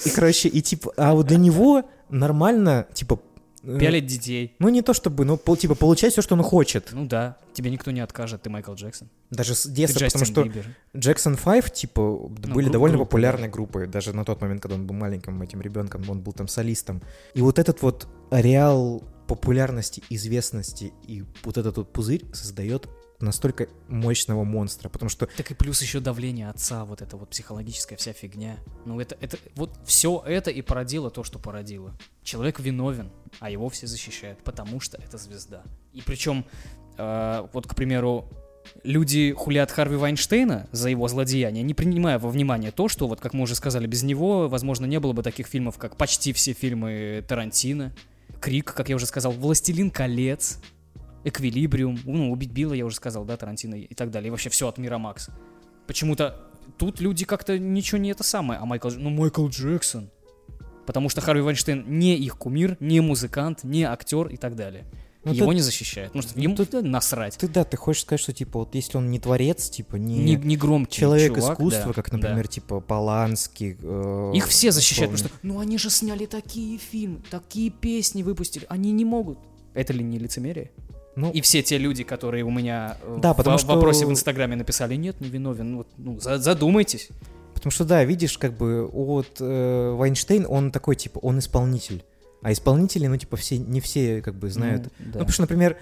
И, 0.04 0.10
короче, 0.10 0.48
и, 0.48 0.60
типа, 0.60 0.92
а 0.96 1.14
вот 1.14 1.26
для 1.28 1.38
него 1.38 1.84
нормально, 2.10 2.86
типа... 2.92 3.18
э, 3.62 3.78
Пялить 3.78 4.06
детей. 4.06 4.54
ну, 4.58 4.68
не 4.68 4.82
то 4.82 4.92
чтобы, 4.92 5.24
ну, 5.24 5.36
пол- 5.38 5.56
типа, 5.56 5.74
получать 5.74 6.12
все, 6.12 6.20
что 6.20 6.34
он 6.34 6.42
хочет. 6.42 6.88
Ну 6.92 7.06
да, 7.06 7.36
тебе 7.54 7.70
никто 7.70 7.90
не 7.90 8.00
откажет, 8.00 8.42
ты 8.42 8.50
Майкл 8.50 8.74
Джексон. 8.74 9.08
Даже 9.30 9.54
с 9.54 9.66
детства, 9.66 10.04
потому 10.04 10.24
что 10.26 10.42
Бибер. 10.44 10.66
Джексон 10.96 11.36
5, 11.36 11.72
типа, 11.72 12.16
были 12.28 12.66
гру- 12.66 12.72
довольно 12.72 12.96
группа, 12.96 13.08
популярной 13.08 13.48
группой, 13.48 13.86
даже 13.86 14.12
на 14.12 14.24
тот 14.24 14.40
момент, 14.42 14.60
когда 14.60 14.74
он 14.74 14.86
был 14.86 14.94
маленьким 14.94 15.40
этим 15.40 15.62
ребенком, 15.62 16.02
он 16.10 16.20
был 16.20 16.32
там 16.34 16.46
солистом. 16.48 17.00
И 17.34 17.40
вот 17.40 17.58
этот 17.58 17.80
вот 17.80 18.06
ареал 18.30 19.02
популярности, 19.30 20.02
известности 20.10 20.92
и 21.06 21.22
вот 21.44 21.56
этот 21.56 21.76
вот 21.76 21.92
пузырь 21.92 22.24
создает 22.32 22.88
настолько 23.20 23.68
мощного 23.86 24.42
монстра, 24.42 24.88
потому 24.88 25.08
что 25.08 25.28
Так 25.36 25.52
и 25.52 25.54
плюс 25.54 25.80
еще 25.82 26.00
давление 26.00 26.50
отца, 26.50 26.84
вот 26.84 27.00
это 27.00 27.16
вот 27.16 27.30
психологическая 27.30 27.96
вся 27.96 28.12
фигня. 28.12 28.56
Ну 28.86 28.98
это, 28.98 29.16
это, 29.20 29.38
вот 29.54 29.78
все 29.86 30.20
это 30.26 30.50
и 30.50 30.62
породило 30.62 31.12
то, 31.12 31.22
что 31.22 31.38
породило. 31.38 31.96
Человек 32.24 32.58
виновен, 32.58 33.12
а 33.38 33.50
его 33.50 33.68
все 33.68 33.86
защищают, 33.86 34.42
потому 34.42 34.80
что 34.80 34.96
это 34.96 35.16
звезда. 35.16 35.62
И 35.92 36.02
причем, 36.02 36.44
э, 36.98 37.46
вот, 37.52 37.68
к 37.68 37.76
примеру, 37.76 38.28
люди 38.82 39.32
хулят 39.32 39.70
Харви 39.70 39.94
Вайнштейна 39.94 40.66
за 40.72 40.90
его 40.90 41.06
злодеяние, 41.06 41.62
не 41.62 41.74
принимая 41.74 42.18
во 42.18 42.30
внимание 42.30 42.72
то, 42.72 42.88
что, 42.88 43.06
вот 43.06 43.20
как 43.20 43.32
мы 43.32 43.42
уже 43.42 43.54
сказали, 43.54 43.86
без 43.86 44.02
него, 44.02 44.48
возможно, 44.48 44.86
не 44.86 44.98
было 44.98 45.12
бы 45.12 45.22
таких 45.22 45.46
фильмов, 45.46 45.78
как 45.78 45.96
почти 45.96 46.32
все 46.32 46.52
фильмы 46.52 47.24
Тарантино, 47.28 47.92
Крик, 48.40 48.72
как 48.74 48.88
я 48.88 48.96
уже 48.96 49.06
сказал, 49.06 49.32
Властелин 49.32 49.90
колец, 49.90 50.58
Эквилибриум, 51.24 51.98
ну, 52.04 52.32
Убить 52.32 52.52
Билла, 52.52 52.72
я 52.72 52.86
уже 52.86 52.96
сказал, 52.96 53.24
да, 53.24 53.36
Тарантино 53.36 53.74
и 53.74 53.94
так 53.94 54.10
далее, 54.10 54.28
и 54.28 54.30
вообще 54.30 54.48
все 54.48 54.68
от 54.68 54.78
Мира 54.78 54.98
Макс. 54.98 55.28
Почему-то 55.86 56.48
тут 56.78 57.00
люди 57.00 57.24
как-то 57.24 57.58
ничего 57.58 57.98
не 57.98 58.10
это 58.10 58.22
самое, 58.22 58.60
а 58.60 58.64
Майкл, 58.64 58.90
ну, 58.90 59.10
Майкл 59.10 59.46
Джексон. 59.48 60.10
Потому 60.86 61.08
что 61.08 61.20
Харви 61.20 61.42
Вайнштейн 61.42 61.84
не 61.86 62.16
их 62.16 62.36
кумир, 62.36 62.76
не 62.80 63.00
музыкант, 63.00 63.64
не 63.64 63.84
актер 63.84 64.28
и 64.28 64.36
так 64.36 64.56
далее. 64.56 64.86
Ну, 65.22 65.32
Его 65.34 65.48
ты- 65.48 65.54
не 65.56 65.60
защищают, 65.60 66.12
потому 66.12 66.28
что 66.30 66.40
ему 66.40 66.56
тут 66.56 66.72
насрать. 66.82 67.36
Ты 67.36 67.46
да, 67.46 67.64
ты 67.64 67.76
хочешь 67.76 68.02
сказать, 68.02 68.20
что 68.20 68.32
типа 68.32 68.60
вот 68.60 68.74
если 68.74 68.96
он 68.96 69.10
не 69.10 69.18
творец, 69.18 69.68
типа 69.68 69.96
не, 69.96 70.16
Не, 70.18 70.34
не 70.36 70.56
громкий 70.56 70.98
человек 71.00 71.34
чувак, 71.34 71.52
искусства, 71.60 71.86
да, 71.88 71.92
как, 72.02 72.10
да. 72.10 72.16
например, 72.16 72.48
типа 72.48 72.80
Поланский. 72.80 73.76
э, 73.82 74.32
Их 74.34 74.46
все 74.48 74.72
защищают, 74.72 75.12
условно. 75.12 75.28
потому 75.36 75.52
что, 75.52 75.54
ну 75.54 75.60
они 75.60 75.76
же 75.76 75.90
сняли 75.90 76.24
такие 76.24 76.78
фильмы, 76.78 77.20
такие 77.30 77.68
песни 77.70 78.22
выпустили, 78.22 78.64
они 78.70 78.92
не 78.92 79.04
могут. 79.04 79.38
Это 79.74 79.92
ли 79.92 80.02
не 80.02 80.18
лицемерие? 80.18 80.70
Ну, 81.16 81.30
И 81.32 81.42
все 81.42 81.62
те 81.62 81.76
люди, 81.76 82.02
которые 82.02 82.44
у 82.44 82.50
меня 82.50 82.96
э, 83.02 83.18
Да, 83.20 83.34
в 83.34 83.36
потому 83.36 83.58
что- 83.58 83.74
вопросе 83.74 84.06
в 84.06 84.10
Инстаграме 84.10 84.56
написали, 84.56 84.94
нет, 84.94 85.20
не 85.20 85.28
виновен, 85.28 85.72
ну, 85.72 85.76
вот, 85.78 85.88
ну, 85.98 86.18
за- 86.18 86.38
задумайтесь. 86.38 87.08
Потому 87.52 87.72
что, 87.72 87.84
да, 87.84 88.04
видишь, 88.04 88.38
как 88.38 88.56
бы 88.56 88.86
вот 88.86 89.36
э, 89.38 89.90
Вайнштейн, 89.98 90.46
он 90.48 90.70
такой, 90.72 90.96
типа, 90.96 91.18
он 91.18 91.40
исполнитель. 91.40 92.02
А 92.42 92.52
исполнители, 92.52 93.06
ну, 93.06 93.16
типа, 93.16 93.36
все, 93.36 93.58
не 93.58 93.80
все, 93.80 94.22
как 94.22 94.34
бы, 94.38 94.50
знают. 94.50 94.84
Ну, 94.84 94.90
Ну, 94.98 95.06
да. 95.06 95.12
потому 95.12 95.30
что, 95.32 95.42
например, 95.42 95.76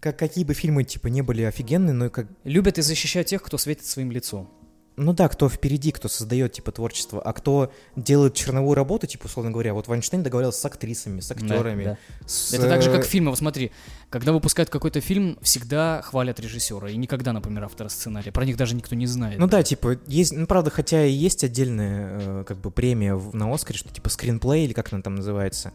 как, 0.00 0.18
какие 0.18 0.44
бы 0.44 0.54
фильмы, 0.54 0.84
типа, 0.84 1.08
не 1.08 1.22
были 1.22 1.42
офигенные, 1.42 1.92
но 1.92 2.10
как... 2.10 2.26
Любят 2.44 2.78
и 2.78 2.82
защищают 2.82 3.28
тех, 3.28 3.42
кто 3.42 3.58
светит 3.58 3.84
своим 3.84 4.10
лицом. 4.10 4.50
Ну 4.96 5.14
да, 5.14 5.28
кто 5.28 5.48
впереди, 5.48 5.92
кто 5.92 6.08
создает, 6.08 6.52
типа, 6.52 6.72
творчество, 6.72 7.22
а 7.22 7.32
кто 7.32 7.72
делает 7.96 8.34
черновую 8.34 8.74
работу, 8.74 9.06
типа, 9.06 9.26
условно 9.26 9.50
говоря, 9.50 9.72
вот 9.72 9.88
Вайнштейн 9.88 10.22
договорился 10.22 10.60
с 10.60 10.64
актрисами, 10.64 11.20
с 11.20 11.30
актерами. 11.30 11.84
Да, 11.84 11.98
с, 12.26 12.52
Это 12.52 12.68
так 12.68 12.82
же, 12.82 12.90
как 12.90 13.04
э, 13.04 13.08
фильмы. 13.08 13.30
Вот 13.30 13.38
смотри, 13.38 13.72
когда 14.10 14.32
выпускают 14.32 14.68
какой-то 14.70 15.00
фильм, 15.00 15.38
всегда 15.40 16.02
хвалят 16.02 16.38
режиссера. 16.40 16.90
И 16.90 16.96
никогда, 16.96 17.32
например, 17.32 17.64
автора 17.64 17.88
сценария. 17.88 18.32
Про 18.32 18.44
них 18.44 18.56
даже 18.56 18.74
никто 18.74 18.94
не 18.96 19.06
знает. 19.06 19.38
Ну 19.38 19.46
да, 19.46 19.62
типа, 19.62 19.98
есть, 20.06 20.32
ну 20.32 20.46
правда, 20.46 20.70
хотя 20.70 21.04
и 21.06 21.12
есть 21.12 21.44
отдельная, 21.44 22.18
э, 22.20 22.44
как 22.46 22.58
бы, 22.58 22.70
премия 22.70 23.14
в- 23.14 23.34
на 23.34 23.52
Оскаре, 23.54 23.78
что 23.78 23.88
типа 23.88 24.08
скринплей, 24.10 24.64
или 24.64 24.72
как 24.72 24.92
она 24.92 25.00
там 25.00 25.14
называется. 25.14 25.72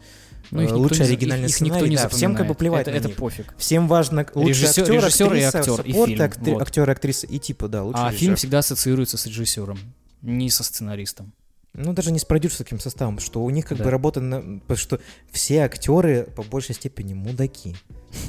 Ну, 0.51 0.61
их 0.61 0.69
Э, 0.69 0.95
за- 0.95 1.03
оригинальный 1.05 1.45
их- 1.47 1.55
их 1.55 1.61
никто 1.61 1.75
сценарий, 1.75 1.89
не 1.89 1.95
да, 1.95 2.09
всем 2.09 2.35
как 2.35 2.45
бы 2.45 2.53
запоминает. 2.53 2.57
плевать 2.59 2.81
Это- 2.83 2.91
на 2.91 2.95
это 2.97 3.07
них. 3.07 3.17
пофиг. 3.17 3.55
Всем 3.57 3.87
важно 3.87 4.25
лучший 4.35 4.51
Режиссер- 4.67 4.81
актер, 4.81 4.93
режиссер 4.93 5.33
и 5.33 5.41
актриса, 5.41 5.59
актер, 5.71 5.85
и 5.85 5.91
фильм, 5.93 6.21
актри- 6.21 6.53
вот. 6.53 6.61
актер, 6.61 6.89
актриса 6.89 7.25
и 7.27 7.39
типа, 7.39 7.67
да, 7.67 7.83
лучший 7.83 8.01
А 8.03 8.07
режиссер. 8.09 8.19
фильм 8.19 8.35
всегда 8.35 8.59
ассоциируется 8.59 9.17
с 9.17 9.25
режиссером, 9.25 9.79
не 10.21 10.49
со 10.51 10.63
сценаристом. 10.63 11.33
Ну, 11.77 11.93
даже 11.93 12.11
не 12.11 12.19
с 12.19 12.25
продюсерским 12.25 12.79
составом, 12.79 13.19
что 13.19 13.43
у 13.43 13.49
них 13.49 13.65
как 13.65 13.77
Да. 13.77 13.83
бы 13.83 13.89
работа 13.89 14.21
на... 14.21 14.59
Потому 14.61 14.77
что 14.77 14.99
все 15.29 15.59
актеры 15.63 16.27
по 16.35 16.43
большей 16.43 16.73
степени 16.73 17.13
мудаки. 17.13 17.75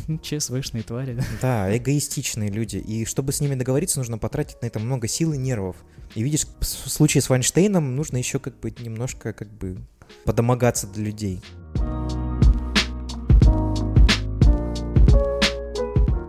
ЧСВшные 0.23 0.83
твари, 0.83 1.15
да? 1.15 1.25
Да, 1.41 1.77
эгоистичные 1.77 2.51
люди. 2.51 2.79
И 2.79 3.05
чтобы 3.05 3.33
с 3.33 3.41
ними 3.41 3.55
договориться, 3.55 3.99
нужно 3.99 4.19
потратить 4.19 4.61
на 4.63 4.67
это 4.67 4.81
много 4.81 5.07
сил 5.07 5.33
и 5.33 5.39
нервов. 5.39 5.77
И 6.15 6.23
видишь, 6.23 6.47
в 6.61 6.65
случае 6.65 7.23
с 7.23 7.29
Вайнштейном 7.29 7.95
нужно 7.95 8.17
еще 8.17 8.39
как 8.41 8.59
бы 8.59 8.73
немножко 8.79 9.33
как 9.33 9.53
бы 9.53 9.79
подомогаться 10.25 10.87
для 10.89 11.05
людей. 11.05 11.41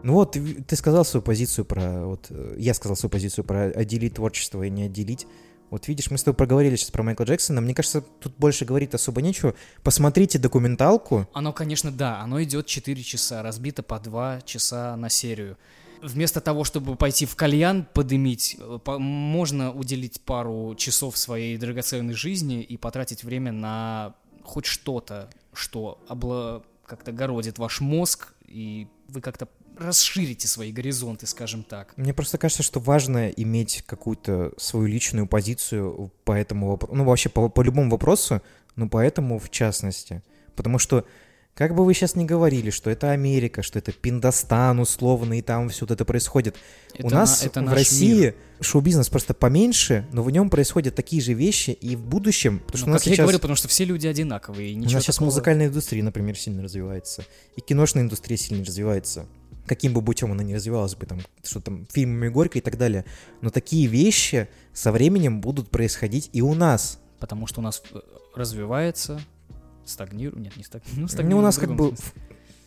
Ну 0.03 0.13
вот, 0.13 0.31
ты 0.33 0.41
ты 0.63 0.75
сказал 0.77 1.03
свою 1.03 1.21
позицию 1.21 1.65
про... 1.65 2.05
Вот, 2.05 2.27
э, 2.29 2.55
я 2.57 2.73
сказал 2.73 2.95
свою 2.95 3.09
позицию 3.11 3.43
про 3.43 3.65
отделить 3.65 4.13
творчество 4.13 4.63
и 4.63 4.69
не 4.69 4.83
отделить. 4.83 5.27
Вот 5.69 5.87
видишь, 5.87 6.09
мы 6.11 6.17
с 6.17 6.23
тобой 6.23 6.35
проговорили 6.35 6.75
сейчас 6.75 6.91
про 6.91 7.03
Майкла 7.03 7.23
Джексона. 7.25 7.59
Мне 7.59 7.73
кажется, 7.73 8.01
тут 8.01 8.33
больше 8.37 8.63
говорить 8.63 8.93
особо 8.93 9.21
нечего. 9.21 9.53
Посмотрите 9.83 10.39
документалку. 10.39 11.27
Оно, 11.33 11.51
конечно, 11.51 11.91
да, 11.91 12.21
оно 12.21 12.41
идет 12.41 12.67
4 12.67 13.03
часа, 13.03 13.43
разбито 13.43 13.83
по 13.83 13.99
2 13.99 14.41
часа 14.41 14.95
на 14.95 15.09
серию. 15.09 15.57
Вместо 16.01 16.41
того, 16.41 16.63
чтобы 16.63 16.95
пойти 16.95 17.25
в 17.25 17.35
кальян 17.35 17.85
подымить, 17.93 18.55
э, 18.59 18.79
по- 18.83 18.99
можно 18.99 19.73
уделить 19.73 20.21
пару 20.21 20.75
часов 20.75 21.17
своей 21.17 21.57
драгоценной 21.57 22.13
жизни 22.13 22.61
и 22.61 22.77
потратить 22.77 23.23
время 23.23 23.51
на 23.51 24.13
хоть 24.43 24.65
что-то, 24.67 25.29
что 25.53 25.99
обла... 26.07 26.61
как-то 26.85 27.11
городит 27.11 27.57
ваш 27.57 27.81
мозг, 27.81 28.33
и 28.45 28.87
вы 29.09 29.21
как-то 29.21 29.47
расширите 29.79 30.47
свои 30.47 30.71
горизонты, 30.71 31.27
скажем 31.27 31.63
так. 31.63 31.93
Мне 31.97 32.13
просто 32.13 32.37
кажется, 32.37 32.63
что 32.63 32.79
важно 32.79 33.29
иметь 33.29 33.83
какую-то 33.85 34.53
свою 34.57 34.87
личную 34.87 35.27
позицию 35.27 36.11
по 36.25 36.31
этому 36.33 36.67
вопросу. 36.69 36.95
Ну, 36.95 37.03
вообще, 37.05 37.29
по, 37.29 37.49
по 37.49 37.61
любому 37.61 37.89
вопросу, 37.91 38.41
но 38.75 38.87
по 38.89 38.97
этому 38.97 39.39
в 39.39 39.49
частности. 39.49 40.21
Потому 40.55 40.79
что, 40.79 41.05
как 41.53 41.75
бы 41.75 41.85
вы 41.85 41.93
сейчас 41.93 42.15
ни 42.15 42.25
говорили, 42.25 42.69
что 42.69 42.89
это 42.89 43.11
Америка, 43.11 43.61
что 43.63 43.79
это 43.79 43.91
Пиндостан 43.91 44.79
условно, 44.79 45.37
и 45.37 45.41
там 45.41 45.69
все 45.69 45.85
вот 45.85 45.91
это 45.91 46.05
происходит. 46.05 46.55
У 46.99 47.07
Это 47.07 47.15
нас 47.15 47.41
на- 47.43 47.47
это 47.47 47.61
в 47.63 47.73
России 47.73 48.35
шоу-бизнес 48.59 49.07
просто 49.09 49.33
поменьше, 49.35 50.07
но 50.11 50.23
в 50.23 50.31
нем 50.31 50.49
происходят 50.49 50.95
такие 50.95 51.21
же 51.21 51.33
вещи 51.33 51.69
и 51.71 51.95
в 51.95 52.01
будущем. 52.03 52.59
Потому 52.59 52.77
что 52.77 52.85
Ну, 52.87 52.91
у 52.91 52.93
нас 52.93 53.01
как 53.03 53.07
я 53.07 53.13
сейчас... 53.15 53.23
говорю, 53.23 53.39
потому 53.39 53.55
что 53.55 53.67
все 53.67 53.85
люди 53.85 54.07
одинаковые. 54.07 54.75
У 54.75 54.79
нас 54.81 54.91
сейчас 54.91 55.15
такого- 55.17 55.25
музыкальная 55.29 55.67
индустрия, 55.67 56.03
например, 56.03 56.37
сильно 56.37 56.63
развивается. 56.63 57.23
И 57.55 57.61
киношная 57.61 58.03
индустрия 58.03 58.37
сильно 58.37 58.65
развивается. 58.65 59.27
Каким 59.67 59.93
бы 59.93 60.01
путем 60.01 60.31
она 60.31 60.43
ни 60.43 60.53
развивалась 60.53 60.95
бы, 60.95 61.05
там, 61.05 61.19
что 61.43 61.59
там, 61.59 61.85
фильмами 61.91 62.29
Горько 62.29 62.57
и 62.57 62.61
так 62.61 62.77
далее. 62.77 63.05
Но 63.41 63.49
такие 63.49 63.87
вещи 63.87 64.47
со 64.73 64.91
временем 64.91 65.41
будут 65.41 65.69
происходить 65.69 66.29
и 66.33 66.41
у 66.41 66.53
нас. 66.55 66.99
Потому 67.19 67.47
что 67.47 67.59
у 67.59 67.63
нас 67.63 67.83
э, 67.91 67.99
развивается, 68.35 69.19
стагнирует, 69.85 70.43
нет, 70.43 70.57
не 70.57 70.63
стагнирует, 70.63 70.95
ну, 70.95 71.01
Ну, 71.01 71.05
у 71.05 71.09
стагнирует 71.09 71.43
нас 71.43 71.57
как 71.57 71.75
бы, 71.75 71.93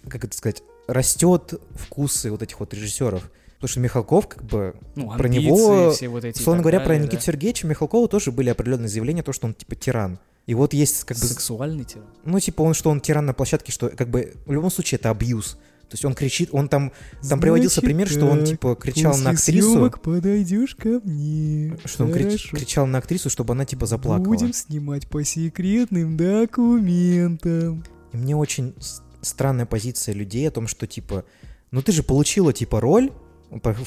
как 0.09 0.25
это 0.25 0.37
сказать, 0.37 0.63
растет 0.87 1.55
вкусы 1.75 2.31
вот 2.31 2.43
этих 2.43 2.61
вот 2.61 2.75
режиссеров. 2.75 3.31
Потому 3.61 3.69
что 3.69 3.81
Михалков, 3.81 4.29
как 4.29 4.43
бы, 4.45 4.75
Ну, 4.97 5.15
про 5.17 5.29
него, 5.29 5.91
все 5.93 6.09
вот 6.09 6.25
эти 6.25 6.39
условно 6.39 6.63
говоря, 6.63 6.81
про 6.81 6.89
далее, 6.89 7.05
Никиту 7.05 7.17
да. 7.17 7.27
Сергеевича 7.27 7.67
Михалкова 7.67 8.09
тоже 8.09 8.33
были 8.33 8.49
определенные 8.49 8.89
заявления, 8.89 9.23
то, 9.23 9.33
что 9.33 9.47
он, 9.47 9.55
типа, 9.55 9.77
тиран. 9.77 10.19
И 10.47 10.55
вот 10.55 10.73
есть, 10.73 11.05
как 11.05 11.19
бы, 11.19 11.27
Сексуальный 11.27 11.85
тиран. 11.85 12.07
Ну, 12.25 12.41
типа, 12.41 12.63
он, 12.63 12.73
что 12.73 12.89
он 12.89 13.01
тиран 13.01 13.27
на 13.27 13.35
площадке, 13.35 13.71
что, 13.71 13.91
как 13.91 14.09
бы, 14.09 14.35
в 14.47 14.53
любом 14.53 14.71
случае, 14.71 14.99
это 14.99 15.11
абьюз. 15.11 15.59
То 15.91 15.95
есть 15.95 16.05
он 16.05 16.14
кричит, 16.14 16.51
он 16.53 16.68
там, 16.68 16.93
там 17.28 17.41
приводился 17.41 17.80
пример, 17.80 18.09
что 18.09 18.26
он, 18.26 18.45
типа, 18.45 18.76
кричал 18.76 19.18
на 19.18 19.30
актрису, 19.30 19.91
подойдешь 20.03 20.76
ко 20.76 21.01
мне. 21.03 21.76
что 21.84 22.05
он 22.05 22.12
крич- 22.12 22.51
кричал 22.53 22.86
на 22.86 22.99
актрису, 22.99 23.28
чтобы 23.28 23.55
она, 23.55 23.64
типа, 23.64 23.86
заплакала. 23.86 24.36
снимать 24.53 25.09
по 25.09 25.24
секретным 25.24 26.16
документам. 26.16 27.84
И 28.12 28.16
мне 28.16 28.36
очень 28.36 28.72
странная 29.20 29.66
позиция 29.66 30.14
людей 30.14 30.47
о 30.49 30.53
том, 30.53 30.68
что, 30.68 30.86
типа, 30.86 31.24
ну 31.72 31.82
ты 31.82 31.91
же 31.91 32.05
получила, 32.05 32.53
типа, 32.53 32.80
роль, 32.80 33.11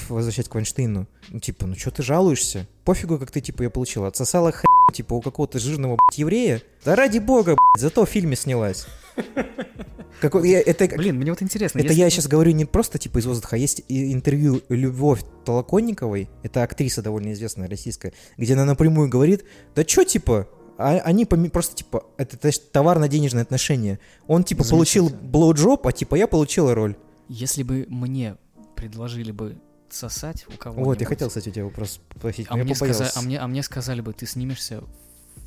возвращать 0.10 0.50
к 0.50 0.56
Вайнштейну, 0.56 1.08
ну, 1.30 1.40
типа, 1.40 1.66
ну 1.66 1.76
что 1.76 1.90
ты 1.92 2.04
жалуешься? 2.04 2.68
Пофигу, 2.84 3.18
как 3.18 3.32
ты, 3.32 3.40
типа, 3.40 3.64
ее 3.64 3.70
получила. 3.70 4.08
Отсосала 4.08 4.52
хрень, 4.52 4.94
типа, 4.94 5.14
у 5.14 5.22
какого-то 5.22 5.58
жирного, 5.58 5.96
блядь, 5.96 6.20
еврея. 6.20 6.62
Да 6.84 6.98
ради 6.98 7.20
бога, 7.20 7.56
блядь, 7.56 7.82
зато 7.82 8.06
в 8.06 8.10
фильме 8.10 8.36
снялась. 8.36 8.88
Какой- 10.22 10.50
я- 10.50 10.62
это, 10.62 10.88
Блин, 10.96 11.18
мне 11.18 11.32
вот 11.32 11.42
интересно. 11.42 11.80
Это 11.80 11.88
если 11.90 12.00
я 12.02 12.10
сейчас 12.10 12.28
говорю 12.28 12.52
не 12.52 12.66
просто 12.66 12.98
типа 12.98 13.18
из 13.20 13.26
воздуха, 13.26 13.56
а 13.56 13.60
есть 13.60 13.84
интервью 13.90 14.62
Любовь 14.70 15.22
Толоконниковой, 15.44 16.30
это 16.44 16.64
актриса 16.64 17.02
довольно 17.02 17.34
известная 17.34 17.68
российская, 17.68 18.14
где 18.38 18.54
она 18.54 18.64
напрямую 18.66 19.10
говорит, 19.10 19.44
да 19.76 19.84
чё 19.84 20.04
типа, 20.06 20.48
а- 20.78 21.00
они 21.04 21.26
поми- 21.26 21.50
просто 21.50 21.76
типа, 21.76 22.06
это 22.18 22.38
то 22.38 22.48
есть, 22.48 22.72
товарно-денежные 22.72 23.42
отношения. 23.42 24.00
Он 24.28 24.44
типа 24.44 24.64
получил 24.68 25.10
блоуджоп, 25.10 25.86
а 25.88 25.92
типа 25.92 26.16
я 26.16 26.28
получила 26.28 26.74
роль. 26.74 26.96
Если 27.28 27.64
бы 27.64 27.86
мне 27.90 28.38
предложили 28.76 29.32
бы 29.32 29.58
сосать 29.90 30.46
у 30.48 30.58
кого 30.58 30.84
Вот, 30.86 31.02
я 31.02 31.06
хотел, 31.08 31.28
кстати, 31.28 31.50
у 31.50 31.52
тебя 31.52 31.66
вопрос 31.66 32.00
спросить, 32.18 32.48
а 32.50 32.56
мне, 32.56 32.74
побоялся. 32.74 33.06
сказа- 33.06 33.20
а, 33.20 33.22
мне, 33.22 33.40
а 33.40 33.48
мне 33.48 33.62
сказали 33.62 34.02
бы, 34.02 34.14
ты 34.14 34.26
снимешься 34.26 34.84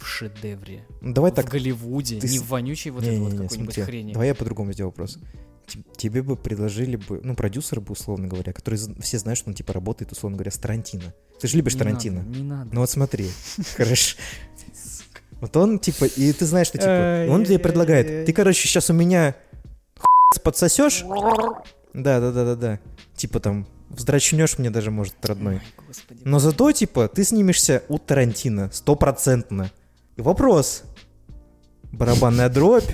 в 0.01 0.07
шедевре. 0.07 0.85
Ну, 1.01 1.13
Давай 1.13 1.33
в 1.33 1.35
так. 1.35 1.47
Голливуде, 1.49 2.21
ты 2.21 2.29
не 2.29 2.39
в 2.39 2.49
вонючей 2.49 2.91
вот 2.91 3.03
этой 3.03 3.19
вот 3.19 3.29
Не-не-не, 3.33 3.49
какой-нибудь 3.49 3.75
смотри, 3.75 3.83
хрени. 3.83 4.13
Давай 4.13 4.29
я 4.29 4.35
по-другому 4.35 4.73
сделаю 4.73 4.91
вопрос. 4.91 5.19
Тебе 5.97 6.23
бы 6.23 6.37
предложили 6.37 6.97
бы, 6.97 7.21
ну, 7.25 7.35
продюсер 7.35 7.81
бы, 7.81 7.93
условно 7.93 8.29
говоря, 8.29 8.53
который 8.53 8.79
все 9.01 9.19
знают, 9.19 9.39
что 9.39 9.49
он, 9.51 9.55
типа, 9.55 9.73
работает, 9.73 10.13
условно 10.13 10.37
говоря, 10.37 10.53
с 10.53 10.59
Тарантино. 10.59 11.13
Ты 11.41 11.49
же 11.49 11.57
любишь 11.57 11.75
Не 11.75 11.79
Тарантино? 11.81 12.23
надо, 12.23 12.39
не 12.39 12.43
надо. 12.45 12.71
Ну 12.73 12.81
вот 12.81 12.91
смотри, 12.91 13.29
хорошо. 13.77 14.17
Вот 15.41 15.57
он, 15.57 15.79
типа, 15.79 16.05
и 16.05 16.33
ты 16.33 16.47
знаешь, 16.47 16.69
что, 16.69 16.79
типа, 16.79 17.27
он 17.29 17.45
тебе 17.45 17.59
предлагает, 17.59 18.27
ты, 18.27 18.33
короче, 18.33 18.67
сейчас 18.67 18.91
у 18.91 18.95
меня 18.95 19.35
подсосешь? 20.43 21.05
Да, 21.93 22.21
да, 22.21 22.31
да, 22.31 22.45
да, 22.45 22.55
да. 22.55 22.81
Типа 23.17 23.41
там, 23.41 23.67
вздрачнешь 23.91 24.59
мне 24.59 24.71
даже, 24.71 24.91
может, 24.91 25.15
родной. 25.25 25.57
Ой. 25.57 25.63
Но 26.25 26.39
зато, 26.39 26.71
типа, 26.73 27.09
ты 27.09 27.25
снимешься 27.25 27.83
у 27.89 27.99
Тарантино, 27.99 28.71
стопроцентно. 28.73 29.71
И 30.17 30.23
вопрос. 30.23 30.85
Барабанная 31.93 32.49
дробь. 32.49 32.85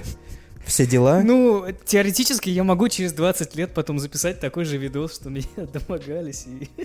Все 0.65 0.87
дела? 0.87 1.23
Ну, 1.25 1.67
теоретически 1.85 2.49
я 2.49 2.63
могу 2.63 2.89
через 2.89 3.13
20 3.13 3.57
лет 3.57 3.75
потом 3.75 3.99
записать 3.99 4.39
такой 4.39 4.65
же 4.65 4.77
видос, 4.79 5.15
что 5.17 5.29
меня 5.29 5.47
домогались 5.57 6.47
и... 6.47 6.69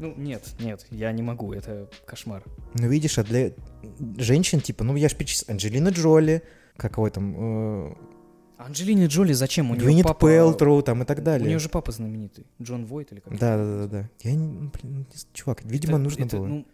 Ну, 0.00 0.12
нет, 0.16 0.42
нет, 0.58 0.84
я 0.90 1.12
не 1.12 1.22
могу, 1.22 1.52
это 1.52 1.88
кошмар. 2.04 2.42
Ну, 2.74 2.88
видишь, 2.88 3.16
а 3.16 3.22
для 3.22 3.52
женщин, 4.18 4.60
типа, 4.60 4.82
ну, 4.82 4.96
я 4.96 5.08
ж 5.08 5.14
перечислил, 5.14 5.52
Анджелина 5.52 5.90
Джоли, 5.90 6.42
как 6.76 6.96
его 6.96 7.08
там, 7.10 7.34
э, 7.88 7.94
Анджелине 8.58 9.06
Джоли 9.06 9.32
зачем? 9.34 9.70
У 9.70 9.76
нее 9.76 9.86
Gwyneth 9.86 10.02
папа... 10.02 10.26
Пэлтроу 10.26 10.82
там 10.82 11.02
и 11.02 11.04
так 11.04 11.20
У 11.20 11.22
далее. 11.22 11.46
нее 11.48 11.60
же 11.60 11.68
папа 11.68 11.92
знаменитый. 11.92 12.44
Джон 12.60 12.86
Войт 12.86 13.12
или 13.12 13.20
как? 13.20 13.38
Да, 13.38 13.56
да, 13.56 13.64
да, 13.64 13.86
да. 13.86 14.10
Я 14.24 14.32
не, 14.32 14.38
ну, 14.48 14.72
блин, 14.82 15.06
з- 15.14 15.26
чувак, 15.32 15.62
видимо, 15.62 15.92
Это- 15.94 16.02
нужно 16.02 16.24
это, 16.24 16.38
было. 16.38 16.46
ну, 16.46 16.66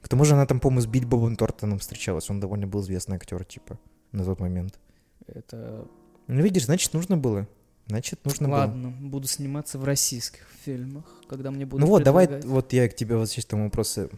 К 0.00 0.08
тому 0.08 0.24
же 0.24 0.34
она 0.34 0.46
там, 0.46 0.60
по-моему, 0.60 0.80
с 0.82 0.86
Билли 0.86 1.04
Бобом 1.04 1.36
Тортоном 1.36 1.78
встречалась. 1.78 2.30
Он 2.30 2.40
довольно 2.40 2.66
был 2.66 2.80
известный 2.80 3.16
актер, 3.16 3.44
типа, 3.44 3.78
на 4.12 4.24
тот 4.24 4.40
момент. 4.40 4.78
это... 5.26 5.86
Ну, 6.26 6.42
видишь, 6.42 6.66
значит, 6.66 6.92
нужно 6.94 7.16
было. 7.16 7.48
Значит, 7.86 8.24
нужно 8.24 8.48
было. 8.48 8.56
Ладно, 8.58 8.90
буду 8.90 9.26
сниматься 9.26 9.78
в 9.78 9.84
российских 9.84 10.46
фильмах, 10.64 11.04
когда 11.28 11.50
мне 11.50 11.66
будут 11.66 11.84
Ну 11.84 11.90
вот, 11.90 12.04
давай, 12.04 12.28
вот 12.42 12.72
я 12.72 12.88
к 12.88 12.94
тебе 12.94 13.16
вот 13.16 13.28
сейчас 13.28 13.46
там 13.46 13.64
вопросы. 13.64 14.08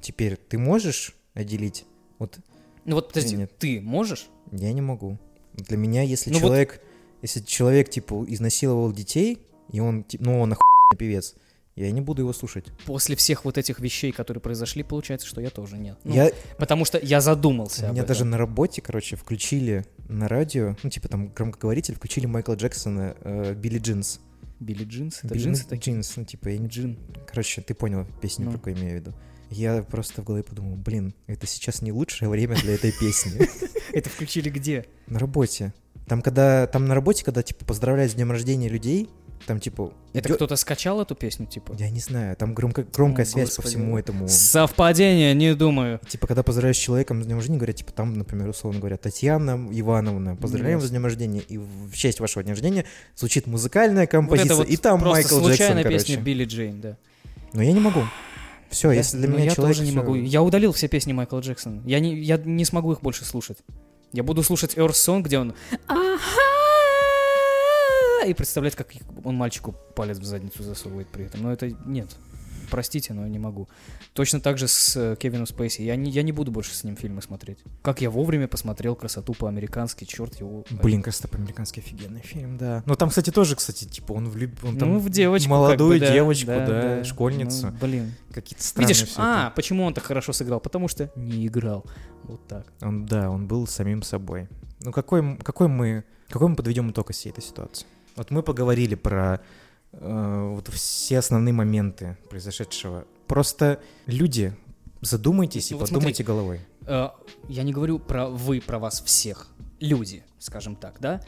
Теперь 0.00 0.36
ты 0.36 0.58
можешь 0.58 1.16
отделить? 1.32 1.86
Вот 2.18 2.38
Ну 2.84 2.96
вот, 2.96 3.08
подожди, 3.08 3.36
Нет. 3.36 3.56
ты 3.58 3.80
можешь? 3.80 4.28
я 4.52 4.72
не 4.72 4.80
могу. 4.82 5.18
Для 5.54 5.76
меня, 5.76 6.02
если 6.02 6.30
Ну 6.30 6.38
вот- 6.38 6.48
человек, 6.48 6.82
если 7.22 7.40
человек, 7.40 7.88
типа, 7.88 8.24
изнасиловал 8.28 8.92
детей, 8.92 9.38
и 9.72 9.80
он, 9.80 10.04
ти- 10.04 10.18
ну, 10.20 10.40
он 10.40 10.52
охуенный 10.52 10.98
певец, 10.98 11.34
я 11.86 11.90
не 11.92 12.00
буду 12.00 12.22
его 12.22 12.32
слушать. 12.32 12.66
После 12.86 13.16
всех 13.16 13.44
вот 13.44 13.58
этих 13.58 13.80
вещей, 13.80 14.12
которые 14.12 14.40
произошли, 14.40 14.82
получается, 14.82 15.26
что 15.26 15.40
я 15.40 15.50
тоже 15.50 15.76
нет. 15.78 15.98
Ну, 16.04 16.14
я, 16.14 16.30
Потому 16.58 16.84
что 16.84 16.98
я 16.98 17.20
задумался 17.20 17.86
об 17.86 17.92
меня 17.92 18.02
этом. 18.02 18.08
даже 18.08 18.24
на 18.24 18.38
работе, 18.38 18.80
короче, 18.82 19.16
включили 19.16 19.84
на 20.08 20.28
радио, 20.28 20.76
ну, 20.82 20.90
типа, 20.90 21.08
там, 21.08 21.28
громкоговоритель, 21.28 21.94
включили 21.94 22.26
Майкла 22.26 22.54
Джексона, 22.54 23.16
э, 23.20 23.54
Billie 23.54 23.78
Jeans. 23.78 24.20
Billie 24.60 24.84
Jeans? 24.84 25.18
Это 25.22 25.34
Билли 25.34 25.44
джинсы 25.44 25.68
такие? 25.68 25.94
Джинс, 25.94 26.16
ну, 26.16 26.24
типа, 26.24 26.48
я 26.48 26.58
не... 26.58 26.66
Jean. 26.68 26.98
Короче, 27.28 27.60
ты 27.62 27.74
понял 27.74 28.06
песню, 28.20 28.46
Ну. 28.46 28.50
про 28.52 28.58
какую 28.58 28.76
имею 28.76 28.92
в 28.92 29.00
виду. 29.00 29.14
Я 29.50 29.82
просто 29.82 30.20
в 30.20 30.24
голове 30.24 30.42
подумал, 30.42 30.76
блин, 30.76 31.14
это 31.26 31.46
сейчас 31.46 31.80
не 31.80 31.92
лучшее 31.92 32.28
время 32.28 32.56
для 32.56 32.74
этой 32.74 32.92
песни. 32.92 33.48
Это 33.92 34.10
включили 34.10 34.50
где? 34.50 34.84
На 35.06 35.18
работе. 35.18 35.72
Там, 36.06 36.20
когда, 36.20 36.66
там 36.66 36.84
на 36.86 36.94
работе, 36.94 37.24
когда, 37.24 37.42
типа, 37.42 37.64
поздравляют 37.64 38.12
с 38.12 38.14
днем 38.14 38.30
рождения 38.30 38.68
людей, 38.68 39.08
там, 39.46 39.60
типа... 39.60 39.92
Это 40.12 40.28
идё- 40.28 40.34
кто-то 40.36 40.56
скачал 40.56 41.00
эту 41.00 41.14
песню, 41.14 41.46
типа? 41.46 41.74
Я 41.78 41.90
не 41.90 42.00
знаю, 42.00 42.34
там 42.36 42.54
громко, 42.54 42.84
громкая 42.84 43.24
О, 43.24 43.28
связь 43.28 43.50
по 43.50 43.62
господи. 43.62 43.74
всему 43.76 43.98
этому. 43.98 44.28
Совпадение, 44.28 45.34
не 45.34 45.54
думаю. 45.54 46.00
Типа, 46.08 46.26
когда 46.26 46.42
поздравляешь 46.42 46.76
с 46.76 46.80
человеком 46.80 47.22
с 47.22 47.26
днем 47.26 47.36
рождения, 47.36 47.58
говорят, 47.58 47.76
типа, 47.76 47.92
там, 47.92 48.14
например, 48.14 48.48
условно 48.48 48.80
говоря, 48.80 48.96
Татьяна 48.96 49.68
Ивановна, 49.72 50.36
поздравляем 50.36 50.80
с 50.80 50.90
днем 50.90 51.04
рождения, 51.04 51.40
и 51.40 51.58
в 51.58 51.92
честь 51.94 52.20
вашего 52.20 52.42
дня 52.42 52.52
рождения 52.52 52.84
звучит 53.16 53.46
музыкальная 53.46 54.04
Вот 54.04 54.10
композиция, 54.10 54.46
это 54.46 54.56
вот 54.56 54.68
и 54.68 54.76
там 54.76 55.00
просто 55.00 55.14
Майкл 55.16 55.28
Джексон, 55.36 55.44
случайная 55.44 55.84
песня 55.84 56.16
Билли 56.16 56.44
Джейн, 56.44 56.80
да. 56.80 56.96
Но 57.52 57.62
я 57.62 57.72
не 57.72 57.80
могу. 57.80 58.02
Все, 58.70 58.90
Я- 58.90 58.98
если 58.98 59.16
для 59.18 59.28
ну, 59.28 59.34
меня 59.36 59.44
я 59.46 59.50
человек... 59.54 59.76
тоже 59.76 59.84
не 59.84 59.92
всё- 59.92 60.00
могу. 60.00 60.14
Я 60.14 60.42
удалил 60.42 60.72
все 60.72 60.88
песни 60.88 61.12
Майкла 61.14 61.40
Джексона. 61.40 61.80
Я 61.86 62.00
не, 62.00 62.14
я 62.20 62.36
не 62.36 62.64
смогу 62.66 62.92
их 62.92 63.00
больше 63.00 63.24
слушать. 63.24 63.58
Я 64.12 64.22
буду 64.22 64.42
слушать 64.42 64.74
Earth 64.76 64.92
Song, 64.92 65.22
где 65.22 65.38
он 65.38 65.54
И 68.24 68.34
представлять, 68.34 68.74
как 68.74 68.88
он 69.24 69.36
мальчику 69.36 69.74
палец 69.94 70.18
в 70.18 70.24
задницу 70.24 70.62
засовывает 70.62 71.08
при 71.08 71.26
этом. 71.26 71.42
Но 71.42 71.52
это 71.52 71.70
нет. 71.86 72.08
Простите, 72.70 73.14
но 73.14 73.26
не 73.26 73.38
могу. 73.38 73.68
Точно 74.12 74.40
так 74.40 74.58
же 74.58 74.68
с 74.68 74.96
э, 74.96 75.16
Кевином 75.18 75.46
Спейси. 75.46 75.82
Я 75.82 75.96
не, 75.96 76.10
я 76.10 76.22
не 76.22 76.32
буду 76.32 76.50
больше 76.50 76.74
с 76.74 76.84
ним 76.84 76.96
фильмы 76.96 77.22
смотреть. 77.22 77.58
Как 77.82 78.00
я 78.00 78.10
вовремя 78.10 78.48
посмотрел 78.48 78.94
«Красоту 78.94 79.34
по-американски», 79.34 80.04
черт 80.04 80.38
его... 80.40 80.64
Блин, 80.70 81.02
кажется, 81.02 81.28
по-американски 81.28 81.80
офигенный 81.80 82.20
фильм, 82.20 82.58
да. 82.58 82.82
Ну 82.86 82.94
там, 82.94 83.08
кстати, 83.08 83.30
тоже, 83.30 83.56
кстати, 83.56 83.84
типа 83.84 84.12
он 84.12 84.28
влюб... 84.28 84.52
он 84.64 84.76
там 84.76 84.94
ну, 84.94 84.98
в 84.98 85.08
девочку. 85.08 85.50
молодую 85.50 85.92
как 85.92 86.00
бы, 86.00 86.06
да, 86.06 86.12
девочку, 86.12 86.46
да, 86.46 86.66
да. 86.66 87.04
школьницу. 87.04 87.68
Ну, 87.68 87.78
блин. 87.80 88.14
Какие-то 88.32 88.62
странные 88.62 88.94
Видишь, 88.94 89.14
а, 89.16 89.46
это. 89.46 89.56
почему 89.56 89.84
он 89.84 89.94
так 89.94 90.04
хорошо 90.04 90.32
сыграл? 90.32 90.60
Потому 90.60 90.88
что 90.88 91.10
не 91.16 91.46
играл. 91.46 91.84
Вот 92.24 92.46
так. 92.46 92.66
Он, 92.80 93.06
да, 93.06 93.30
он 93.30 93.46
был 93.46 93.66
самим 93.66 94.02
собой. 94.02 94.48
Ну 94.80 94.92
какой, 94.92 95.38
какой 95.38 95.68
мы, 95.68 96.04
какой 96.28 96.48
мы 96.48 96.56
подведем 96.56 96.90
итог 96.90 97.10
из 97.10 97.16
всей 97.16 97.30
этой 97.30 97.42
ситуации? 97.42 97.86
Вот 98.18 98.32
мы 98.32 98.42
поговорили 98.42 98.96
про 98.96 99.40
э, 99.92 100.50
вот 100.52 100.68
все 100.68 101.18
основные 101.18 101.52
моменты 101.52 102.18
произошедшего. 102.28 103.06
Просто 103.28 103.80
люди, 104.06 104.56
задумайтесь 105.00 105.70
Ну 105.70 105.76
и 105.76 105.80
вот 105.80 105.88
подумайте 105.88 106.24
смотри. 106.24 106.26
головой. 106.26 106.60
Э, 106.86 107.10
я 107.48 107.62
не 107.62 107.72
говорю 107.72 108.00
про 108.00 108.28
вы, 108.28 108.60
про 108.60 108.80
вас 108.80 109.00
всех. 109.00 109.46
Люди, 109.78 110.24
скажем 110.40 110.74
так, 110.74 110.96
да, 110.98 111.22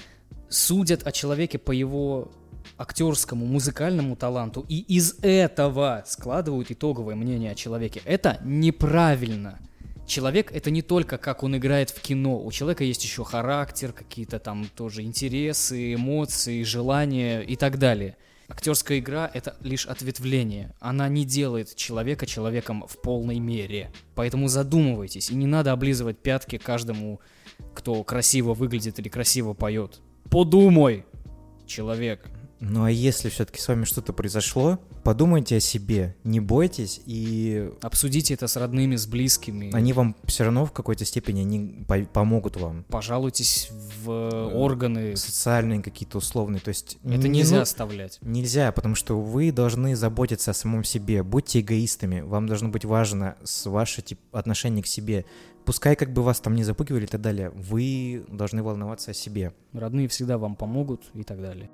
судят 0.48 1.06
о 1.06 1.12
человеке 1.12 1.58
по 1.58 1.70
его 1.70 2.32
актерскому, 2.76 3.46
музыкальному 3.46 4.16
таланту 4.16 4.64
и 4.68 4.80
из 4.80 5.14
этого 5.22 6.02
складывают 6.06 6.72
итоговое 6.72 7.14
мнение 7.14 7.52
о 7.52 7.54
человеке. 7.54 8.02
Это 8.04 8.40
неправильно. 8.42 9.60
Человек 10.10 10.50
это 10.50 10.72
не 10.72 10.82
только 10.82 11.18
как 11.18 11.44
он 11.44 11.56
играет 11.56 11.90
в 11.90 12.00
кино. 12.00 12.42
У 12.42 12.50
человека 12.50 12.82
есть 12.82 13.04
еще 13.04 13.22
характер, 13.22 13.92
какие-то 13.92 14.40
там 14.40 14.66
тоже 14.74 15.02
интересы, 15.02 15.94
эмоции, 15.94 16.64
желания 16.64 17.42
и 17.42 17.54
так 17.54 17.78
далее. 17.78 18.16
Актерская 18.48 18.98
игра 18.98 19.30
это 19.32 19.56
лишь 19.60 19.86
ответвление. 19.86 20.74
Она 20.80 21.08
не 21.08 21.24
делает 21.24 21.76
человека 21.76 22.26
человеком 22.26 22.84
в 22.88 23.00
полной 23.00 23.38
мере. 23.38 23.92
Поэтому 24.16 24.48
задумывайтесь. 24.48 25.30
И 25.30 25.36
не 25.36 25.46
надо 25.46 25.70
облизывать 25.70 26.18
пятки 26.18 26.58
каждому, 26.58 27.20
кто 27.72 28.02
красиво 28.02 28.52
выглядит 28.52 28.98
или 28.98 29.08
красиво 29.08 29.54
поет. 29.54 30.00
Подумай, 30.28 31.04
человек. 31.68 32.28
Ну 32.60 32.84
а 32.84 32.90
если 32.90 33.30
все-таки 33.30 33.58
с 33.58 33.66
вами 33.68 33.84
что-то 33.84 34.12
произошло, 34.12 34.78
подумайте 35.02 35.56
о 35.56 35.60
себе, 35.60 36.14
не 36.24 36.40
бойтесь, 36.40 37.00
и 37.06 37.72
Обсудите 37.80 38.34
это 38.34 38.46
с 38.48 38.56
родными, 38.56 38.96
с 38.96 39.06
близкими. 39.06 39.74
они 39.74 39.94
вам 39.94 40.14
все 40.26 40.44
равно 40.44 40.66
в 40.66 40.72
какой-то 40.72 41.06
степени 41.06 41.40
они 41.40 41.84
по- 41.88 42.04
помогут 42.04 42.56
вам. 42.56 42.84
Пожалуйтесь 42.88 43.70
в 44.04 44.10
э, 44.10 44.54
органы. 44.54 45.16
Социальные 45.16 45.82
какие-то 45.82 46.18
условные, 46.18 46.60
то 46.60 46.68
есть... 46.68 46.98
Это 47.02 47.28
не 47.28 47.40
нельзя 47.40 47.62
оставлять. 47.62 48.18
Нельзя, 48.20 48.72
потому 48.72 48.94
что 48.94 49.18
вы 49.18 49.52
должны 49.52 49.96
заботиться 49.96 50.50
о 50.50 50.54
самом 50.54 50.84
себе. 50.84 51.22
Будьте 51.22 51.60
эгоистами. 51.60 52.20
Вам 52.20 52.46
должно 52.46 52.68
быть 52.68 52.84
важно 52.84 53.36
с 53.42 53.64
ваше 53.66 54.02
тип, 54.02 54.20
отношение 54.32 54.82
к 54.82 54.86
себе. 54.86 55.24
Пускай 55.64 55.96
как 55.96 56.12
бы 56.12 56.22
вас 56.22 56.40
там 56.40 56.54
не 56.54 56.64
запугивали 56.64 57.04
и 57.04 57.06
так 57.06 57.20
далее, 57.20 57.50
вы 57.50 58.24
должны 58.28 58.62
волноваться 58.62 59.12
о 59.12 59.14
себе. 59.14 59.54
Родные 59.72 60.08
всегда 60.08 60.36
вам 60.36 60.56
помогут 60.56 61.04
и 61.14 61.22
так 61.22 61.40
далее. 61.40 61.70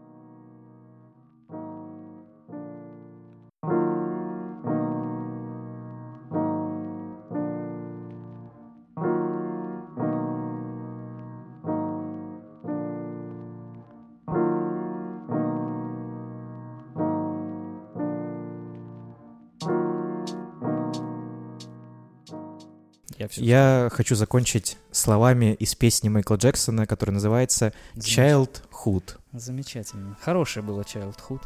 Я 23.37 23.89
хочу 23.93 24.15
закончить 24.15 24.79
словами 24.91 25.55
из 25.55 25.75
песни 25.75 26.09
Майкла 26.09 26.37
Джексона, 26.37 26.87
которая 26.87 27.15
называется 27.15 27.73
Childhood. 27.97 29.17
Замечательно. 29.33 30.17
Хорошее 30.21 30.65
было 30.65 30.83
Childhood. 30.83 31.43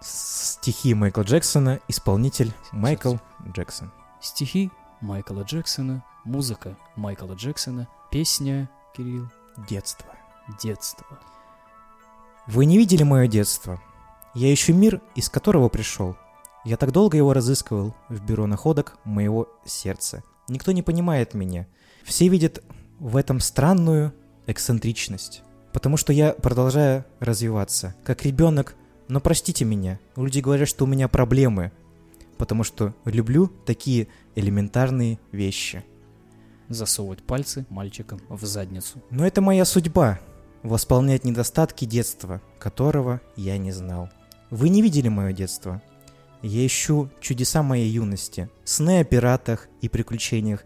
Стихи 0.00 0.94
Майкла 0.94 1.22
Джексона, 1.22 1.80
исполнитель 1.88 2.52
Майкл 2.72 3.16
Джексон. 3.54 3.92
Стихи 4.20 4.70
Майкла 5.00 5.42
Джексона, 5.42 6.04
музыка 6.24 6.76
Майкла 6.96 7.34
Джексона, 7.34 7.88
песня, 8.10 8.68
Кирилл, 8.96 9.28
Детство. 9.68 10.08
детство. 10.62 11.06
Вы 12.46 12.66
не 12.66 12.78
видели 12.78 13.02
мое 13.02 13.26
детство. 13.26 13.80
Я 14.34 14.52
ищу 14.52 14.74
мир, 14.74 15.00
из 15.14 15.28
которого 15.28 15.68
пришел. 15.68 16.16
Я 16.64 16.76
так 16.76 16.92
долго 16.92 17.16
его 17.16 17.32
разыскивал 17.32 17.94
в 18.08 18.20
бюро 18.20 18.46
находок 18.46 18.98
моего 19.04 19.48
сердца. 19.64 20.22
Никто 20.48 20.72
не 20.72 20.82
понимает 20.82 21.34
меня. 21.34 21.66
Все 22.04 22.28
видят 22.28 22.62
в 22.98 23.16
этом 23.16 23.40
странную 23.40 24.14
эксцентричность. 24.46 25.42
Потому 25.72 25.96
что 25.96 26.12
я 26.12 26.32
продолжаю 26.32 27.04
развиваться, 27.20 27.94
как 28.04 28.24
ребенок, 28.24 28.76
но 29.08 29.20
простите 29.20 29.64
меня, 29.64 30.00
люди 30.16 30.40
говорят, 30.40 30.68
что 30.68 30.84
у 30.84 30.88
меня 30.88 31.06
проблемы, 31.06 31.70
потому 32.38 32.64
что 32.64 32.94
люблю 33.04 33.48
такие 33.66 34.08
элементарные 34.34 35.18
вещи. 35.32 35.84
Засовывать 36.68 37.22
пальцы 37.22 37.66
мальчикам 37.68 38.20
в 38.28 38.44
задницу. 38.46 39.02
Но 39.10 39.26
это 39.26 39.40
моя 39.40 39.64
судьба— 39.64 40.18
восполнять 40.62 41.24
недостатки 41.24 41.84
детства, 41.84 42.40
которого 42.58 43.20
я 43.36 43.58
не 43.58 43.70
знал. 43.70 44.08
Вы 44.50 44.68
не 44.68 44.82
видели 44.82 45.08
мое 45.08 45.32
детство. 45.32 45.82
Я 46.46 46.64
ищу 46.64 47.10
чудеса 47.18 47.64
моей 47.64 47.90
юности, 47.90 48.48
сны 48.62 49.00
о 49.00 49.04
пиратах 49.04 49.66
и 49.80 49.88
приключениях, 49.88 50.64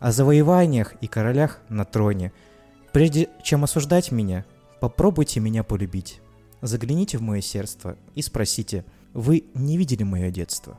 о 0.00 0.10
завоеваниях 0.10 0.94
и 1.02 1.06
королях 1.06 1.60
на 1.68 1.84
троне. 1.84 2.32
Прежде 2.94 3.28
чем 3.42 3.62
осуждать 3.62 4.10
меня, 4.10 4.46
попробуйте 4.80 5.40
меня 5.40 5.64
полюбить. 5.64 6.22
Загляните 6.62 7.18
в 7.18 7.20
мое 7.20 7.42
сердце 7.42 7.98
и 8.14 8.22
спросите, 8.22 8.86
вы 9.12 9.44
не 9.52 9.76
видели 9.76 10.02
мое 10.02 10.30
детство? 10.30 10.78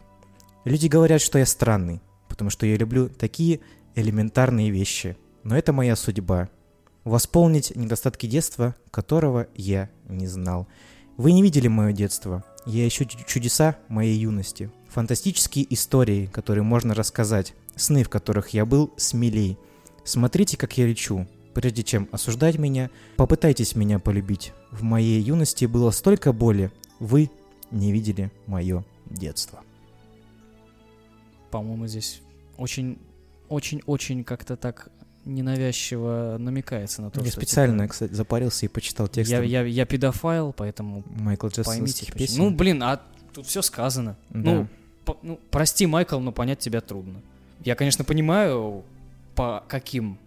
Люди 0.66 0.88
говорят, 0.88 1.22
что 1.22 1.38
я 1.38 1.46
странный, 1.46 2.02
потому 2.28 2.50
что 2.50 2.66
я 2.66 2.76
люблю 2.76 3.08
такие 3.08 3.60
элементарные 3.94 4.72
вещи. 4.72 5.16
Но 5.44 5.56
это 5.56 5.74
моя 5.74 5.96
судьба. 5.96 6.50
Восполнить 7.04 7.76
недостатки 7.76 8.26
детства, 8.26 8.74
которого 8.90 9.46
я 9.54 9.92
не 10.08 10.26
знал. 10.26 10.68
Вы 11.18 11.34
не 11.34 11.44
видели 11.44 11.68
мое 11.68 11.94
детство. 11.94 12.44
Я 12.70 12.88
ищу 12.88 13.04
чу- 13.06 13.18
чудеса 13.26 13.80
моей 13.88 14.16
юности. 14.16 14.70
Фантастические 14.90 15.66
истории, 15.74 16.28
которые 16.28 16.64
можно 16.64 16.94
рассказать. 16.94 17.56
Сны, 17.76 18.04
в 18.04 18.10
которых 18.10 18.50
я 18.50 18.64
был 18.64 18.94
смелей. 18.96 19.58
Смотрите, 20.04 20.56
как 20.56 20.78
я 20.78 20.86
лечу. 20.86 21.28
Прежде 21.56 21.82
чем 21.82 22.08
осуждать 22.12 22.60
меня, 22.60 22.92
попытайтесь 23.18 23.76
меня 23.76 23.98
полюбить. 23.98 24.54
В 24.70 24.84
моей 24.84 25.20
юности 25.20 25.66
было 25.66 25.90
столько 25.90 26.32
боли. 26.32 26.72
Вы 27.00 27.32
не 27.72 27.92
видели 27.92 28.32
мое 28.46 28.86
детство. 29.10 29.64
По-моему, 31.50 31.88
здесь 31.88 32.22
очень, 32.56 33.00
очень-очень 33.48 34.24
как-то 34.24 34.56
так 34.56 34.90
ненавязчиво 35.26 36.38
намекается 36.40 37.02
на 37.02 37.12
то, 37.12 37.22
я 37.22 37.32
что... 37.32 37.40
специально, 37.42 37.84
типа, 37.84 37.92
кстати, 37.92 38.14
запарился 38.14 38.66
и 38.66 38.70
почитал 38.70 39.08
текст 39.08 39.32
я, 39.32 39.42
я, 39.42 39.64
я 39.64 39.86
педофайл, 39.86 40.54
поэтому 40.54 41.04
Майкла 41.08 41.50
поймите. 41.64 42.12
Песен. 42.12 42.38
Ну, 42.38 42.52
блин, 42.52 42.82
а 42.84 43.02
тут 43.34 43.46
все 43.46 43.62
сказано. 43.62 44.18
Да. 44.30 44.40
Ну, 44.40 44.68
по- 45.06 45.18
ну, 45.22 45.40
прости, 45.52 45.86
Майкл, 45.86 46.20
но 46.20 46.32
понять 46.32 46.60
тебя 46.60 46.82
трудно. 46.82 47.22
Я, 47.64 47.76
конечно, 47.76 48.04
понимаю, 48.04 48.84
по 49.36 49.64
каким 49.68 50.18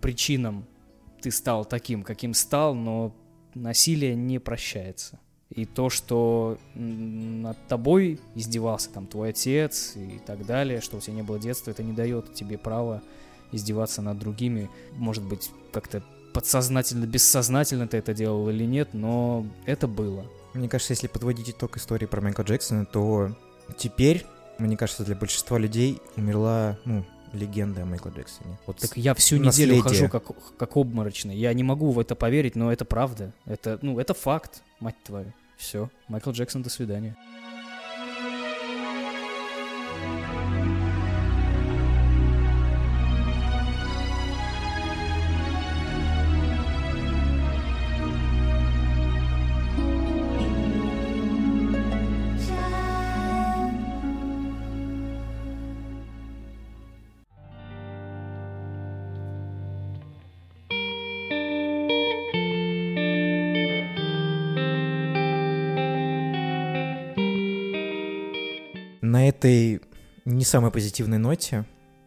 причинам 0.00 0.64
ты 1.20 1.30
стал 1.30 1.64
таким, 1.64 2.02
каким 2.02 2.34
стал, 2.34 2.74
но 2.74 3.14
насилие 3.54 4.14
не 4.14 4.38
прощается. 4.38 5.18
И 5.50 5.64
то, 5.64 5.90
что 5.90 6.58
над 6.74 7.58
тобой 7.66 8.20
издевался 8.36 8.90
там 8.90 9.06
твой 9.06 9.30
отец 9.30 9.94
и 9.96 10.20
так 10.24 10.46
далее, 10.46 10.80
что 10.80 10.98
у 10.98 11.00
тебя 11.00 11.14
не 11.14 11.22
было 11.22 11.40
детства, 11.40 11.72
это 11.72 11.82
не 11.82 11.92
дает 11.92 12.34
тебе 12.34 12.56
права 12.56 13.02
издеваться 13.52 14.02
над 14.02 14.18
другими. 14.18 14.70
Может 14.92 15.24
быть, 15.24 15.50
как-то 15.72 16.02
подсознательно, 16.32 17.06
бессознательно 17.06 17.88
ты 17.88 17.96
это 17.98 18.14
делал 18.14 18.48
или 18.48 18.64
нет, 18.64 18.90
но 18.92 19.46
это 19.66 19.88
было. 19.88 20.24
Мне 20.54 20.68
кажется, 20.68 20.92
если 20.92 21.06
подводить 21.06 21.50
итог 21.50 21.76
истории 21.76 22.06
про 22.06 22.20
Майкла 22.20 22.42
Джексона, 22.42 22.84
то 22.84 23.36
теперь, 23.76 24.26
мне 24.58 24.76
кажется, 24.76 25.04
для 25.04 25.14
большинства 25.14 25.58
людей 25.58 26.00
умерла, 26.16 26.78
ну, 26.84 27.04
легенда 27.32 27.82
о 27.82 27.86
Майкле 27.86 28.12
Джексоне. 28.16 28.58
Вот 28.66 28.78
Так 28.78 28.96
я 28.96 29.14
всю 29.14 29.36
неделю 29.36 29.76
наследие. 29.76 29.82
хожу 29.82 30.08
как, 30.08 30.56
как 30.56 30.76
обморочный. 30.76 31.36
Я 31.36 31.52
не 31.54 31.62
могу 31.62 31.90
в 31.92 31.98
это 31.98 32.16
поверить, 32.16 32.56
но 32.56 32.72
это 32.72 32.84
правда. 32.84 33.32
Это, 33.46 33.78
ну, 33.82 33.98
это 34.00 34.14
факт, 34.14 34.62
мать 34.80 34.96
твою. 35.04 35.32
Все. 35.56 35.90
Майкл 36.08 36.30
Джексон, 36.30 36.62
до 36.62 36.70
свидания. 36.70 37.16
Этой 69.40 69.80
не 70.26 70.44
самой 70.44 70.70
позитивной 70.70 71.18
ноте, 71.18 71.64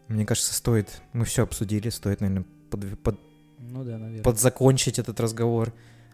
мне 0.08 0.24
кажется, 0.24 0.54
стоит, 0.54 1.02
мы 1.12 1.24
все 1.24 1.42
обсудили, 1.42 1.88
стоит, 1.88 2.20
наверное, 2.20 2.44
под- 2.70 2.98
под- 3.02 3.20
Ну 3.58 3.82
да, 3.84 3.98
наверное. 3.98 4.22
подзакончить 4.22 4.98
этот 4.98 5.18
разговор. 5.20 5.72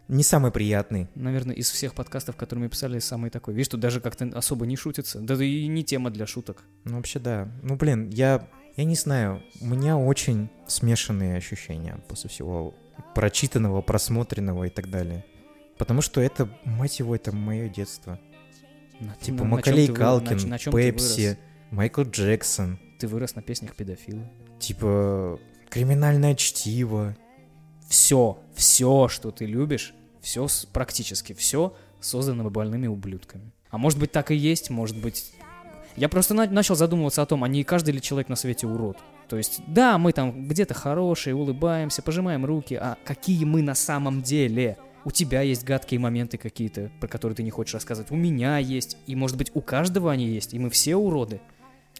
Не 0.09 0.23
самый 0.25 0.51
приятный. 0.51 1.09
Наверное, 1.15 1.55
из 1.55 1.71
всех 1.71 1.95
подкастов, 1.95 2.35
которые 2.37 2.65
мы 2.65 2.69
писали, 2.71 2.99
самый 2.99 3.31
такой. 3.31 3.55
Видишь, 3.55 3.69
тут 3.69 3.81
даже 3.81 4.01
как-то 4.01 4.25
особо 4.35 4.67
не 4.67 4.77
шутится. 4.77 5.21
Да 5.21 5.35
и 5.45 5.67
не 5.69 5.85
тема 5.85 6.11
для 6.11 6.27
шуток. 6.27 6.65
Ну, 6.85 6.97
вообще, 6.97 7.21
да. 7.21 7.49
Ну, 7.63 7.77
блин, 7.77 8.09
я, 8.11 8.49
я 8.77 8.85
не 8.85 8.97
знаю, 8.97 9.41
у 9.61 9.67
меня 9.67 9.97
очень 9.97 10.49
смешанные 10.67 11.37
ощущения 11.37 12.01
после 12.09 12.29
всего 12.29 12.75
прочитанного, 13.15 13.83
просмотренного 13.83 14.65
и 14.65 14.71
так 14.71 14.91
далее. 14.91 15.25
Потому 15.79 16.01
что 16.03 16.21
это, 16.21 16.51
мать 16.65 16.99
его, 16.99 17.15
это 17.15 17.31
мое 17.35 17.69
детство. 17.69 18.19
На- 19.01 19.15
Типа 19.15 19.39
на- 19.39 19.45
на 19.45 19.51
Макалей 19.57 19.87
чём 19.87 19.97
ты 19.97 20.03
вы- 20.03 20.09
на- 20.09 20.21
Калкин, 20.29 20.49
на 20.51 20.59
Пепси? 20.59 21.39
Майкл 21.71 22.03
Джексон, 22.03 22.79
Ты 22.99 23.07
вырос 23.09 23.35
на 23.35 23.43
песнях 23.43 23.75
педофила. 23.77 24.23
типа 24.59 25.39
криминальное 25.69 26.35
чтиво. 26.35 27.17
Все, 27.89 28.39
все, 28.55 29.09
что 29.09 29.31
ты 29.31 29.47
любишь, 29.47 29.95
все 30.21 30.47
практически 30.73 31.33
все 31.33 31.75
создано 32.01 32.49
больными 32.51 32.87
ублюдками. 32.87 33.53
А 33.71 33.79
может 33.79 33.99
быть 33.99 34.13
так 34.13 34.31
и 34.31 34.37
есть, 34.37 34.71
может 34.71 34.97
быть... 35.01 35.33
Я 35.97 36.09
просто 36.09 36.35
на- 36.35 36.47
начал 36.51 36.77
задумываться 36.77 37.23
о 37.23 37.27
том, 37.27 37.43
а 37.45 37.49
не 37.49 37.65
каждый 37.65 37.91
ли 37.93 38.01
человек 38.01 38.29
на 38.29 38.37
свете 38.37 38.67
урод. 38.67 38.99
То 39.29 39.37
есть, 39.37 39.61
да, 39.67 39.97
мы 39.99 40.13
там 40.13 40.49
где-то 40.49 40.75
хорошие, 40.75 41.35
улыбаемся, 41.35 42.03
пожимаем 42.03 42.45
руки, 42.45 42.75
а 42.75 42.97
какие 43.05 43.45
мы 43.45 43.63
на 43.63 43.75
самом 43.75 44.23
деле? 44.23 44.77
У 45.05 45.11
тебя 45.11 45.41
есть 45.43 45.65
гадкие 45.65 45.99
моменты 45.99 46.37
какие-то, 46.37 46.91
про 47.01 47.09
которые 47.09 47.35
ты 47.37 47.43
не 47.43 47.51
хочешь 47.51 47.75
рассказывать. 47.75 48.11
У 48.11 48.17
меня 48.17 48.59
есть, 48.59 48.97
и 49.07 49.17
может 49.17 49.37
быть 49.39 49.51
у 49.55 49.61
каждого 49.63 50.13
они 50.13 50.27
есть, 50.29 50.53
и 50.55 50.59
мы 50.59 50.69
все 50.71 50.97
уроды. 50.97 51.41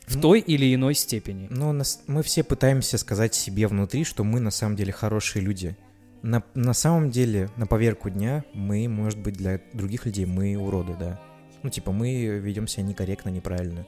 В 0.07 0.17
Ну, 0.17 0.23
той 0.23 0.41
или 0.41 0.75
иной 0.75 0.95
степени. 0.95 1.47
Но 1.51 1.73
нас- 1.73 2.03
мы 2.07 2.23
все 2.23 2.43
пытаемся 2.43 2.99
сказать 2.99 3.35
себе 3.35 3.67
внутри, 3.69 4.05
что 4.05 4.25
мы 4.25 4.41
на 4.41 4.51
самом 4.51 4.77
деле 4.77 4.93
хорошие 4.93 5.43
люди. 5.43 5.77
На, 6.23 6.43
на 6.55 6.75
самом 6.75 7.11
деле, 7.11 7.49
на 7.57 7.67
поверку 7.67 8.11
дня, 8.11 8.45
мы, 8.53 8.87
может 8.89 9.19
быть, 9.21 9.35
для 9.37 9.61
других 9.73 10.05
людей 10.07 10.27
мы 10.27 10.57
уроды, 10.57 10.95
да. 10.99 11.21
Ну, 11.63 11.71
типа, 11.71 11.93
мы 11.93 12.25
ведем 12.25 12.67
себя 12.67 12.83
некорректно, 12.83 13.31
неправильно. 13.31 13.87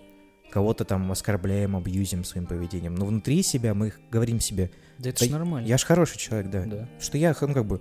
Кого-то 0.50 0.84
там 0.84 1.10
оскорбляем, 1.10 1.76
абьюзим 1.76 2.24
своим 2.24 2.46
поведением. 2.46 2.94
Но 2.94 3.06
внутри 3.06 3.42
себя 3.42 3.74
мы 3.74 3.92
говорим 4.10 4.38
себе, 4.40 4.70
Да 4.98 5.10
это 5.10 5.20
«Да 5.20 5.26
ж 5.26 5.30
нормально. 5.30 5.66
я 5.66 5.76
ж 5.78 5.84
хороший 5.84 6.18
человек, 6.18 6.50
да. 6.50 6.64
Да. 6.66 6.88
Что 7.00 7.16
я, 7.18 7.34
ну, 7.40 7.54
как 7.54 7.64
бы, 7.66 7.80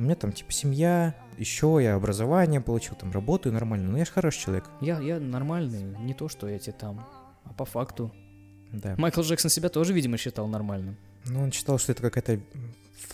у 0.00 0.02
меня 0.02 0.14
там, 0.14 0.32
типа, 0.32 0.50
семья, 0.50 1.14
еще 1.36 1.78
я 1.80 1.94
образование 1.94 2.62
получил, 2.62 2.94
там, 2.94 3.12
работаю 3.12 3.52
нормально. 3.52 3.90
Ну, 3.90 3.98
я 3.98 4.06
ж 4.06 4.08
хороший 4.08 4.40
человек, 4.40 4.64
Я, 4.80 4.98
я 4.98 5.20
нормальный, 5.20 5.82
не 5.98 6.14
то, 6.14 6.28
что 6.28 6.48
эти 6.48 6.70
там. 6.70 7.06
А 7.44 7.52
по 7.52 7.66
факту. 7.66 8.10
да. 8.72 8.94
Майкл 8.96 9.20
Джексон 9.20 9.50
себя 9.50 9.68
тоже, 9.68 9.92
видимо, 9.92 10.16
считал 10.16 10.46
нормальным. 10.48 10.96
Ну, 11.26 11.42
он 11.42 11.52
считал, 11.52 11.78
что 11.78 11.92
это 11.92 12.00
какая-то 12.00 12.40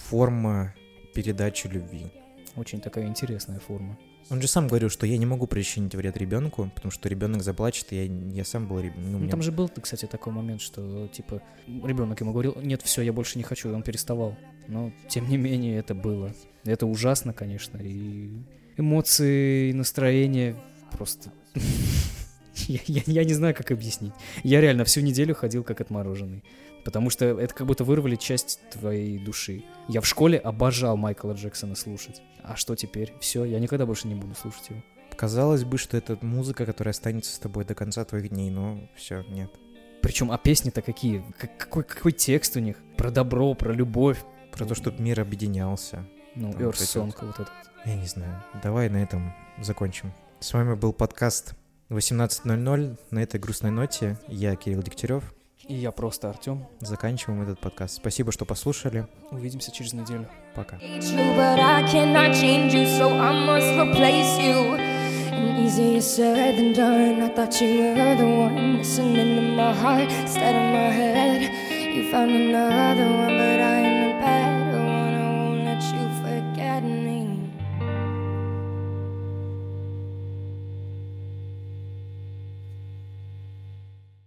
форма 0.08 0.74
передачи 1.12 1.66
любви. 1.66 2.12
Очень 2.54 2.80
такая 2.80 3.06
интересная 3.06 3.58
форма. 3.58 3.98
Он 4.28 4.40
же 4.42 4.48
сам 4.48 4.66
говорил, 4.66 4.90
что 4.90 5.06
я 5.06 5.16
не 5.18 5.26
могу 5.26 5.46
причинить 5.46 5.94
вред 5.94 6.16
ребенку, 6.16 6.70
потому 6.74 6.90
что 6.90 7.08
ребенок 7.08 7.42
заплачет, 7.42 7.92
и 7.92 7.96
я, 7.96 8.04
я 8.38 8.44
сам 8.44 8.66
был 8.66 8.80
ребенком. 8.80 9.04
Ну, 9.04 9.10
Ну, 9.12 9.18
мне- 9.20 9.30
там 9.30 9.40
же 9.42 9.52
был, 9.52 9.68
кстати, 9.68 10.06
такой 10.06 10.32
момент, 10.32 10.60
что, 10.60 11.06
типа, 11.08 11.40
ребенок 11.84 12.20
ему 12.20 12.32
говорил, 12.32 12.56
нет, 12.60 12.82
все, 12.82 13.02
я 13.02 13.12
больше 13.12 13.38
не 13.38 13.44
хочу, 13.44 13.70
и 13.70 13.72
он 13.72 13.82
переставал. 13.82 14.36
Но, 14.68 14.92
тем 15.08 15.28
не 15.28 15.36
менее, 15.36 15.78
это 15.78 15.94
было. 15.94 16.34
Это 16.64 16.86
ужасно, 16.86 17.32
конечно, 17.32 17.78
и 17.78 18.30
эмоции, 18.76 19.70
и 19.70 19.72
настроение 19.72 20.56
просто... 20.90 21.30
Я, 22.68 22.80
я- 22.86 23.02
я 23.06 23.24
не 23.24 23.34
знаю, 23.34 23.54
как 23.54 23.70
объяснить. 23.70 24.12
Я 24.42 24.60
реально 24.62 24.84
всю 24.84 25.02
неделю 25.02 25.34
ходил 25.34 25.62
как 25.62 25.80
отмороженный. 25.82 26.42
Потому 26.86 27.10
что 27.10 27.24
это 27.24 27.52
как 27.52 27.66
будто 27.66 27.82
вырвали 27.82 28.14
часть 28.14 28.60
твоей 28.70 29.18
души. 29.18 29.64
Я 29.88 30.00
в 30.00 30.06
школе 30.06 30.38
обожал 30.38 30.96
Майкла 30.96 31.32
Джексона 31.32 31.74
слушать. 31.74 32.22
А 32.44 32.54
что 32.54 32.76
теперь? 32.76 33.12
Все, 33.18 33.44
я 33.44 33.58
никогда 33.58 33.86
больше 33.86 34.06
не 34.06 34.14
буду 34.14 34.36
слушать 34.36 34.70
его. 34.70 34.80
Казалось 35.16 35.64
бы, 35.64 35.78
что 35.78 35.96
это 35.96 36.16
музыка, 36.22 36.64
которая 36.64 36.92
останется 36.92 37.34
с 37.34 37.40
тобой 37.40 37.64
до 37.64 37.74
конца 37.74 38.04
твоих 38.04 38.28
дней, 38.28 38.50
но 38.50 38.88
все, 38.94 39.24
нет. 39.24 39.50
Причем, 40.00 40.30
а 40.30 40.38
песни-то 40.38 40.80
какие? 40.80 41.24
Как- 41.36 41.58
какой, 41.58 41.82
какой 41.82 42.12
текст 42.12 42.54
у 42.54 42.60
них? 42.60 42.76
Про 42.96 43.10
добро, 43.10 43.54
про 43.54 43.72
любовь. 43.72 44.22
Про 44.52 44.64
то, 44.64 44.76
чтобы 44.76 45.02
мир 45.02 45.18
объединялся. 45.18 46.06
Ну, 46.36 46.52
Там 46.52 46.62
Earth 46.62 46.74
Song 46.74 47.12
вот 47.20 47.34
этот. 47.34 47.52
Я 47.84 47.96
не 47.96 48.06
знаю. 48.06 48.44
Давай 48.62 48.88
на 48.90 48.98
этом 48.98 49.34
закончим. 49.60 50.12
С 50.38 50.52
вами 50.52 50.76
был 50.76 50.92
подкаст 50.92 51.54
18.00. 51.88 52.96
На 53.10 53.22
этой 53.24 53.40
грустной 53.40 53.72
ноте 53.72 54.20
я, 54.28 54.54
Кирилл 54.54 54.84
Дегтярев. 54.84 55.34
И 55.68 55.74
я 55.74 55.90
просто 55.90 56.30
Артем. 56.30 56.64
Заканчиваем 56.80 57.42
этот 57.42 57.58
подкаст. 57.58 57.96
Спасибо, 57.96 58.30
что 58.30 58.44
послушали. 58.44 59.06
Увидимся 59.32 59.72
через 59.72 59.92
неделю. 59.92 60.28
Пока. 60.54 60.76
you, 62.72 62.86
so 62.86 63.10
I 63.10 63.32
must 63.46 63.76
replace 63.76 64.38
you. 64.38 64.76
And 65.32 65.58
easier 65.58 66.00
said 66.00 66.56
than 66.56 66.72
done. 66.72 67.20
I 67.20 67.28
thought 67.34 67.60
you 67.60 67.94
were 67.94 68.16
the 68.16 68.24
one 68.24 68.78
listening 68.78 69.36
to 69.36 69.42
my 69.56 69.72
heart 69.74 70.10
instead 70.22 70.54
of 70.54 70.62
my 70.72 70.90
head. 70.90 71.42
You 71.94 72.10
found 72.10 72.30
another 72.30 73.04
one, 73.04 73.36
but 73.36 73.60
I 73.60 73.80
am 73.80 73.95